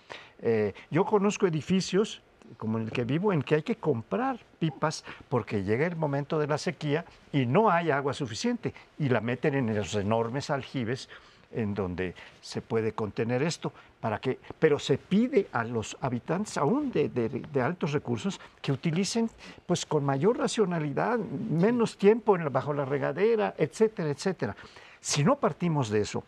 Eh, 0.41 0.75
yo 0.91 1.05
conozco 1.05 1.47
edificios 1.47 2.23
como 2.59 2.79
en 2.79 2.85
el 2.85 2.91
que 2.91 3.05
vivo, 3.05 3.33
en 3.33 3.43
que 3.43 3.57
hay 3.57 3.63
que 3.63 3.77
comprar 3.77 4.39
pipas 4.59 5.05
porque 5.29 5.65
llega 5.65 5.87
el 5.87 5.97
momento 5.97 6.39
de 6.39 6.47
la 6.47 6.59
sequía 6.59 7.05
y 7.33 7.47
no 7.47 7.71
hay 7.71 7.91
agua 7.91 8.13
suficiente 8.13 8.75
y 8.99 9.09
la 9.09 9.21
meten 9.21 9.55
en 9.55 9.75
los 9.75 9.95
enormes 9.95 10.51
aljibes 10.51 11.09
en 11.55 11.75
donde 11.75 12.15
se 12.41 12.61
puede 12.61 12.93
contener 12.93 13.43
esto, 13.43 13.73
para 14.01 14.19
que, 14.19 14.39
pero 14.59 14.79
se 14.79 14.99
pide 14.99 15.49
a 15.53 15.65
los 15.65 15.97
habitantes 16.01 16.57
aún 16.59 16.91
de, 16.93 17.09
de- 17.09 17.29
de 17.29 17.63
altos 17.63 17.93
recursos 17.93 18.41
que 18.61 18.73
utilicen 18.73 19.31
pues 19.67 19.87
con 19.87 20.05
mayor 20.05 20.39
racionalidad, 20.39 21.19
menos 21.19 21.97
tiempo 21.97 22.37
en 22.37 22.53
bajo 22.53 22.75
la 22.75 22.85
regadera, 22.85 23.55
etcétera, 23.57 24.11
etcétera. 24.11 24.57
Si 25.01 25.25
no 25.25 25.37
partimos 25.37 25.89
de 25.91 26.01
eso, 26.01 26.25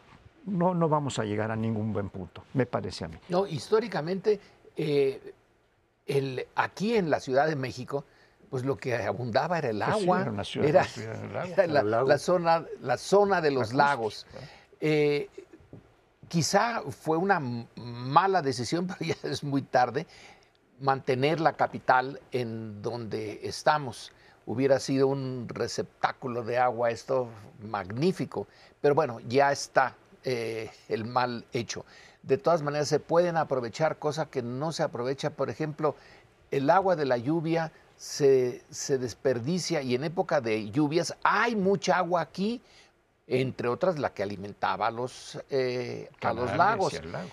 no, 0.46 0.74
no 0.74 0.88
vamos 0.88 1.18
a 1.18 1.24
llegar 1.24 1.50
a 1.50 1.56
ningún 1.56 1.92
buen 1.92 2.08
punto, 2.08 2.44
me 2.54 2.66
parece 2.66 3.04
a 3.04 3.08
mí. 3.08 3.16
No, 3.28 3.46
históricamente, 3.46 4.40
eh, 4.76 5.34
el, 6.06 6.46
aquí 6.54 6.94
en 6.96 7.10
la 7.10 7.20
Ciudad 7.20 7.46
de 7.48 7.56
México, 7.56 8.04
pues 8.48 8.64
lo 8.64 8.76
que 8.76 8.94
abundaba 8.94 9.58
era 9.58 9.70
el 9.70 9.78
Pues 9.78 9.88
agua, 10.02 10.20
era 10.62 10.86
la, 12.04 12.18
zona, 12.18 12.64
la 12.80 12.96
zona 12.96 13.40
de 13.40 13.50
los 13.50 13.72
lagos. 13.72 14.24
Eh, 14.34 14.38
quizá 16.28 16.82
fue 16.90 17.16
una 17.16 17.40
mala 17.76 18.42
decisión, 18.42 18.86
pero 18.98 19.14
ya 19.14 19.28
es 19.28 19.44
muy 19.44 19.62
tarde, 19.62 20.06
mantener 20.80 21.40
la 21.40 21.54
capital 21.54 22.20
en 22.32 22.82
donde 22.82 23.40
estamos. 23.42 24.12
Hubiera 24.44 24.78
sido 24.78 25.08
un 25.08 25.48
receptáculo 25.48 26.42
de 26.42 26.58
agua, 26.58 26.90
esto 26.90 27.28
magnífico, 27.60 28.46
pero 28.80 28.94
bueno, 28.94 29.18
ya 29.26 29.50
está 29.50 29.96
eh, 30.22 30.70
el 30.88 31.04
mal 31.04 31.44
hecho. 31.52 31.84
De 32.22 32.38
todas 32.38 32.62
maneras, 32.62 32.88
se 32.88 33.00
pueden 33.00 33.36
aprovechar 33.36 33.98
cosas 33.98 34.28
que 34.28 34.42
no 34.42 34.72
se 34.72 34.82
aprovecha. 34.82 35.30
Por 35.30 35.50
ejemplo, 35.50 35.96
el 36.50 36.70
agua 36.70 36.94
de 36.96 37.06
la 37.06 37.16
lluvia 37.16 37.72
se, 37.96 38.62
se 38.70 38.98
desperdicia 38.98 39.82
y 39.82 39.94
en 39.94 40.04
época 40.04 40.40
de 40.40 40.70
lluvias 40.70 41.14
hay 41.22 41.56
mucha 41.56 41.96
agua 41.96 42.20
aquí, 42.20 42.60
entre 43.26 43.68
otras 43.68 43.98
la 43.98 44.14
que 44.14 44.22
alimentaba 44.22 44.86
a 44.86 44.90
los, 44.90 45.38
eh, 45.50 46.08
a 46.20 46.32
los 46.32 46.54
lagos. 46.56 46.92
lago. 47.04 47.28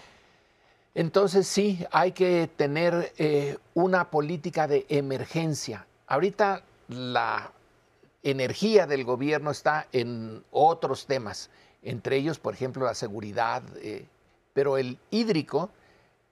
Entonces 0.96 1.48
sí, 1.48 1.86
hay 1.92 2.12
que 2.12 2.50
tener 2.56 3.14
eh, 3.18 3.58
una 3.74 4.10
política 4.10 4.68
de 4.68 4.86
emergencia. 4.90 5.88
Ahorita 6.08 6.64
la 6.88 7.52
energía 8.22 8.86
del 8.88 9.04
gobierno 9.04 9.52
está 9.52 9.88
en 9.92 10.44
otros 10.52 11.08
temas, 11.08 11.50
entre 11.82 12.18
ellos, 12.18 12.40
por 12.40 12.54
ejemplo, 12.54 12.86
la 12.86 12.94
seguridad, 12.94 13.64
eh, 13.78 14.08
pero 14.54 14.78
el 14.78 14.98
hídrico 15.10 15.70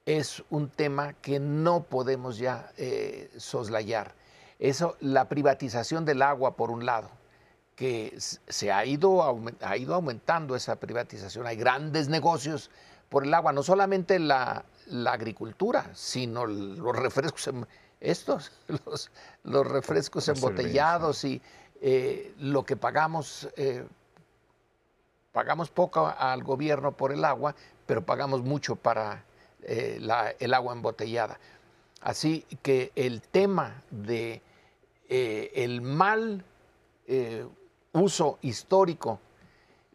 es 0.05 0.43
un 0.49 0.69
tema 0.69 1.13
que 1.13 1.39
no 1.39 1.83
podemos 1.83 2.37
ya 2.37 2.71
soslayar. 3.37 4.13
Eso, 4.57 4.95
la 4.99 5.27
privatización 5.29 6.05
del 6.05 6.21
agua, 6.21 6.55
por 6.55 6.71
un 6.71 6.85
lado, 6.85 7.09
que 7.81 8.15
se 8.19 8.71
ha 8.71 8.85
ido, 8.85 9.41
ha 9.61 9.75
ido 9.75 9.95
aumentando 9.95 10.55
esa 10.55 10.75
privatización. 10.75 11.47
Hay 11.47 11.55
grandes 11.55 12.09
negocios 12.09 12.69
por 13.09 13.23
el 13.23 13.33
agua, 13.33 13.53
no 13.53 13.63
solamente 13.63 14.19
la, 14.19 14.63
la 14.85 15.13
agricultura, 15.13 15.89
sino 15.95 16.45
los 16.45 16.95
refrescos, 16.95 17.49
estos, 17.99 18.51
los, 18.85 19.09
los 19.43 19.65
refrescos 19.67 20.27
embotellados 20.27 21.23
y 21.23 21.41
eh, 21.81 22.35
lo 22.37 22.63
que 22.63 22.77
pagamos, 22.77 23.49
eh, 23.57 23.83
pagamos 25.31 25.71
poco 25.71 26.05
al 26.05 26.43
gobierno 26.43 26.91
por 26.91 27.11
el 27.11 27.25
agua, 27.25 27.55
pero 27.87 28.05
pagamos 28.05 28.43
mucho 28.43 28.75
para 28.75 29.23
eh, 29.63 29.97
la- 29.99 30.35
el 30.37 30.53
agua 30.53 30.73
embotellada. 30.73 31.39
Así 32.01 32.45
que 32.61 32.91
el 32.95 33.23
tema 33.23 33.81
de 33.89 34.43
el 35.09 35.81
mal 35.81 36.45
eh, 37.07 37.45
uso 37.93 38.37
histórico, 38.41 39.19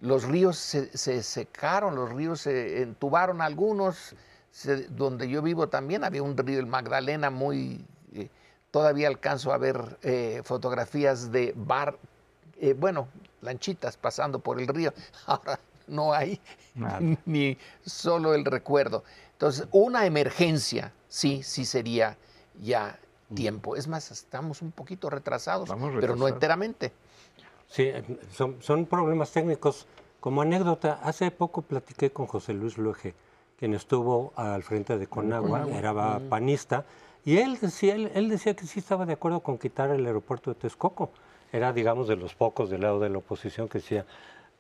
los 0.01 0.24
ríos 0.24 0.57
se, 0.59 0.97
se 0.97 1.22
secaron, 1.22 1.94
los 1.94 2.12
ríos 2.12 2.42
se 2.42 2.82
entubaron 2.82 3.40
algunos, 3.40 4.14
se- 4.51 4.88
donde 4.88 5.28
yo 5.28 5.42
vivo 5.42 5.68
también 5.68 6.05
había 6.05 6.22
un 6.22 6.36
río, 6.36 6.61
el 6.61 6.66
Magdalena, 6.66 7.30
muy... 7.30 7.84
eh, 8.12 8.28
todavía 8.70 9.09
alcanzo 9.09 9.53
a 9.53 9.59
ver 9.59 9.99
eh, 10.03 10.42
fotografías 10.44 11.32
de 11.32 11.55
bar, 11.57 11.97
eh, 12.61 12.74
bueno, 12.74 13.09
lanchitas 13.40 13.97
pasando 13.97 14.38
por 14.38 14.61
el 14.61 14.68
río. 14.68 14.92
Ahora 15.26 15.59
no 15.86 16.12
hay 16.12 16.40
Nada. 16.74 17.01
ni 17.24 17.57
solo 17.84 18.34
el 18.34 18.44
recuerdo. 18.44 19.03
Entonces, 19.32 19.66
una 19.70 20.05
emergencia, 20.05 20.92
sí, 21.09 21.42
sí 21.42 21.64
sería 21.64 22.16
ya 22.62 22.99
tiempo. 23.34 23.76
Es 23.76 23.88
más, 23.88 24.11
estamos 24.11 24.62
un 24.62 24.72
poquito 24.72 25.11
retrasados, 25.11 25.70
pero 26.01 26.16
no 26.16 26.28
enteramente. 26.28 26.92
Sí, 27.68 27.84
eh, 27.84 28.02
son, 28.32 28.56
son 28.60 28.86
problemas 28.86 29.32
técnicos. 29.32 29.86
Como 30.20 30.42
anécdota, 30.42 30.98
hace 31.02 31.30
poco 31.30 31.62
platiqué 31.62 32.10
con 32.10 32.26
José 32.26 32.52
Luis 32.54 32.78
Luege 32.78 33.14
quien 33.58 33.74
estuvo 33.74 34.32
al 34.36 34.62
frente 34.62 34.98
de 34.98 35.06
Conagua, 35.06 35.66
era 35.72 36.20
panista, 36.28 36.84
y 37.24 37.38
él 37.38 37.58
decía, 37.60 37.94
él, 37.94 38.28
decía 38.28 38.54
que 38.54 38.66
sí 38.66 38.78
estaba 38.78 39.06
de 39.06 39.14
acuerdo 39.14 39.40
con 39.40 39.58
quitar 39.58 39.90
el 39.90 40.06
aeropuerto 40.06 40.52
de 40.52 40.60
Texcoco. 40.60 41.10
Era, 41.52 41.72
digamos, 41.72 42.06
de 42.06 42.16
los 42.16 42.34
pocos 42.34 42.70
del 42.70 42.82
lado 42.82 43.00
de 43.00 43.08
la 43.08 43.18
oposición 43.18 43.68
que 43.68 43.78
decía. 43.78 44.06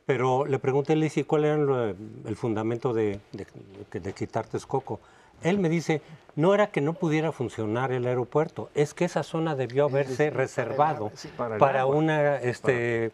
Pero 0.04 0.46
le 0.46 0.58
pregunté, 0.58 0.96
le 0.96 1.04
dije, 1.04 1.24
¿cuál 1.24 1.44
era 1.44 1.94
el 2.24 2.36
fundamento 2.36 2.92
de, 2.92 3.20
de, 3.32 4.00
de 4.00 4.12
quitar 4.12 4.46
Texcoco? 4.46 4.98
Él 5.42 5.58
me 5.58 5.68
dice, 5.68 6.02
no 6.36 6.54
era 6.54 6.66
que 6.66 6.82
no 6.82 6.92
pudiera 6.92 7.32
funcionar 7.32 7.92
el 7.92 8.06
aeropuerto, 8.06 8.68
es 8.74 8.92
que 8.92 9.06
esa 9.06 9.22
zona 9.22 9.56
debió 9.56 9.86
haberse 9.86 10.28
reservado 10.28 11.10
para, 11.58 11.86
una, 11.86 12.36
este, 12.36 13.10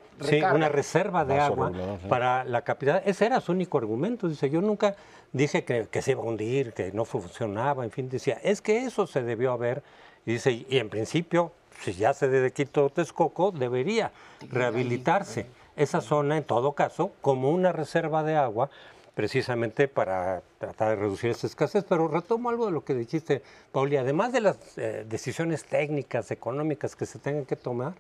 una 0.53 0.69
reserva 0.69 1.25
de 1.25 1.39
agua 1.39 1.73
para 2.09 2.45
la 2.45 2.63
capital. 2.63 3.01
Ese 3.07 3.27
era 3.27 3.41
su 3.41 3.53
único 3.53 3.79
argumento. 3.79 4.29
Dice, 4.29 4.51
yo 4.51 4.61
nunca 4.61 4.97
dije 5.33 5.65
que, 5.65 6.03
se 6.03 6.11
iba 6.11 6.23
a 6.23 6.27
hundir, 6.27 6.73
que 6.73 6.91
no 6.93 7.05
funcionaba, 7.05 7.85
en 7.85 7.93
fin, 7.93 8.09
decía, 8.09 8.39
es 8.43 8.61
que 8.61 8.85
eso 8.85 9.07
se 9.07 9.23
debió 9.23 9.53
haber. 9.53 9.85
Y 10.27 10.33
dice, 10.33 10.67
y 10.69 10.79
en 10.79 10.89
principio, 10.89 11.53
si 11.81 11.93
ya 11.93 12.15
se 12.15 12.29
de 12.29 12.53
Quito 12.53 12.91
Texcoco, 12.91 13.53
debería 13.53 14.11
rehabilitarse 14.51 15.47
esa 15.77 16.01
zona, 16.01 16.37
en 16.37 16.45
todo 16.45 16.73
caso, 16.73 17.13
como 17.21 17.51
una 17.51 17.71
reserva 17.71 18.25
de 18.25 18.37
agua 18.37 18.69
precisamente 19.15 19.89
para 19.89 20.43
tratar 20.59 20.91
de 20.91 20.97
reducir 20.97 21.31
esa 21.31 21.47
escasez. 21.47 21.85
Pero 21.89 22.09
retomo 22.09 22.51
algo 22.51 22.67
de 22.67 22.73
lo 22.73 22.85
que 22.85 22.95
dijiste, 22.95 23.43
Pauli, 23.73 23.97
además 23.97 24.33
de 24.33 24.41
las 24.41 24.57
eh, 24.79 25.05
decisiones 25.09 25.65
técnicas, 25.65 26.31
económicas 26.31 26.97
que 26.97 27.07
se 27.07 27.19
tengan 27.19 27.45
que 27.45 27.57
tomar, 27.57 27.95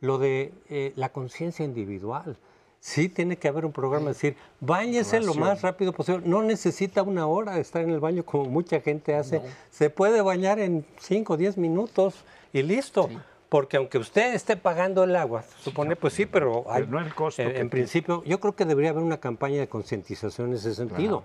lo 0.00 0.18
de 0.18 0.52
eh, 0.68 0.92
la 0.96 1.10
conciencia 1.10 1.64
individual. 1.64 2.36
Sí 2.80 3.08
tiene 3.08 3.38
que 3.38 3.48
haber 3.48 3.64
un 3.64 3.72
programa, 3.72 4.10
es 4.10 4.18
decir, 4.18 4.36
báñese 4.60 5.18
lo 5.20 5.32
más 5.34 5.62
rápido 5.62 5.94
posible. 5.94 6.22
No 6.26 6.42
necesita 6.42 7.02
una 7.02 7.26
hora 7.26 7.54
de 7.54 7.62
estar 7.62 7.80
en 7.80 7.88
el 7.88 7.98
baño 7.98 8.24
como 8.24 8.44
mucha 8.44 8.78
gente 8.82 9.14
hace. 9.14 9.40
Se 9.70 9.88
puede 9.88 10.20
bañar 10.20 10.58
en 10.58 10.84
5 10.98 11.32
o 11.32 11.36
10 11.38 11.56
minutos 11.56 12.24
y 12.52 12.62
listo 12.62 13.08
porque 13.54 13.76
aunque 13.76 13.98
usted 13.98 14.34
esté 14.34 14.56
pagando 14.56 15.04
el 15.04 15.14
agua, 15.14 15.44
supone, 15.62 15.94
pues 15.94 16.14
sí, 16.14 16.26
pero, 16.26 16.64
hay, 16.68 16.88
no 16.88 16.98
el 16.98 17.14
costo. 17.14 17.40
en 17.40 17.70
principio, 17.70 18.24
yo 18.24 18.40
creo 18.40 18.56
que 18.56 18.64
debería 18.64 18.90
haber 18.90 19.04
una 19.04 19.20
campaña 19.20 19.60
de 19.60 19.68
concientización 19.68 20.48
en 20.48 20.54
ese 20.54 20.74
sentido. 20.74 21.22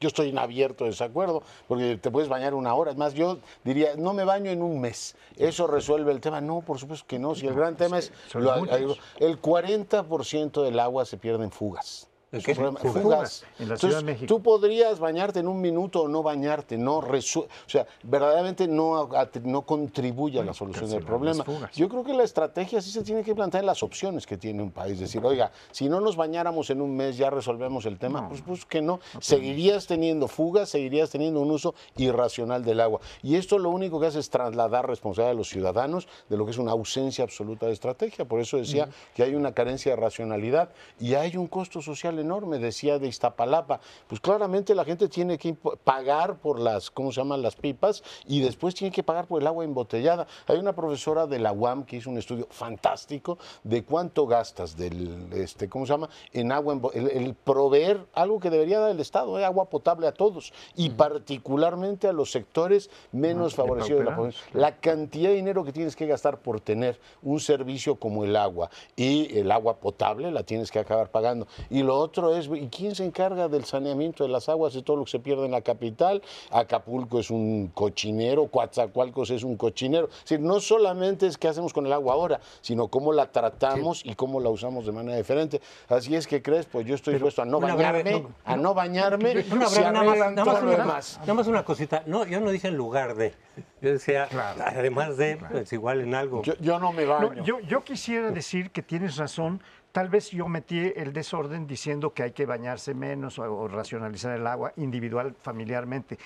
Yo 0.00 0.08
estoy 0.08 0.30
en 0.30 0.38
abierto 0.38 0.86
desacuerdo, 0.86 1.42
porque 1.68 1.98
te 1.98 2.10
puedes 2.10 2.30
bañar 2.30 2.54
una 2.54 2.72
hora. 2.72 2.90
Es 2.90 2.96
más, 2.96 3.12
yo 3.12 3.40
diría, 3.64 3.96
no 3.98 4.14
me 4.14 4.24
baño 4.24 4.50
en 4.50 4.62
un 4.62 4.80
mes. 4.80 5.14
¿Eso 5.36 5.66
resuelve 5.66 6.10
el 6.10 6.22
tema? 6.22 6.40
No, 6.40 6.62
por 6.62 6.78
supuesto 6.78 7.04
que 7.06 7.18
no. 7.18 7.34
Si 7.34 7.46
el 7.46 7.54
gran 7.54 7.76
tema 7.76 7.98
es, 7.98 8.10
el 8.34 9.42
40% 9.42 10.62
del 10.64 10.80
agua 10.80 11.04
se 11.04 11.18
pierde 11.18 11.44
en 11.44 11.50
fugas. 11.50 12.08
Fugas. 12.40 13.44
En 13.58 13.68
la 13.68 13.76
Ciudad 13.76 13.98
de 13.98 14.04
México. 14.04 14.26
Tú 14.26 14.42
podrías 14.42 14.98
bañarte 14.98 15.40
en 15.40 15.48
un 15.48 15.60
minuto 15.60 16.02
o 16.02 16.08
no 16.08 16.22
bañarte, 16.22 16.76
no 16.76 16.98
o 16.98 17.20
sea, 17.66 17.86
verdaderamente 18.02 18.66
no, 18.68 19.08
no 19.42 19.62
contribuye 19.62 20.40
a 20.40 20.44
la 20.44 20.54
solución 20.54 20.90
del 20.90 21.04
problema. 21.04 21.44
Yo 21.74 21.88
creo 21.88 22.04
que 22.04 22.14
la 22.14 22.24
estrategia 22.24 22.80
sí 22.80 22.90
se 22.90 23.02
tiene 23.02 23.22
que 23.22 23.34
plantear 23.34 23.62
en 23.62 23.66
las 23.66 23.82
opciones 23.82 24.26
que 24.26 24.36
tiene 24.36 24.62
un 24.62 24.70
país. 24.70 24.98
Decir, 24.98 25.24
oiga, 25.24 25.52
si 25.70 25.88
no 25.88 26.00
nos 26.00 26.16
bañáramos 26.16 26.70
en 26.70 26.80
un 26.80 26.96
mes 26.96 27.16
ya 27.16 27.30
resolvemos 27.30 27.86
el 27.86 27.98
tema, 27.98 28.28
pues, 28.28 28.42
pues, 28.42 28.64
que 28.64 28.80
no. 28.80 29.00
seguirías 29.20 29.86
teniendo 29.86 30.28
fugas, 30.28 30.68
seguirías 30.68 31.10
teniendo 31.10 31.40
un 31.40 31.50
uso 31.50 31.74
irracional 31.96 32.64
del 32.64 32.80
agua. 32.80 33.00
Y 33.22 33.36
esto 33.36 33.58
lo 33.58 33.70
único 33.70 34.00
que 34.00 34.06
hace 34.06 34.18
es 34.18 34.30
trasladar 34.30 34.88
responsabilidad 34.88 35.32
a 35.32 35.34
los 35.34 35.48
ciudadanos 35.48 36.08
de 36.28 36.36
lo 36.36 36.44
que 36.44 36.52
es 36.52 36.58
una 36.58 36.72
ausencia 36.72 37.24
absoluta 37.24 37.66
de 37.66 37.72
estrategia. 37.72 38.24
Por 38.24 38.40
eso 38.40 38.56
decía 38.56 38.88
que 39.14 39.22
hay 39.22 39.34
una 39.34 39.52
carencia 39.52 39.94
de 39.94 39.96
racionalidad 39.96 40.70
y 40.98 41.14
hay 41.14 41.36
un 41.36 41.46
costo 41.46 41.80
social 41.80 42.18
enorme, 42.24 42.58
decía 42.58 42.98
de 42.98 43.06
Iztapalapa. 43.06 43.80
Pues 44.08 44.20
claramente 44.20 44.74
la 44.74 44.84
gente 44.84 45.08
tiene 45.08 45.38
que 45.38 45.54
pagar 45.84 46.38
por 46.38 46.58
las, 46.58 46.90
¿cómo 46.90 47.12
se 47.12 47.20
llaman? 47.20 47.42
Las 47.42 47.56
pipas 47.56 48.02
y 48.26 48.40
después 48.40 48.74
tiene 48.74 48.92
que 48.92 49.02
pagar 49.02 49.26
por 49.26 49.40
el 49.40 49.46
agua 49.46 49.64
embotellada. 49.64 50.26
Hay 50.46 50.58
una 50.58 50.74
profesora 50.74 51.26
de 51.26 51.38
la 51.38 51.52
UAM 51.52 51.84
que 51.84 51.96
hizo 51.96 52.10
un 52.10 52.18
estudio 52.18 52.46
fantástico 52.50 53.38
de 53.62 53.84
cuánto 53.84 54.26
gastas 54.26 54.76
del, 54.76 55.32
este, 55.32 55.68
¿cómo 55.68 55.86
se 55.86 55.92
llama? 55.92 56.08
En 56.32 56.52
agua, 56.52 56.78
el, 56.94 57.08
el 57.08 57.34
proveer 57.34 58.06
algo 58.14 58.40
que 58.40 58.50
debería 58.50 58.80
dar 58.80 58.90
el 58.90 59.00
Estado, 59.00 59.38
¿eh? 59.38 59.44
agua 59.44 59.66
potable 59.66 60.06
a 60.06 60.12
todos 60.12 60.52
y 60.76 60.90
particularmente 60.90 62.08
a 62.08 62.12
los 62.12 62.30
sectores 62.30 62.90
menos 63.12 63.54
favorecidos 63.54 64.00
de 64.00 64.04
la 64.10 64.16
población. 64.16 64.60
La 64.60 64.76
cantidad 64.76 65.30
de 65.30 65.36
dinero 65.36 65.64
que 65.64 65.72
tienes 65.72 65.96
que 65.96 66.06
gastar 66.06 66.38
por 66.38 66.60
tener 66.60 66.98
un 67.22 67.40
servicio 67.40 67.96
como 67.96 68.24
el 68.24 68.36
agua 68.36 68.70
y 68.96 69.38
el 69.38 69.50
agua 69.50 69.76
potable 69.76 70.30
la 70.30 70.42
tienes 70.42 70.70
que 70.70 70.78
acabar 70.78 71.10
pagando. 71.10 71.46
Y 71.70 71.82
lo 71.82 71.96
otro 71.96 72.13
otro 72.14 72.36
es, 72.36 72.48
¿y 72.48 72.68
quién 72.68 72.94
se 72.94 73.04
encarga 73.04 73.48
del 73.48 73.64
saneamiento 73.64 74.24
de 74.24 74.30
las 74.30 74.48
aguas 74.48 74.72
de 74.74 74.82
todo 74.82 74.96
lo 74.96 75.04
que 75.04 75.10
se 75.10 75.18
pierde 75.18 75.44
en 75.46 75.50
la 75.50 75.62
capital? 75.62 76.22
Acapulco 76.50 77.18
es 77.18 77.30
un 77.30 77.70
cochinero, 77.74 78.46
Coatzacoalcos 78.46 79.30
es 79.30 79.42
un 79.42 79.56
cochinero. 79.56 80.06
Es 80.06 80.20
decir, 80.20 80.40
no 80.40 80.60
solamente 80.60 81.26
es 81.26 81.36
qué 81.36 81.48
hacemos 81.48 81.72
con 81.72 81.86
el 81.86 81.92
agua 81.92 82.14
ahora, 82.14 82.40
sino 82.60 82.88
cómo 82.88 83.12
la 83.12 83.30
tratamos 83.30 84.02
y 84.04 84.14
cómo 84.14 84.40
la 84.40 84.50
usamos 84.50 84.86
de 84.86 84.92
manera 84.92 85.16
diferente. 85.16 85.60
Así 85.88 86.14
es 86.14 86.26
que 86.26 86.40
crees, 86.40 86.66
pues 86.66 86.86
yo 86.86 86.94
estoy 86.94 87.14
dispuesto 87.14 87.42
a 87.42 87.44
no 87.44 87.60
bañarme, 87.60 88.26
a 88.44 88.56
no 88.56 88.74
bañarme, 88.74 89.34
breve, 89.34 89.44
nada, 89.50 90.02
más, 90.04 90.18
nada, 90.18 90.44
más 90.44 90.62
una, 90.62 90.76
nada 90.76 91.34
más 91.34 91.46
una 91.48 91.64
cosita. 91.64 92.04
No, 92.06 92.24
yo 92.24 92.40
no 92.40 92.50
dije 92.50 92.68
en 92.68 92.76
lugar 92.76 93.16
de. 93.16 93.34
Yo 93.80 93.90
decía, 93.92 94.28
además 94.64 95.16
de, 95.16 95.36
pues 95.50 95.72
igual 95.72 96.00
en 96.00 96.14
algo. 96.14 96.42
Yo, 96.42 96.78
no 96.78 96.92
me 96.92 97.04
baño. 97.04 97.44
yo, 97.44 97.60
yo 97.60 97.84
quisiera 97.84 98.30
decir 98.30 98.70
que 98.70 98.82
tienes 98.82 99.16
razón 99.16 99.60
Tal 99.94 100.08
vez 100.08 100.32
yo 100.32 100.48
metí 100.48 100.92
el 100.96 101.12
desorden 101.12 101.68
diciendo 101.68 102.12
que 102.12 102.24
hay 102.24 102.32
que 102.32 102.46
bañarse 102.46 102.94
menos 102.94 103.38
o, 103.38 103.68
racionalizar 103.68 104.36
el 104.36 104.44
agua 104.44 104.72
individual, 104.74 105.36
familiarmente. 105.40 106.18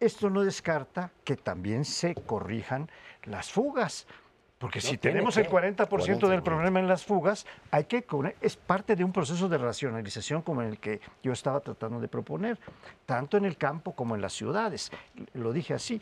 Esto 0.00 0.28
no 0.28 0.42
descarta 0.42 1.12
que 1.22 1.36
también 1.36 1.84
se 1.84 2.16
corrijan 2.16 2.90
las 3.22 3.52
fugas. 3.52 4.08
Porque 4.58 4.80
si 4.80 4.98
tenemos 4.98 5.36
el 5.36 5.48
40%, 5.48 6.26
del 6.26 6.42
problema 6.42 6.80
en 6.80 6.88
las 6.88 7.04
fugas, 7.04 7.46
hay 7.70 7.84
que 7.84 8.04
es 8.40 8.56
parte 8.56 8.96
de 8.96 9.04
un 9.04 9.12
proceso 9.12 9.48
de 9.48 9.58
racionalización 9.58 10.42
como 10.42 10.62
el 10.62 10.80
que 10.80 11.00
yo 11.22 11.30
estaba 11.30 11.60
tratando 11.60 12.00
de 12.00 12.08
proponer, 12.08 12.58
tanto 13.04 13.36
en 13.36 13.44
el 13.44 13.56
campo 13.56 13.94
como 13.94 14.16
en 14.16 14.20
las 14.20 14.32
ciudades. 14.32 14.90
Lo 15.32 15.52
dije 15.52 15.74
así. 15.74 16.00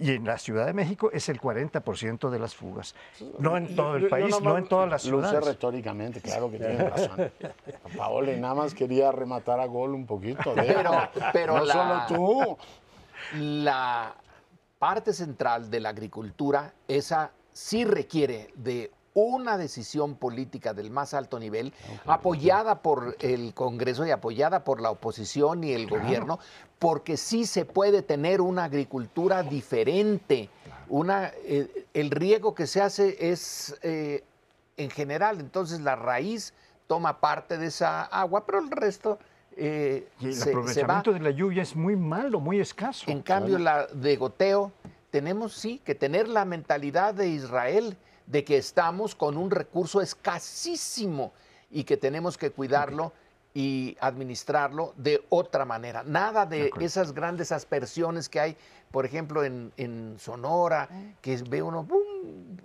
Y 0.00 0.12
en 0.12 0.24
la 0.24 0.38
Ciudad 0.38 0.64
de 0.64 0.72
México 0.72 1.10
es 1.12 1.28
el 1.28 1.40
40% 1.40 2.30
de 2.30 2.38
las 2.38 2.54
fugas. 2.54 2.94
No 3.38 3.56
en 3.56 3.76
todo 3.76 3.96
el 3.96 4.08
país, 4.08 4.40
no 4.40 4.56
en 4.56 4.66
todas 4.66 4.88
las 4.88 5.02
ciudades. 5.02 5.40
Lo 5.40 5.52
retóricamente, 5.52 6.20
claro 6.20 6.50
que 6.50 6.58
tiene 6.58 6.76
razón. 6.88 7.30
Paola 7.96 8.32
nada 8.36 8.54
más 8.54 8.74
quería 8.74 9.12
rematar 9.12 9.60
a 9.60 9.66
gol 9.66 9.94
un 9.94 10.06
poquito. 10.06 10.54
pero, 11.32 11.58
no 11.58 11.66
solo 11.66 12.02
tú. 12.08 12.56
La 13.38 14.14
parte 14.78 15.12
central 15.12 15.70
de 15.70 15.80
la 15.80 15.90
agricultura, 15.90 16.72
esa 16.88 17.32
sí 17.52 17.84
requiere 17.84 18.50
de 18.54 18.90
una 19.14 19.58
decisión 19.58 20.14
política 20.14 20.72
del 20.72 20.90
más 20.90 21.14
alto 21.14 21.38
nivel, 21.38 21.72
apoyada 22.06 22.82
por 22.82 23.16
el 23.20 23.54
Congreso 23.54 24.06
y 24.06 24.10
apoyada 24.10 24.64
por 24.64 24.80
la 24.80 24.90
oposición 24.90 25.64
y 25.64 25.72
el 25.72 25.88
gobierno, 25.88 26.38
porque 26.78 27.16
sí 27.16 27.44
se 27.44 27.64
puede 27.64 28.02
tener 28.02 28.40
una 28.40 28.64
agricultura 28.64 29.42
diferente. 29.42 30.48
Una, 30.88 31.32
eh, 31.44 31.86
el 31.94 32.10
riego 32.10 32.54
que 32.54 32.66
se 32.66 32.80
hace 32.80 33.30
es 33.30 33.78
eh, 33.82 34.24
en 34.76 34.90
general, 34.90 35.40
entonces 35.40 35.80
la 35.80 35.96
raíz 35.96 36.54
toma 36.86 37.20
parte 37.20 37.58
de 37.58 37.66
esa 37.66 38.02
agua, 38.04 38.44
pero 38.46 38.58
el 38.58 38.70
resto 38.70 39.18
eh, 39.56 40.08
y 40.20 40.28
el 40.28 40.42
aprovechamiento 40.42 41.12
de 41.12 41.20
la 41.20 41.30
lluvia 41.30 41.62
es 41.62 41.76
muy 41.76 41.96
malo, 41.96 42.40
muy 42.40 42.60
escaso. 42.60 43.10
En 43.10 43.22
cambio, 43.22 43.58
la 43.58 43.86
de 43.86 44.16
goteo, 44.16 44.72
tenemos 45.10 45.54
sí 45.54 45.80
que 45.84 45.94
tener 45.94 46.28
la 46.28 46.44
mentalidad 46.44 47.14
de 47.14 47.28
Israel 47.28 47.96
de 48.30 48.44
que 48.44 48.56
estamos 48.56 49.14
con 49.14 49.36
un 49.36 49.50
recurso 49.50 50.00
escasísimo 50.00 51.32
y 51.70 51.84
que 51.84 51.96
tenemos 51.96 52.38
que 52.38 52.50
cuidarlo 52.50 53.12
y 53.52 53.96
administrarlo 54.00 54.94
de 54.96 55.24
otra 55.28 55.64
manera. 55.64 56.04
Nada 56.04 56.46
de, 56.46 56.70
esas 56.80 57.12
grandes 57.12 57.50
aspersiones 57.50 58.28
que 58.28 58.38
hay, 58.38 58.56
por 58.92 59.04
ejemplo, 59.04 59.42
en, 59.44 60.14
Sonora, 60.18 60.88
que 61.20 61.36
ve 61.48 61.60
uno, 61.60 61.88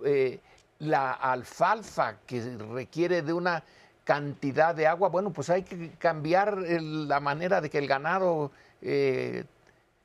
eh, 0.04 0.38
la 0.78 1.12
alfalfa 1.12 2.18
que 2.26 2.56
requiere 2.72 3.22
de 3.22 3.32
una 3.32 3.64
cantidad 4.04 4.72
de 4.72 4.86
agua, 4.86 5.08
bueno, 5.08 5.32
pues 5.32 5.50
hay 5.50 5.64
que 5.64 5.90
cambiar 5.98 6.58
la 6.58 7.18
manera 7.18 7.60
de 7.60 7.68
que 7.68 7.78
el 7.78 7.88
ganado 7.88 8.52
eh, 8.82 9.42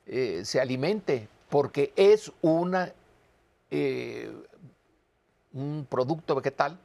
eh, 0.06 0.42
se 0.44 0.60
alimente, 0.60 1.28
porque 1.48 1.92
es 1.94 2.32
una 2.40 2.92
un 5.54 5.86
producto 5.88 6.34
vegetal 6.34 6.78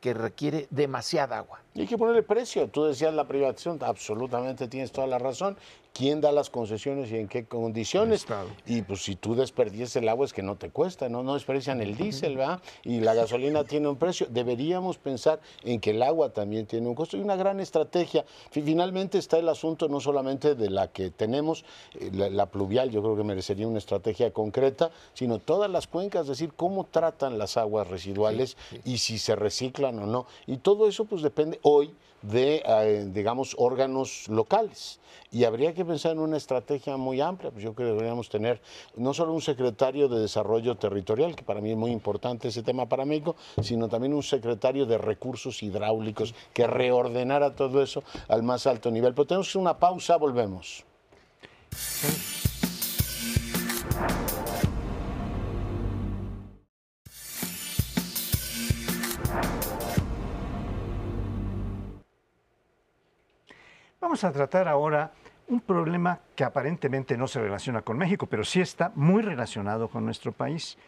que 0.00 0.14
requiere 0.14 0.66
demasiada 0.70 1.38
agua. 1.38 1.60
Y 1.74 1.80
hay 1.80 1.86
que 1.86 1.98
ponerle 1.98 2.22
precio. 2.22 2.68
Tú 2.68 2.84
decías 2.84 3.12
la 3.14 3.26
privatización, 3.26 3.78
absolutamente 3.82 4.68
tienes 4.68 4.92
toda 4.92 5.06
la 5.06 5.18
razón. 5.18 5.56
Quién 5.96 6.20
da 6.20 6.30
las 6.30 6.50
concesiones 6.50 7.10
y 7.10 7.16
en 7.16 7.26
qué 7.26 7.46
condiciones. 7.46 8.26
Y 8.66 8.82
pues 8.82 9.02
si 9.02 9.16
tú 9.16 9.34
desperdices 9.34 9.96
el 9.96 10.08
agua 10.08 10.26
es 10.26 10.32
que 10.32 10.42
no 10.42 10.56
te 10.56 10.70
cuesta, 10.70 11.08
no, 11.08 11.22
no 11.22 11.34
desperdician 11.34 11.80
el 11.80 11.96
diésel, 11.96 12.36
¿verdad? 12.36 12.60
Y 12.84 13.00
la 13.00 13.14
gasolina 13.14 13.64
tiene 13.68 13.88
un 13.88 13.96
precio. 13.96 14.26
Deberíamos 14.28 14.98
pensar 14.98 15.40
en 15.64 15.80
que 15.80 15.90
el 15.90 16.02
agua 16.02 16.30
también 16.30 16.66
tiene 16.66 16.86
un 16.86 16.94
costo 16.94 17.16
y 17.16 17.20
una 17.20 17.36
gran 17.36 17.60
estrategia. 17.60 18.26
Finalmente 18.50 19.16
está 19.16 19.38
el 19.38 19.48
asunto 19.48 19.88
no 19.88 20.00
solamente 20.00 20.54
de 20.54 20.68
la 20.68 20.88
que 20.88 21.10
tenemos, 21.10 21.64
eh, 21.98 22.10
la, 22.12 22.46
pluvial, 22.46 22.90
yo 22.90 23.02
creo 23.02 23.16
que 23.16 23.24
merecería 23.24 23.66
una 23.66 23.78
estrategia 23.78 24.32
concreta, 24.32 24.90
sino 25.14 25.38
todas 25.38 25.70
las 25.70 25.86
cuencas, 25.86 26.22
es 26.22 26.28
decir, 26.28 26.52
cómo 26.54 26.84
tratan 26.84 27.38
las 27.38 27.56
aguas 27.56 27.88
residuales 27.88 28.56
y 28.84 28.98
si 28.98 29.18
se 29.18 29.34
reciclan 29.34 29.98
o 29.98 30.06
no. 30.06 30.26
Y 30.46 30.58
todo 30.58 30.88
eso 30.88 31.06
pues 31.06 31.22
depende 31.22 31.58
hoy 31.62 31.94
de, 32.30 32.62
eh, 32.64 33.08
digamos, 33.12 33.54
órganos 33.58 34.28
locales. 34.28 35.00
Y 35.32 35.44
habría 35.44 35.74
que 35.74 35.84
pensar 35.84 36.12
en 36.12 36.20
una 36.20 36.36
estrategia 36.36 36.96
muy 36.96 37.20
amplia. 37.20 37.50
Pues 37.50 37.62
yo 37.64 37.74
creo 37.74 37.88
que 37.88 37.92
deberíamos 37.94 38.28
tener 38.28 38.60
no 38.96 39.12
solo 39.12 39.32
un 39.32 39.42
secretario 39.42 40.08
de 40.08 40.20
Desarrollo 40.20 40.76
Territorial, 40.76 41.34
que 41.34 41.42
para 41.42 41.60
mí 41.60 41.70
es 41.72 41.76
muy 41.76 41.90
importante 41.90 42.48
ese 42.48 42.62
tema 42.62 42.88
para 42.88 43.04
México, 43.04 43.36
sino 43.62 43.88
también 43.88 44.14
un 44.14 44.22
secretario 44.22 44.86
de 44.86 44.98
Recursos 44.98 45.62
Hidráulicos 45.62 46.34
que 46.52 46.66
reordenara 46.66 47.54
todo 47.54 47.82
eso 47.82 48.02
al 48.28 48.42
más 48.42 48.66
alto 48.66 48.90
nivel. 48.90 49.14
Pero 49.14 49.26
tenemos 49.26 49.54
una 49.56 49.78
pausa, 49.78 50.16
volvemos. 50.16 50.84
Vamos 64.16 64.24
a 64.24 64.32
tratar 64.32 64.66
ahora 64.66 65.12
un 65.48 65.60
problema 65.60 66.18
que 66.34 66.42
aparentemente 66.42 67.18
no 67.18 67.28
se 67.28 67.38
relaciona 67.38 67.82
con 67.82 67.98
México, 67.98 68.26
pero 68.26 68.44
sí 68.44 68.62
está 68.62 68.90
muy 68.94 69.20
relacionado 69.20 69.88
con 69.88 70.06
nuestro 70.06 70.32
país. 70.32 70.78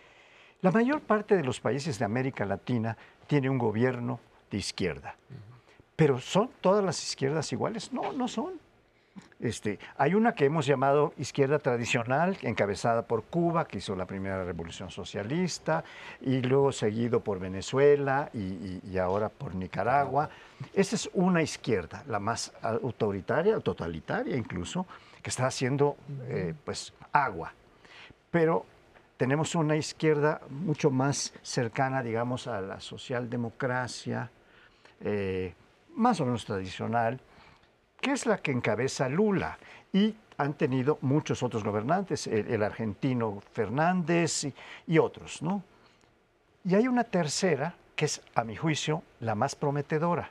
La 0.62 0.70
mayor 0.70 1.02
parte 1.02 1.36
de 1.36 1.44
los 1.44 1.60
países 1.60 1.98
de 1.98 2.06
América 2.06 2.46
Latina 2.46 2.96
tiene 3.26 3.50
un 3.50 3.58
gobierno 3.58 4.18
de 4.50 4.56
izquierda. 4.56 5.14
Pero 5.94 6.18
¿son 6.18 6.48
todas 6.62 6.82
las 6.82 7.06
izquierdas 7.06 7.52
iguales? 7.52 7.92
No, 7.92 8.14
no 8.14 8.28
son. 8.28 8.54
Este, 9.40 9.78
hay 9.96 10.14
una 10.14 10.34
que 10.34 10.44
hemos 10.44 10.66
llamado 10.66 11.12
izquierda 11.16 11.58
tradicional, 11.58 12.36
encabezada 12.42 13.02
por 13.02 13.24
Cuba, 13.24 13.66
que 13.66 13.78
hizo 13.78 13.94
la 13.94 14.06
primera 14.06 14.44
revolución 14.44 14.90
socialista, 14.90 15.84
y 16.20 16.40
luego 16.42 16.72
seguido 16.72 17.20
por 17.20 17.38
Venezuela 17.38 18.30
y, 18.32 18.98
ahora 18.98 19.28
por 19.28 19.54
Nicaragua. 19.54 20.28
Esa 20.74 20.96
es 20.96 21.08
una 21.14 21.40
izquierda, 21.42 22.02
la 22.08 22.18
más 22.18 22.52
autoritaria, 22.62 23.60
totalitaria 23.60 24.36
incluso, 24.36 24.86
que 25.22 25.30
está 25.30 25.46
haciendo 25.46 25.96
eh, 26.28 26.54
pues, 26.64 26.92
agua. 27.12 27.52
Pero 28.30 28.66
tenemos 29.16 29.54
una 29.54 29.76
izquierda 29.76 30.40
mucho 30.50 30.90
más 30.90 31.32
cercana, 31.42 32.02
digamos, 32.02 32.46
a 32.46 32.60
la 32.60 32.80
socialdemocracia, 32.80 34.30
eh, 35.00 35.54
más 35.94 36.20
o 36.20 36.24
menos 36.24 36.44
tradicional, 36.44 37.20
que 38.00 38.12
es 38.12 38.26
la 38.26 38.38
que 38.38 38.52
encabeza 38.52 39.08
Lula. 39.08 39.58
Y 39.92 40.14
han 40.38 40.54
tenido 40.54 40.98
muchos 41.02 41.42
otros 41.42 41.64
gobernantes, 41.64 42.26
el, 42.28 42.62
argentino 42.62 43.42
Fernández 43.52 44.46
y, 44.86 44.98
otros, 44.98 45.42
¿no? 45.42 45.64
Y 46.64 46.74
hay 46.76 46.86
una 46.86 47.04
tercera, 47.04 47.74
que 47.96 48.04
es, 48.04 48.22
a 48.34 48.44
mi 48.44 48.54
juicio, 48.54 49.02
la 49.20 49.34
más 49.34 49.56
prometedora, 49.56 50.30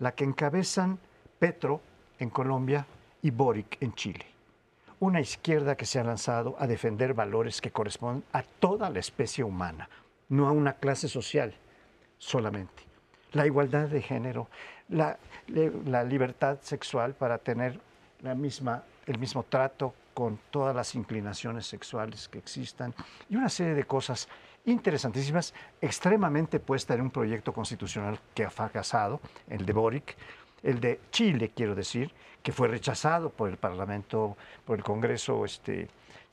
la 0.00 0.12
que 0.12 0.24
encabezan 0.24 0.98
Petro 1.38 1.80
en 2.18 2.30
Colombia 2.30 2.86
y 3.22 3.30
Boric 3.30 3.80
en 3.80 3.94
Chile. 3.94 4.26
Una 4.98 5.20
izquierda 5.20 5.76
que 5.76 5.86
se 5.86 6.00
ha 6.00 6.04
lanzado 6.04 6.56
a 6.58 6.66
defender 6.66 7.14
valores 7.14 7.60
que 7.60 7.70
corresponden 7.70 8.24
a 8.32 8.42
toda 8.42 8.90
la 8.90 8.98
especie 8.98 9.44
humana, 9.44 9.88
no 10.28 10.48
a 10.48 10.52
una 10.52 10.72
clase 10.72 11.06
social 11.06 11.54
solamente. 12.18 12.82
La 13.32 13.46
igualdad 13.46 13.88
de 13.88 14.02
género, 14.02 14.48
la, 14.88 15.18
libertad 16.04 16.58
sexual 16.62 17.14
para 17.14 17.38
tener 17.38 17.78
la 18.22 18.34
misma, 18.34 18.82
el 19.06 19.18
mismo 19.18 19.42
trato 19.42 19.94
con 20.14 20.38
todas 20.50 20.74
las 20.74 20.94
inclinaciones 20.94 21.66
sexuales 21.66 22.28
que 22.28 22.38
existan 22.38 22.94
y 23.28 23.36
una 23.36 23.48
serie 23.48 23.74
de 23.74 23.84
cosas 23.84 24.28
interesantísimas, 24.64 25.54
extremadamente 25.80 26.58
puesta 26.58 26.94
en 26.94 27.02
un 27.02 27.10
proyecto 27.10 27.52
constitucional 27.52 28.18
que 28.34 28.44
ha 28.44 28.50
fracasado, 28.50 29.20
el 29.48 29.64
de 29.64 29.72
Boric, 29.72 30.16
el 30.62 30.80
de 30.80 31.00
Chile, 31.12 31.52
quiero 31.54 31.74
decir, 31.74 32.12
que 32.42 32.52
fue 32.52 32.68
rechazado 32.68 33.30
por 33.30 33.48
el 33.48 33.56
Parlamento, 33.56 34.36
por 34.64 34.78
el 34.78 34.84
Congreso 34.84 35.44
este, 35.44 35.88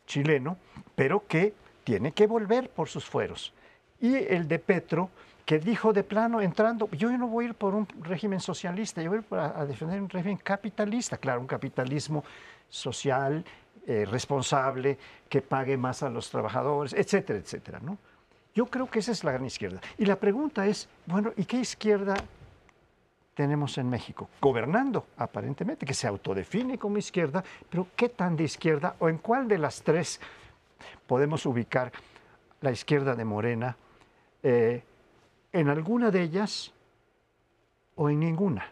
chileno, 0.08 0.58
pero 0.96 1.28
que 1.28 1.54
tiene 1.84 2.12
que 2.12 2.28
volver 2.28 2.70
por 2.70 2.90
sus 2.90 3.06
fueros. 3.06 3.54
Y 4.00 4.16
el 4.16 4.48
de 4.48 4.60
Petro, 4.60 5.10
que 5.46 5.60
dijo 5.60 5.92
de 5.92 6.04
plano, 6.04 6.42
entrando, 6.42 6.90
yo 6.92 7.12
no 7.18 7.28
voy 7.28 7.46
a 7.46 7.48
ir 7.50 7.56
por 7.56 7.76
un 7.76 7.88
régimen 8.02 8.40
socialista, 8.40 9.02
yo 9.02 9.10
voy 9.10 9.20
a 9.20 9.22
ir 9.22 9.40
a 9.56 9.66
defender 9.66 10.02
un 10.02 10.10
régimen 10.10 10.38
capitalista, 10.38 11.18
claro, 11.18 11.42
un 11.42 11.48
capitalismo 11.48 12.24
social, 12.70 13.44
eh, 13.86 14.06
responsable, 14.10 14.98
que 15.28 15.42
pague 15.42 15.76
más 15.76 16.04
a 16.04 16.10
los 16.10 16.30
trabajadores, 16.30 16.94
etcétera, 16.94 17.40
etcétera, 17.40 17.80
¿no? 17.82 17.98
Yo 18.56 18.68
creo 18.68 18.90
que 18.90 19.00
esa 19.00 19.12
es 19.12 19.24
la 19.24 19.32
gran 19.32 19.46
izquierda. 19.46 19.82
Y 19.98 20.06
la 20.06 20.16
pregunta 20.16 20.66
es, 20.66 20.88
bueno, 21.06 21.34
¿y 21.36 21.44
qué 21.44 21.58
izquierda 21.58 22.14
tenemos 23.34 23.78
en 23.78 23.90
México? 23.90 24.30
Gobernando, 24.40 25.08
aparentemente, 25.18 25.86
que 25.86 25.94
se 25.94 26.08
autodefine 26.08 26.78
como 26.78 26.98
izquierda, 26.98 27.44
pero 27.70 27.88
¿qué 27.96 28.10
tan 28.10 28.38
de 28.38 28.44
izquierda 28.44 28.96
o 29.00 29.10
en 29.10 29.18
cuál 29.18 29.48
de 29.48 29.58
las 29.58 29.82
tres 29.82 30.22
podemos 31.08 31.46
ubicar 31.46 31.92
la 32.62 32.72
izquierda 32.72 33.16
de 33.16 33.26
Morena? 33.26 33.76
Eh, 34.44 34.84
en 35.54 35.70
alguna 35.70 36.12
de 36.12 36.24
ellas 36.24 36.72
o 37.96 38.10
en 38.10 38.20
ninguna. 38.20 38.70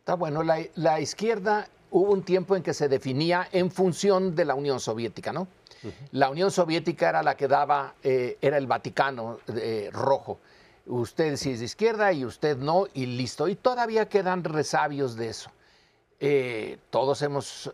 Está 0.00 0.14
bueno, 0.14 0.42
la, 0.42 1.00
izquierda 1.00 1.68
hubo 1.90 2.12
un 2.12 2.22
tiempo 2.22 2.56
en 2.56 2.62
que 2.62 2.72
se 2.72 2.88
definía 2.88 3.46
en 3.52 3.70
función 3.70 4.34
de 4.34 4.46
la 4.46 4.54
Unión 4.54 4.80
Soviética, 4.80 5.34
¿no? 5.34 5.46
La 6.12 6.30
Unión 6.30 6.50
Soviética 6.50 7.10
era 7.10 7.22
la 7.22 7.36
que 7.36 7.46
daba, 7.46 7.94
eh, 8.02 8.38
era 8.40 8.56
el 8.56 8.66
Vaticano 8.66 9.38
eh, 9.54 9.90
rojo. 9.92 10.40
Usted 10.86 11.36
sí 11.36 11.50
es 11.50 11.58
de 11.58 11.66
izquierda 11.66 12.10
y 12.12 12.24
usted 12.24 12.56
no, 12.56 12.86
y 12.94 13.04
listo. 13.04 13.48
Y 13.48 13.54
todavía 13.54 14.08
quedan 14.08 14.42
resabios 14.42 15.14
de 15.14 15.28
eso. 15.28 15.52
Eh, 16.18 16.78
todos 16.90 17.20
hemos 17.22 17.70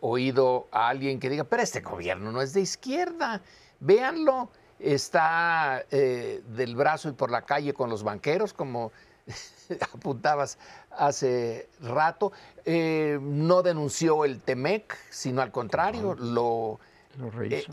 oído 0.00 0.68
a 0.70 0.88
alguien 0.88 1.18
que 1.18 1.30
diga, 1.30 1.44
pero 1.44 1.62
este 1.62 1.80
gobierno 1.80 2.30
no 2.30 2.42
es 2.42 2.52
de 2.52 2.60
izquierda. 2.60 3.40
Véanlo, 3.80 4.50
está 4.82 5.84
eh, 5.90 6.42
del 6.48 6.74
brazo 6.74 7.08
y 7.08 7.12
por 7.12 7.30
la 7.30 7.42
calle 7.42 7.72
con 7.74 7.90
los 7.90 8.02
banqueros, 8.02 8.52
como 8.52 8.92
apuntabas 9.94 10.58
hace 10.90 11.68
rato. 11.80 12.32
Eh, 12.64 13.18
no 13.20 13.62
denunció 13.62 14.24
el 14.24 14.40
TEMEC, 14.40 14.96
sino 15.10 15.42
al 15.42 15.50
contrario, 15.50 16.14
lo, 16.14 16.80
lo 17.18 17.30
rehizo. 17.30 17.70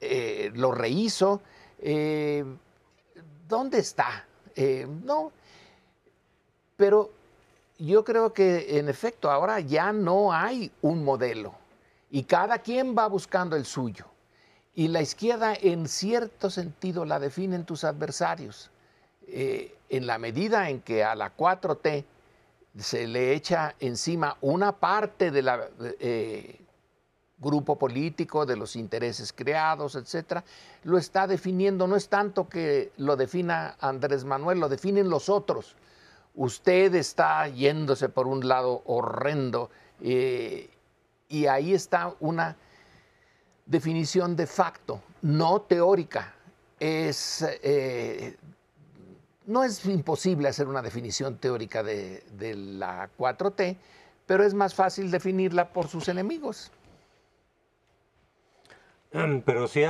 Eh, 0.00 0.50
lo 0.54 0.72
rehizo. 0.72 1.40
¿Dónde 3.48 3.78
está? 3.78 4.26
no. 5.04 5.32
Pero 6.76 7.10
yo 7.78 8.04
creo 8.04 8.32
que 8.32 8.78
en 8.78 8.88
efecto 8.88 9.30
ahora 9.30 9.60
ya 9.60 9.92
no 9.92 10.32
hay 10.32 10.72
un 10.82 11.04
modelo 11.04 11.54
y 12.10 12.24
cada 12.24 12.58
quien 12.58 12.96
va 12.96 13.06
buscando 13.06 13.56
el 13.56 13.64
suyo. 13.64 14.06
Y 14.74 14.88
la 14.88 15.02
izquierda 15.02 15.54
en 15.54 15.88
cierto 15.88 16.50
sentido 16.50 17.04
la 17.04 17.20
definen 17.20 17.64
tus 17.64 17.84
adversarios. 17.84 18.70
Eh, 19.26 19.76
en 19.88 20.06
la 20.06 20.18
medida 20.18 20.68
en 20.68 20.80
que 20.80 21.04
a 21.04 21.14
la 21.14 21.36
4T 21.36 22.04
se 22.78 23.06
le 23.06 23.32
echa 23.34 23.74
encima 23.78 24.36
una 24.40 24.72
parte 24.72 25.30
del 25.30 25.48
eh, 26.00 26.60
grupo 27.38 27.78
político, 27.78 28.44
de 28.46 28.56
los 28.56 28.74
intereses 28.74 29.32
creados, 29.32 29.94
etcétera, 29.94 30.44
lo 30.82 30.98
está 30.98 31.26
definiendo. 31.26 31.86
No 31.86 31.94
es 31.94 32.08
tanto 32.08 32.48
que 32.48 32.90
lo 32.96 33.16
defina 33.16 33.76
Andrés 33.80 34.24
Manuel, 34.24 34.58
lo 34.58 34.68
definen 34.68 35.08
los 35.08 35.28
otros. 35.28 35.76
Usted 36.34 36.94
está 36.96 37.46
yéndose 37.46 38.08
por 38.08 38.26
un 38.26 38.48
lado 38.48 38.82
horrendo 38.86 39.70
eh, 40.00 40.68
y 41.28 41.46
ahí 41.46 41.74
está 41.74 42.14
una 42.18 42.56
definición 43.66 44.36
de 44.36 44.46
facto, 44.46 45.02
no 45.22 45.62
teórica. 45.62 46.34
Es, 46.78 47.44
eh, 47.62 48.36
no 49.46 49.64
es 49.64 49.84
imposible 49.86 50.48
hacer 50.48 50.68
una 50.68 50.82
definición 50.82 51.36
teórica 51.36 51.82
de, 51.82 52.22
la 52.56 53.08
4T, 53.18 53.76
pero 54.26 54.44
es 54.44 54.54
más 54.54 54.74
fácil 54.74 55.10
definirla 55.10 55.68
por 55.68 55.88
sus 55.88 56.08
enemigos. 56.08 56.70
Pero 59.44 59.68
sí, 59.68 59.82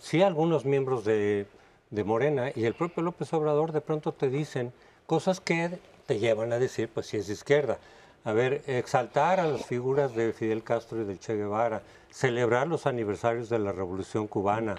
sí 0.00 0.22
algunos 0.22 0.64
miembros 0.64 1.04
de, 1.04 1.46
de, 1.90 2.04
Morena 2.04 2.50
y 2.54 2.64
el 2.64 2.74
propio 2.74 3.04
López 3.04 3.32
Obrador 3.32 3.70
de 3.70 3.80
pronto 3.80 4.12
te 4.12 4.28
dicen 4.28 4.72
cosas 5.06 5.40
que 5.40 5.78
te 6.06 6.18
llevan 6.18 6.52
a 6.52 6.58
decir, 6.58 6.88
pues 6.92 7.06
si 7.06 7.18
es 7.18 7.28
izquierda. 7.28 7.78
A 8.24 8.32
ver, 8.32 8.62
exaltar 8.66 9.38
a 9.38 9.46
las 9.46 9.66
figuras 9.66 10.14
de 10.14 10.32
Fidel 10.32 10.64
Castro 10.64 11.02
y 11.02 11.04
del 11.04 11.20
Che 11.20 11.36
Guevara, 11.36 11.82
celebrar 12.14 12.68
los 12.68 12.86
aniversarios 12.86 13.48
de 13.48 13.58
la 13.58 13.72
Revolución 13.72 14.28
Cubana, 14.28 14.76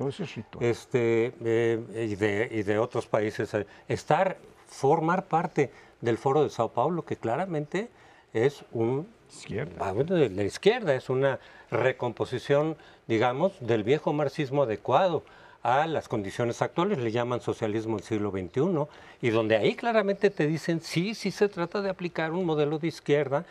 este, 0.61 1.33
eh, 1.43 2.07
y, 2.09 2.15
de, 2.15 2.47
y 2.49 2.63
de 2.63 2.79
otros 2.79 3.07
países, 3.07 3.53
eh, 3.53 3.67
estar, 3.89 4.37
formar 4.67 5.25
parte 5.25 5.69
del 5.99 6.17
Foro 6.17 6.43
de 6.43 6.49
Sao 6.49 6.69
Paulo, 6.69 7.03
que 7.03 7.17
claramente 7.17 7.89
es 8.31 8.63
un 8.71 9.05
Izquierda. 9.29 9.73
Ah, 9.79 9.91
bueno, 9.91 10.15
de 10.15 10.29
la 10.29 10.43
izquierda, 10.43 10.95
es 10.95 11.09
una 11.09 11.39
recomposición, 11.69 12.77
digamos, 13.07 13.53
del 13.59 13.83
viejo 13.83 14.13
marxismo 14.13 14.63
adecuado 14.63 15.23
a 15.61 15.87
las 15.87 16.07
condiciones 16.07 16.61
actuales, 16.61 16.99
le 16.99 17.11
llaman 17.11 17.41
socialismo 17.41 17.97
del 17.97 18.05
siglo 18.05 18.31
XXI, 18.31 18.87
y 19.21 19.31
donde 19.31 19.57
ahí 19.57 19.75
claramente 19.75 20.29
te 20.29 20.47
dicen, 20.47 20.79
sí, 20.79 21.15
sí 21.15 21.31
se 21.31 21.49
trata 21.49 21.81
de 21.81 21.89
aplicar 21.89 22.31
un 22.31 22.45
modelo 22.45 22.77
de 22.77 22.87
izquierda, 22.87 23.45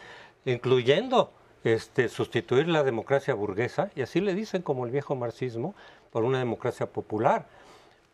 incluyendo 0.46 1.32
este, 1.64 2.08
sustituir 2.08 2.68
la 2.68 2.84
democracia 2.84 3.34
burguesa, 3.34 3.90
y 3.96 4.02
así 4.02 4.20
le 4.20 4.34
dicen 4.34 4.62
como 4.62 4.84
el 4.84 4.92
viejo 4.92 5.16
marxismo, 5.16 5.74
por 6.12 6.24
una 6.24 6.38
democracia 6.38 6.86
popular. 6.86 7.46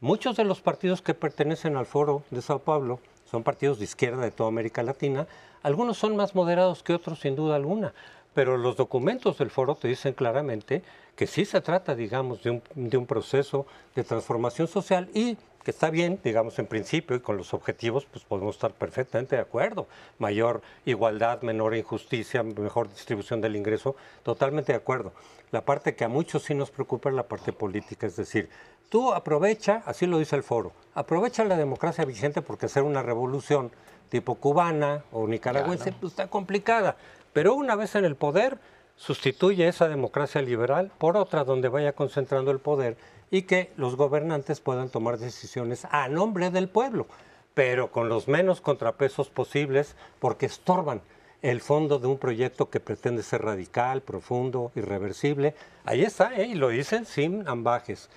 Muchos 0.01 0.37
de 0.37 0.45
los 0.45 0.63
partidos 0.63 1.03
que 1.03 1.13
pertenecen 1.13 1.77
al 1.77 1.85
foro 1.85 2.23
de 2.31 2.41
Sao 2.41 2.61
Paulo 2.61 3.01
son 3.31 3.43
partidos 3.43 3.79
de 3.79 3.85
izquierda 3.85 4.23
de 4.23 4.31
toda 4.31 4.49
América 4.49 4.83
Latina. 4.83 5.27
Algunos 5.63 5.99
son 5.99 6.17
más 6.17 6.35
moderados 6.35 6.83
que 6.83 6.95
otros, 6.95 7.21
sin 7.21 7.37
duda 7.37 7.57
alguna, 7.57 7.93
pero 8.33 8.57
los 8.57 8.77
documentos 8.77 9.37
del 9.37 9.51
foro 9.51 9.75
te 9.75 9.89
dicen 9.89 10.15
claramente 10.15 10.83
que 11.17 11.27
sí 11.27 11.45
se 11.45 11.61
trata, 11.61 11.95
digamos, 11.95 12.43
de 12.43 12.51
un, 12.51 12.63
de 12.75 12.97
un 12.97 13.05
proceso 13.05 13.67
de 13.95 14.05
transformación 14.05 14.69
social 14.69 15.11
y 15.13 15.37
que 15.65 15.71
está 15.71 15.91
bien, 15.91 16.19
digamos, 16.25 16.59
en 16.59 16.67
principio 16.67 17.17
y 17.17 17.21
con 17.21 17.37
los 17.37 17.53
objetivos, 17.53 18.07
pues 18.11 18.25
podemos 18.25 18.57
estar 18.57 18.73
perfectamente 18.73 19.37
de 19.37 19.43
acuerdo. 19.43 19.87
Mayor 20.19 20.63
igualdad, 20.85 21.43
menor 21.43 21.77
injusticia, 21.77 22.43
mejor 22.43 22.89
distribución 22.89 23.41
del 23.41 23.57
ingreso, 23.57 23.97
totalmente 24.23 24.73
de 24.73 24.79
acuerdo. 24.79 25.13
La 25.51 25.65
parte 25.65 25.95
que 25.95 26.05
a 26.05 26.09
muchos 26.09 26.45
sí 26.45 26.55
nos 26.55 26.71
preocupa 26.71 27.11
es 27.11 27.15
la 27.15 27.25
parte 27.25 27.53
política, 27.53 28.07
es 28.07 28.17
decir, 28.17 28.49
tú 28.89 29.13
aprovecha, 29.13 29.83
así 29.85 30.07
lo 30.07 30.19
dice 30.19 30.37
el 30.37 30.43
foro, 30.43 30.73
aprovecha 30.95 31.45
la 31.45 31.57
democracia 31.57 32.05
vigente 32.05 32.41
porque 32.41 32.67
hacer 32.67 32.83
una 32.83 33.03
revolución 33.03 33.71
tipo 34.09 34.37
cubana 34.37 35.05
o 35.13 35.27
nicaragüense 35.27 35.93
pues, 35.93 36.13
está 36.13 36.29
complicada, 36.29 36.97
pero 37.33 37.55
una 37.55 37.77
vez 37.77 37.95
en 37.95 38.05
el 38.05 38.17
poder, 38.17 38.59
sustituye 38.97 39.67
esa 39.67 39.89
democracia 39.89 40.43
liberal 40.43 40.93
por 40.99 41.17
otra 41.17 41.45
donde 41.45 41.69
vaya 41.69 41.95
concentrando 41.95 42.51
el 42.51 42.59
poder 42.59 42.99
y 43.31 43.43
que 43.43 43.73
los 43.77 43.97
gobernantes 43.97 44.61
puedan 44.61 44.89
tomar 44.89 45.19
decisiones 45.19 45.87
a 45.91 46.09
nombre 46.09 46.51
del 46.51 46.69
pueblo, 46.69 47.07
pero 47.55 47.91
con 47.91 48.09
los 48.09 48.29
menos 48.29 48.61
contrapesos 48.61 49.29
posibles 49.29 49.97
porque 50.19 50.47
estorban 50.47 51.03
el 51.43 51.61
fondo 51.61 51.99
de 51.99 52.07
un 52.07 52.19
proyecto 52.19 52.69
que 52.69 52.81
pretende 52.81 53.23
ser 53.23 53.43
radical, 53.43 54.03
profundo, 54.03 54.73
irreversible. 54.75 55.55
Ahí 55.85 56.03
está, 56.03 56.35
¿eh? 56.35 56.47
y 56.47 56.55
lo 56.55 56.69
dicen 56.69 57.07
sin 57.07 57.49
ambajes. 57.49 58.11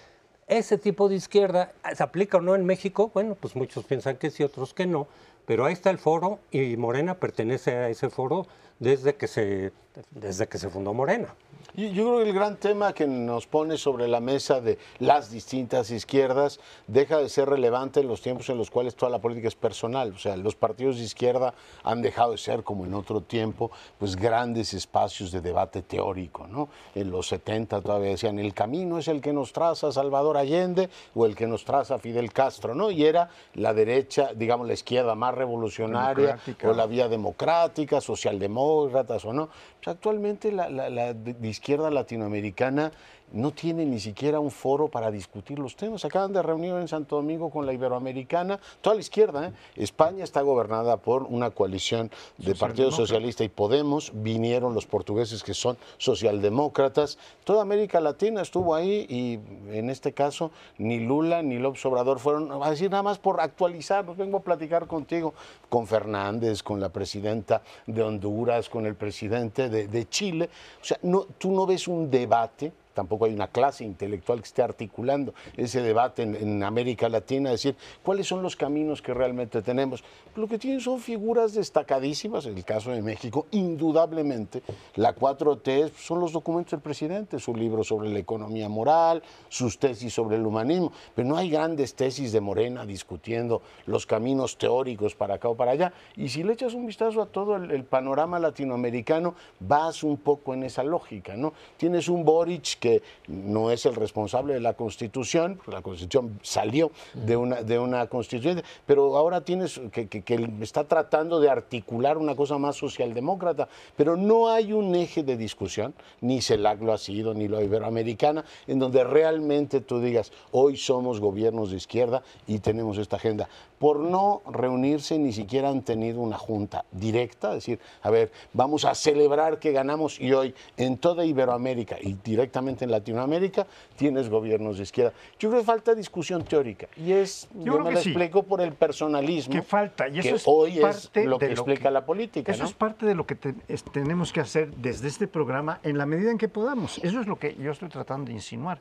Ese 0.48 0.78
tipo 0.78 1.08
de 1.08 1.16
izquierda, 1.16 1.72
¿se 1.96 2.04
aplica 2.04 2.38
o 2.38 2.42
no 2.42 2.56
en 2.56 2.66
México? 2.66 3.12
Bueno, 3.14 3.36
pues 3.40 3.56
muchos 3.56 3.86
piensan 3.86 4.18
que 4.18 4.30
sí, 4.30 4.44
otros 4.44 4.74
que 4.74 4.86
no, 4.86 5.08
pero 5.46 5.66
ahí 5.66 5.74
está 5.74 5.90
el 5.90 5.98
foro 5.98 6.40
y 6.52 6.76
Morena 6.76 7.16
pertenece 7.16 7.72
a 7.72 7.90
ese 7.90 8.10
foro 8.10 8.46
desde 8.80 9.16
que 9.16 9.28
se, 9.28 9.72
desde 10.12 10.48
que 10.48 10.58
se 10.58 10.70
fundó 10.70 10.94
Morena. 10.94 11.34
Yo, 11.76 11.88
yo 11.88 12.04
creo 12.06 12.18
que 12.20 12.30
el 12.30 12.34
gran 12.36 12.58
tema 12.58 12.94
que 12.94 13.08
nos 13.08 13.48
pone 13.48 13.78
sobre 13.78 14.08
la 14.08 14.20
mesa 14.20 14.62
de 14.62 14.78
las 15.00 15.32
distintas 15.32 15.90
izquierdas 15.90 16.60
deja 16.88 17.18
de 17.18 17.30
ser 17.30 17.50
relevante 17.50 18.00
en 18.02 18.08
los 18.08 18.22
tiempos 18.22 18.48
en 18.50 18.58
los 18.58 18.70
cuales 18.70 18.96
toda 18.96 19.10
la 19.12 19.20
política 19.20 19.48
es 19.48 19.56
personal. 19.56 20.14
O 20.16 20.20
sea, 20.20 20.38
los 20.38 20.56
partidos 20.56 20.98
de 20.98 21.04
izquierda 21.04 21.54
han 21.84 22.02
dejado 22.02 22.34
de 22.34 22.38
ser, 22.38 22.64
como 22.64 22.86
en 22.86 22.94
otro 22.94 23.22
tiempo, 23.22 23.72
pues 23.98 24.16
grandes 24.16 24.74
espacios 24.74 25.32
de 25.32 25.42
debate 25.42 25.82
teórico. 25.82 26.46
¿no? 26.48 26.70
En 26.94 27.10
los 27.10 27.28
70 27.30 27.82
todavía 27.82 28.10
decían, 28.12 28.38
el 28.40 28.54
camino 28.54 29.00
es 29.00 29.08
el 29.08 29.20
que 29.22 29.34
nos 29.34 29.52
traza 29.52 29.92
Salvador 29.92 30.38
Allende 30.38 30.90
o 31.16 31.26
el 31.26 31.36
que 31.36 31.48
nos 31.48 31.66
traza 31.66 31.98
Fidel 31.98 32.32
Castro. 32.32 32.76
¿no? 32.76 32.92
Y 32.92 33.04
era 33.06 33.30
la 33.56 33.74
derecha, 33.74 34.32
digamos, 34.36 34.68
la 34.68 34.74
izquierda 34.74 35.16
más 35.16 35.34
revolucionaria 35.34 36.38
o 36.70 36.74
la 36.74 36.86
vía 36.86 37.08
democrática, 37.08 38.00
socialdemócratas 38.00 39.26
o 39.26 39.34
no. 39.34 39.50
Pues 39.84 39.88
actualmente 39.96 40.52
la, 40.52 40.70
la- 40.70 40.90
la 40.90 41.14
de 41.14 41.34
izquierda 41.64 41.90
latinoamericana 41.90 42.92
no 43.32 43.52
tiene 43.52 43.86
ni 43.86 44.00
siquiera 44.00 44.40
un 44.40 44.52
foro 44.52 44.88
para 44.88 45.10
discutir 45.12 45.60
los 45.60 45.76
temas. 45.76 46.06
Acaban 46.06 46.34
de 46.34 46.42
reunir 46.42 46.74
en 46.76 46.88
Santo 46.88 47.16
Domingo 47.16 47.50
con 47.50 47.66
la 47.66 47.74
Iberoamericana, 47.74 48.60
toda 48.82 48.96
la 48.96 49.02
izquierda. 49.02 49.48
¿eh? 49.48 49.54
España 49.76 50.24
está 50.24 50.42
gobernada 50.42 50.98
por 50.98 51.24
una 51.24 51.50
coalición 51.50 52.12
de 52.38 52.56
Partido 52.56 52.92
Socialista 52.92 53.44
y 53.44 53.50
Podemos. 53.50 54.12
Vinieron 54.14 54.74
los 54.74 54.86
portugueses 54.86 55.44
que 55.44 55.54
son 55.54 55.78
socialdemócratas. 55.98 57.18
Toda 57.44 57.62
América 57.64 58.00
Latina 58.00 58.42
estuvo 58.42 58.76
ahí 58.76 59.06
y 59.10 59.40
en 59.76 59.90
este 59.90 60.14
caso 60.14 60.52
ni 60.78 61.00
Lula 61.00 61.42
ni 61.42 61.58
López 61.58 61.86
Obrador 61.86 62.20
fueron 62.20 62.52
a 62.64 62.70
decir 62.70 62.92
nada 62.92 63.04
más 63.04 63.18
por 63.18 63.42
actualizar. 63.42 64.06
Pues 64.06 64.18
vengo 64.18 64.38
a 64.38 64.42
platicar 64.42 64.88
contigo, 64.88 65.34
con 65.70 65.88
Fernández, 65.88 66.62
con 66.62 66.80
la 66.80 66.90
presidenta 66.90 67.64
de 67.88 68.04
Honduras, 68.04 68.70
con 68.70 68.86
el 68.86 68.96
presidente 68.96 69.70
de, 69.70 69.88
de 69.88 70.08
Chile. 70.08 70.50
O 70.82 70.86
sea, 70.86 71.00
no, 71.02 71.26
tú 71.38 71.52
no 71.52 71.66
ves 71.66 71.88
un 71.88 72.12
debate 72.12 72.72
tampoco 72.94 73.26
hay 73.26 73.34
una 73.34 73.48
clase 73.48 73.84
intelectual 73.84 74.40
que 74.40 74.46
esté 74.46 74.62
articulando 74.62 75.34
ese 75.58 75.82
debate 75.82 76.24
en, 76.24 76.64
América 76.64 77.10
Latina, 77.10 77.50
decir 77.50 77.76
cuáles 78.04 78.28
son 78.28 78.42
los 78.42 78.56
caminos 78.56 79.02
que 79.02 79.14
realmente 79.14 79.62
tenemos. 79.62 80.04
Lo 80.36 80.48
que 80.48 80.58
tienen 80.58 80.80
son 80.80 81.00
figuras 81.00 81.54
destacadísimas, 81.54 82.46
en 82.46 82.58
el 82.58 82.64
caso 82.64 82.92
de 82.92 83.02
México, 83.02 83.48
indudablemente, 83.52 84.64
la 84.96 85.16
4T 85.16 85.92
son 85.96 86.20
los 86.20 86.32
documentos 86.32 86.72
del 86.72 86.82
presidente, 86.82 87.40
su 87.40 87.56
libro 87.56 87.84
sobre 87.84 88.10
la 88.10 88.20
economía 88.20 88.70
moral, 88.70 89.22
sus 89.50 89.78
tesis 89.78 90.14
sobre 90.14 90.38
el 90.38 90.46
humanismo, 90.46 90.92
pero 91.16 91.28
no 91.28 91.38
hay 91.38 91.50
grandes 91.50 91.96
tesis 91.96 92.32
de 92.32 92.42
Morena 92.42 92.86
discutiendo 92.86 93.62
los 93.86 94.06
caminos 94.06 94.58
teóricos 94.58 95.16
para 95.16 95.36
acá 95.36 95.50
o 95.50 95.56
para 95.56 95.72
allá. 95.72 95.94
Y 96.16 96.30
si 96.30 96.44
le 96.44 96.54
echas 96.54 96.74
un 96.74 96.86
vistazo 96.86 97.22
a 97.22 97.26
todo 97.26 97.56
el, 97.56 97.72
el 97.72 97.84
panorama 97.84 98.40
latinoamericano, 98.40 99.36
vas 99.60 100.04
un 100.04 100.18
poco 100.18 100.54
en 100.54 100.64
esa 100.64 100.84
lógica, 100.84 101.36
¿no? 101.36 101.54
Tienes 101.78 102.08
un 102.08 102.24
Boric 102.24 102.80
que 102.84 103.02
no 103.30 103.72
es 103.72 103.86
el 103.86 103.96
responsable 103.96 104.54
de 104.54 104.60
la 104.60 104.74
Constitución, 104.74 105.56
porque 105.56 105.72
la 105.72 105.82
Constitución 105.82 106.38
salió 106.42 106.92
de 107.14 107.38
una, 107.38 107.62
de 107.64 107.80
una 107.80 108.08
constituyente, 108.08 108.62
pero 108.86 109.16
ahora 109.16 109.40
tienes 109.46 109.80
que, 109.94 110.10
que- 110.10 110.22
que 110.22 110.50
está 110.62 110.84
tratando 110.84 111.40
de 111.40 111.50
articular 111.50 112.18
una 112.18 112.36
cosa 112.36 112.58
más 112.58 112.76
socialdemócrata, 112.76 113.70
pero 113.96 114.18
no 114.18 114.50
hay 114.50 114.74
un 114.74 114.94
eje 114.96 115.24
de 115.24 115.38
discusión, 115.38 115.94
ni 116.20 116.42
CELAC 116.42 116.82
lo 116.82 116.92
ha 116.92 116.98
sido, 116.98 117.34
ni 117.34 117.48
la 117.48 117.64
Iberoamericana, 117.64 118.44
en 118.68 118.80
donde 118.80 119.06
realmente 119.06 119.80
tú 119.80 120.02
digas, 120.02 120.34
hoy 120.52 120.76
somos 120.76 121.22
gobiernos 121.22 121.72
de 121.72 121.78
izquierda 121.78 122.22
y 122.48 122.60
tenemos 122.60 122.98
esta 122.98 123.16
agenda. 123.16 123.48
Por 123.80 124.00
no 124.00 124.42
reunirse, 124.50 125.18
ni 125.20 125.32
siquiera 125.34 125.70
han 125.70 125.82
tenido 125.84 126.22
una 126.22 126.38
junta 126.38 126.86
directa, 126.92 127.54
decir, 127.54 127.80
a 128.02 128.10
ver, 128.10 128.32
vamos 128.54 128.86
a 128.86 128.94
celebrar 128.96 129.60
que 129.60 129.72
ganamos 129.74 130.20
y 130.22 130.32
hoy 130.34 130.54
en 130.78 130.98
toda 130.98 131.26
Iberoamérica 131.26 131.98
y 132.02 132.14
directamente 132.24 132.73
en 132.82 132.92
Latinoamérica 132.92 133.66
tienes 133.96 134.30
gobiernos 134.30 134.78
de 134.78 134.84
izquierda. 134.84 135.14
Yo 135.40 135.50
creo 135.50 135.62
que 135.62 135.66
falta 135.66 135.94
discusión 135.96 136.44
teórica 136.44 136.88
y 136.98 137.12
es, 137.14 137.48
yo, 137.56 137.74
creo 137.74 137.86
me 137.86 137.92
lo 137.92 138.00
sí. 138.02 138.10
explico 138.10 138.44
por 138.44 138.62
el 138.62 138.74
personalismo 138.74 139.54
que 139.54 139.62
falta 139.62 140.08
y 140.08 140.20
eso 140.20 140.30
que 140.30 140.36
es 140.36 140.44
hoy 140.46 140.78
es 140.78 140.82
parte 140.82 141.26
lo 141.26 141.38
de 141.38 141.48
que 141.48 141.52
explica 141.54 141.84
que- 141.84 141.92
la 141.92 142.06
política. 142.06 142.52
Eso 142.52 142.64
¿no? 142.64 142.70
es 142.70 142.76
parte 142.76 143.06
de 143.06 143.16
lo 143.16 143.26
que 143.26 143.36
te- 143.36 143.56
es- 143.68 143.84
tenemos 143.84 144.34
que 144.34 144.40
hacer 144.40 144.72
desde 144.76 145.08
este 145.08 145.28
programa 145.28 145.80
en 145.84 145.98
la 145.98 146.06
medida 146.06 146.32
en 146.32 146.38
que 146.38 146.48
podamos. 146.50 146.98
Eso 147.04 147.20
es 147.22 147.28
lo 147.28 147.38
que 147.38 147.56
yo 147.56 147.72
estoy 147.72 147.90
tratando 147.90 148.28
de 148.28 148.34
insinuar. 148.34 148.80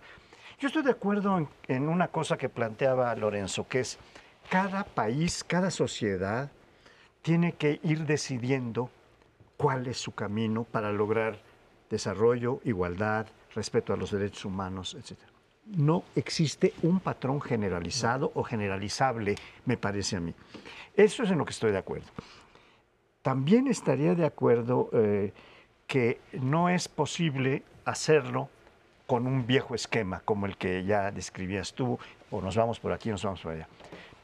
Yo 0.59 0.68
estoy 0.68 0.82
de 0.82 0.93
acuerdo 0.93 1.38
en, 1.38 1.49
en 1.68 1.88
una 1.88 2.09
cosa 2.09 2.36
que 2.36 2.49
planteaba 2.49 3.14
Lorenzo, 3.16 3.66
que 3.68 3.80
es 3.80 3.99
cada 4.49 4.84
país, 4.84 5.43
cada 5.45 5.70
sociedad 5.70 6.51
tiene 7.22 7.53
que 7.53 7.80
ir 7.82 8.07
decidiendo 8.07 8.90
cuál 9.57 9.86
es 9.86 9.97
su 9.99 10.12
camino 10.12 10.64
para 10.64 10.90
lograr 10.93 11.38
desarrollo, 11.90 12.61
igualdad, 12.64 13.26
respeto 13.55 13.92
a 13.92 13.96
los 13.96 14.11
derechos 14.11 14.44
humanos, 14.44 14.94
etc. 14.94 15.18
No 15.66 16.05
existe 16.16 16.74
un 16.82 17.00
patrón 17.00 17.40
generalizado 17.40 18.32
o 18.34 18.42
generalizable, 18.42 19.36
me 19.64 19.76
parece 19.76 20.16
a 20.16 20.20
mí. 20.20 20.34
Eso 20.94 21.22
es 21.22 21.30
en 21.30 21.38
lo 21.38 21.44
que 21.44 21.53
estoy 21.53 21.72
de 21.72 21.78
acuerdo. 21.78 22.09
También 23.22 23.68
estaría 23.68 24.14
de 24.14 24.26
acuerdo 24.26 24.90
eh, 24.92 25.32
que 25.86 26.20
no 26.32 26.68
es 26.68 26.88
posible 26.88 27.62
hacerlo 27.84 28.48
con 29.07 29.26
un 29.26 29.46
viejo 29.46 29.74
esquema 29.74 30.20
como 30.24 30.46
el 30.46 30.57
que 30.57 30.84
ya 30.84 31.11
describías 31.11 31.74
tú, 31.74 31.98
o 32.30 32.40
nos 32.40 32.57
vamos 32.57 32.80
por 32.80 32.92
aquí, 32.92 33.11
nos 33.11 33.22
vamos 33.22 33.40
por 33.40 33.53
allá. 33.53 33.68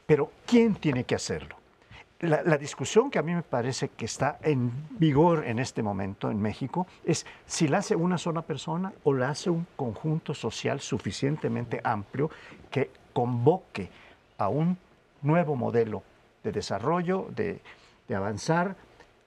Pero 0.05 0.31
¿quién 0.45 0.75
tiene 0.75 1.03
que 1.03 1.15
hacerlo? 1.15 1.58
La, 2.21 2.57
discusión 2.57 3.09
que 3.09 3.17
a 3.17 3.21
mí 3.21 3.33
me 3.33 3.43
parece 3.43 3.87
que 3.89 4.03
está 4.03 4.39
en 4.41 4.71
vigor 4.99 5.45
en 5.47 5.57
este 5.57 5.81
momento 5.81 6.29
en 6.29 6.41
México 6.41 6.85
es 7.05 7.25
si 7.45 7.69
la 7.69 7.77
hace 7.77 7.95
una 7.95 8.17
sola 8.17 8.41
persona 8.41 8.91
o 9.05 9.13
la 9.13 9.29
hace 9.29 9.49
un 9.49 9.65
conjunto 9.77 10.33
social 10.33 10.81
suficientemente 10.81 11.79
amplio 11.81 12.29
que 12.69 12.91
convoque 13.13 13.89
a 14.37 14.49
un 14.49 14.77
nuevo 15.21 15.55
modelo 15.55 16.03
de 16.43 16.51
desarrollo, 16.51 17.27
de, 17.33 17.61
de 18.09 18.15
avanzar 18.15 18.75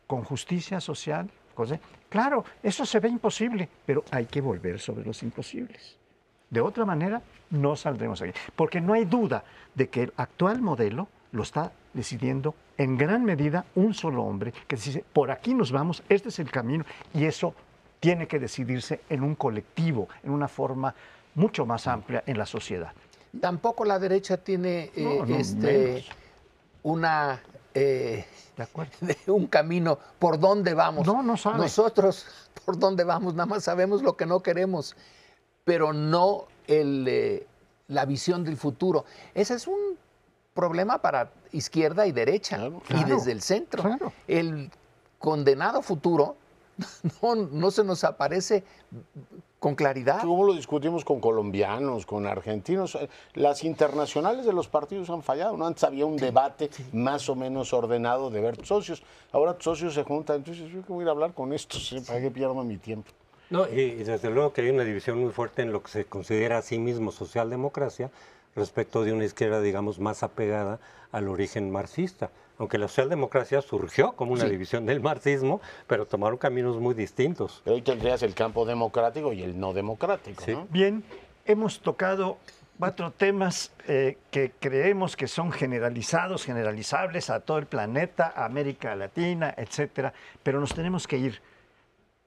con 0.07 0.23
justicia 0.25 0.79
social. 0.79 1.31
cosa- 1.55 1.81
Claro, 2.11 2.45
eso 2.63 2.85
se 2.85 3.01
ve 3.01 3.09
imposible, 3.09 3.71
pero 3.87 4.05
hay 4.11 4.27
que 4.27 4.43
volver 4.43 4.79
sobre 4.79 5.07
los 5.07 5.23
imposibles. 5.23 5.97
De 6.51 6.61
otra 6.61 6.85
manera, 6.85 7.23
no 7.49 7.75
saldremos 7.75 8.21
aquí. 8.21 8.33
Porque 8.55 8.83
no 8.83 8.93
hay 8.93 9.07
duda 9.07 9.45
de 9.75 9.89
que 9.89 10.03
el 10.03 10.13
actual 10.19 10.61
modelo 10.61 11.09
lo 11.33 11.43
está 11.43 11.73
decidiendo 11.95 12.55
en 12.83 12.97
gran 12.97 13.25
medida 13.25 13.65
un 13.77 13.95
solo 13.95 14.25
hombre 14.25 14.53
que 14.67 14.77
dice, 14.77 15.05
por 15.13 15.31
aquí 15.31 15.55
nos 15.55 15.71
vamos, 15.71 16.03
este 16.09 16.31
es 16.31 16.39
el 16.39 16.51
camino, 16.51 16.85
y 17.15 17.25
eso 17.25 17.55
tiene 18.01 18.27
que 18.27 18.41
decidirse 18.41 19.01
en 19.09 19.23
un 19.23 19.37
colectivo, 19.37 20.09
en 20.25 20.31
una 20.31 20.49
forma 20.49 20.95
mucho 21.35 21.65
más 21.65 21.87
amplia 21.87 22.25
en 22.27 22.37
la 22.37 22.47
sociedad. 22.47 22.93
Tampoco 23.41 23.85
la 23.85 23.99
derecha 23.99 24.37
tiene 24.37 24.91
eh, 24.97 25.03
No, 25.03 25.25
no, 25.25 25.37
este, 25.37 26.05
una, 26.83 27.41
eh, 27.73 28.27
¿De 28.57 28.63
acuerdo? 28.63 28.93
un 29.29 29.47
camino 29.47 29.99
por 30.19 30.39
dónde 30.39 30.75
vamos. 30.75 31.07
No, 31.07 31.23
no 31.23 31.37
sabe. 31.37 31.59
Nosotros 31.59 32.27
por 32.65 32.79
dónde 32.79 33.05
vamos, 33.05 33.35
nada 33.35 33.47
más 33.47 33.65
sabemos 33.65 34.03
lo 34.03 34.17
que 34.17 34.27
no 34.27 34.41
queremos, 34.41 34.97
pero 35.65 35.93
no 35.93 36.47
el, 36.67 37.07
eh, 37.09 37.47
la 37.89 38.05
visión 38.05 38.45
del 38.45 38.57
futuro. 38.57 39.05
Ese 39.35 39.55
es 39.55 39.67
un 39.67 39.97
problema 40.55 40.99
para 40.99 41.31
izquierda 41.53 42.07
y 42.07 42.13
derecha 42.13 42.57
Claro. 42.57 42.83
y 42.91 43.05
desde 43.05 43.33
el 43.33 43.43
centro. 43.43 43.83
claro. 43.83 44.13
El 44.29 44.71
condenado 45.19 45.83
futuro 45.83 46.37
no, 47.23 47.35
no 47.35 47.71
se 47.71 47.85
nos 47.85 48.03
aparece 48.05 48.65
con 49.59 49.75
claridad. 49.77 50.21
¿Cómo 50.23 50.43
lo 50.45 50.55
discutimos 50.55 51.05
con 51.05 51.21
colombianos, 51.21 52.05
con 52.05 52.27
argentinos? 52.27 52.99
Las 53.35 53.63
internacionales 53.63 54.45
de 54.45 54.53
los 54.53 54.67
partidos 54.67 55.09
han 55.11 55.23
fallado, 55.23 55.57
¿no? 55.57 55.67
Antes 55.67 55.85
había 55.85 56.05
un 56.05 56.17
debate 56.17 56.69
más 56.93 57.29
o 57.29 57.37
menos 57.37 57.73
ordenado 57.73 58.31
de 58.31 58.41
ver 58.41 58.57
tus 58.57 58.69
socios. 58.69 59.03
Ahora 59.31 59.55
tus 59.55 59.65
socios 59.65 59.95
se 59.95 60.03
juntan, 60.03 60.37
entonces 60.37 60.69
yo 60.73 60.85
que 60.85 60.93
voy 60.93 61.03
a 61.03 61.05
ir 61.05 61.09
a 61.09 61.13
hablar 61.13 61.33
con 61.33 61.53
estos, 61.53 61.93
¿eh? 61.93 62.03
¿para 62.05 62.21
qué 62.21 62.31
pierdo 62.31 62.55
mi 62.65 62.77
tiempo? 62.79 63.11
No, 63.51 63.69
y, 63.69 63.81
y 63.81 64.05
desde 64.05 64.31
luego 64.31 64.53
que 64.53 64.63
hay 64.63 64.71
una 64.71 64.83
división 64.83 65.21
muy 65.21 65.31
fuerte 65.31 65.63
en 65.63 65.73
lo 65.73 65.83
que 65.83 65.91
se 65.91 66.05
considera 66.07 66.59
a 66.59 66.63
sí 66.63 66.79
mismo 66.79 67.13
socialdemocracia 67.13 68.11
respecto 68.55 69.05
de 69.05 69.13
una 69.13 69.25
izquierda, 69.25 69.61
digamos, 69.61 69.99
más 69.99 70.23
apegada 70.23 70.79
al 71.11 71.29
origen 71.29 71.71
marxista. 71.71 72.31
Aunque 72.59 72.79
la 72.79 72.87
socialdemocracia 72.89 73.61
surgió 73.63 74.13
como 74.13 74.33
una 74.33 74.45
Sí. 74.45 74.51
división 74.51 74.87
del 74.87 75.01
marxismo, 75.01 75.61
pero 75.87 76.07
tomaron 76.07 76.39
caminos 76.39 76.79
muy 76.79 76.95
distintos. 76.95 77.61
Pero 77.65 77.77
hoy 77.77 77.83
tendrías 77.83 78.23
el 78.23 78.35
campo 78.35 78.65
democrático 78.67 79.33
y 79.33 79.43
el 79.43 79.59
no 79.59 79.73
democrático, 79.73 80.43
Sí. 80.45 80.53
¿no? 80.53 80.67
Bien, 80.71 81.03
hemos 81.45 81.81
tocado 81.81 82.37
cuatro 82.79 83.11
temas 83.11 83.73
eh, 83.89 84.19
que 84.31 84.53
creemos 84.61 85.17
que 85.17 85.29
son 85.29 85.51
generalizados, 85.51 86.45
generalizables 86.45 87.31
a 87.31 87.41
todo 87.41 87.59
el 87.59 87.67
planeta, 87.67 88.33
a 88.35 88.45
América 88.45 88.95
Latina, 88.97 89.55
etcétera, 89.57 90.13
pero 90.43 90.61
nos 90.61 90.75
tenemos 90.75 91.07
que 91.07 91.17
ir. 91.17 91.41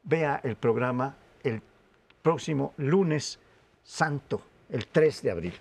Vea 0.03 0.39
el 0.43 0.55
programa 0.55 1.15
el 1.43 1.61
próximo 2.21 2.73
lunes 2.77 3.39
santo, 3.83 4.41
el 4.69 4.87
3 4.87 5.21
de 5.21 5.31
abril. 5.31 5.53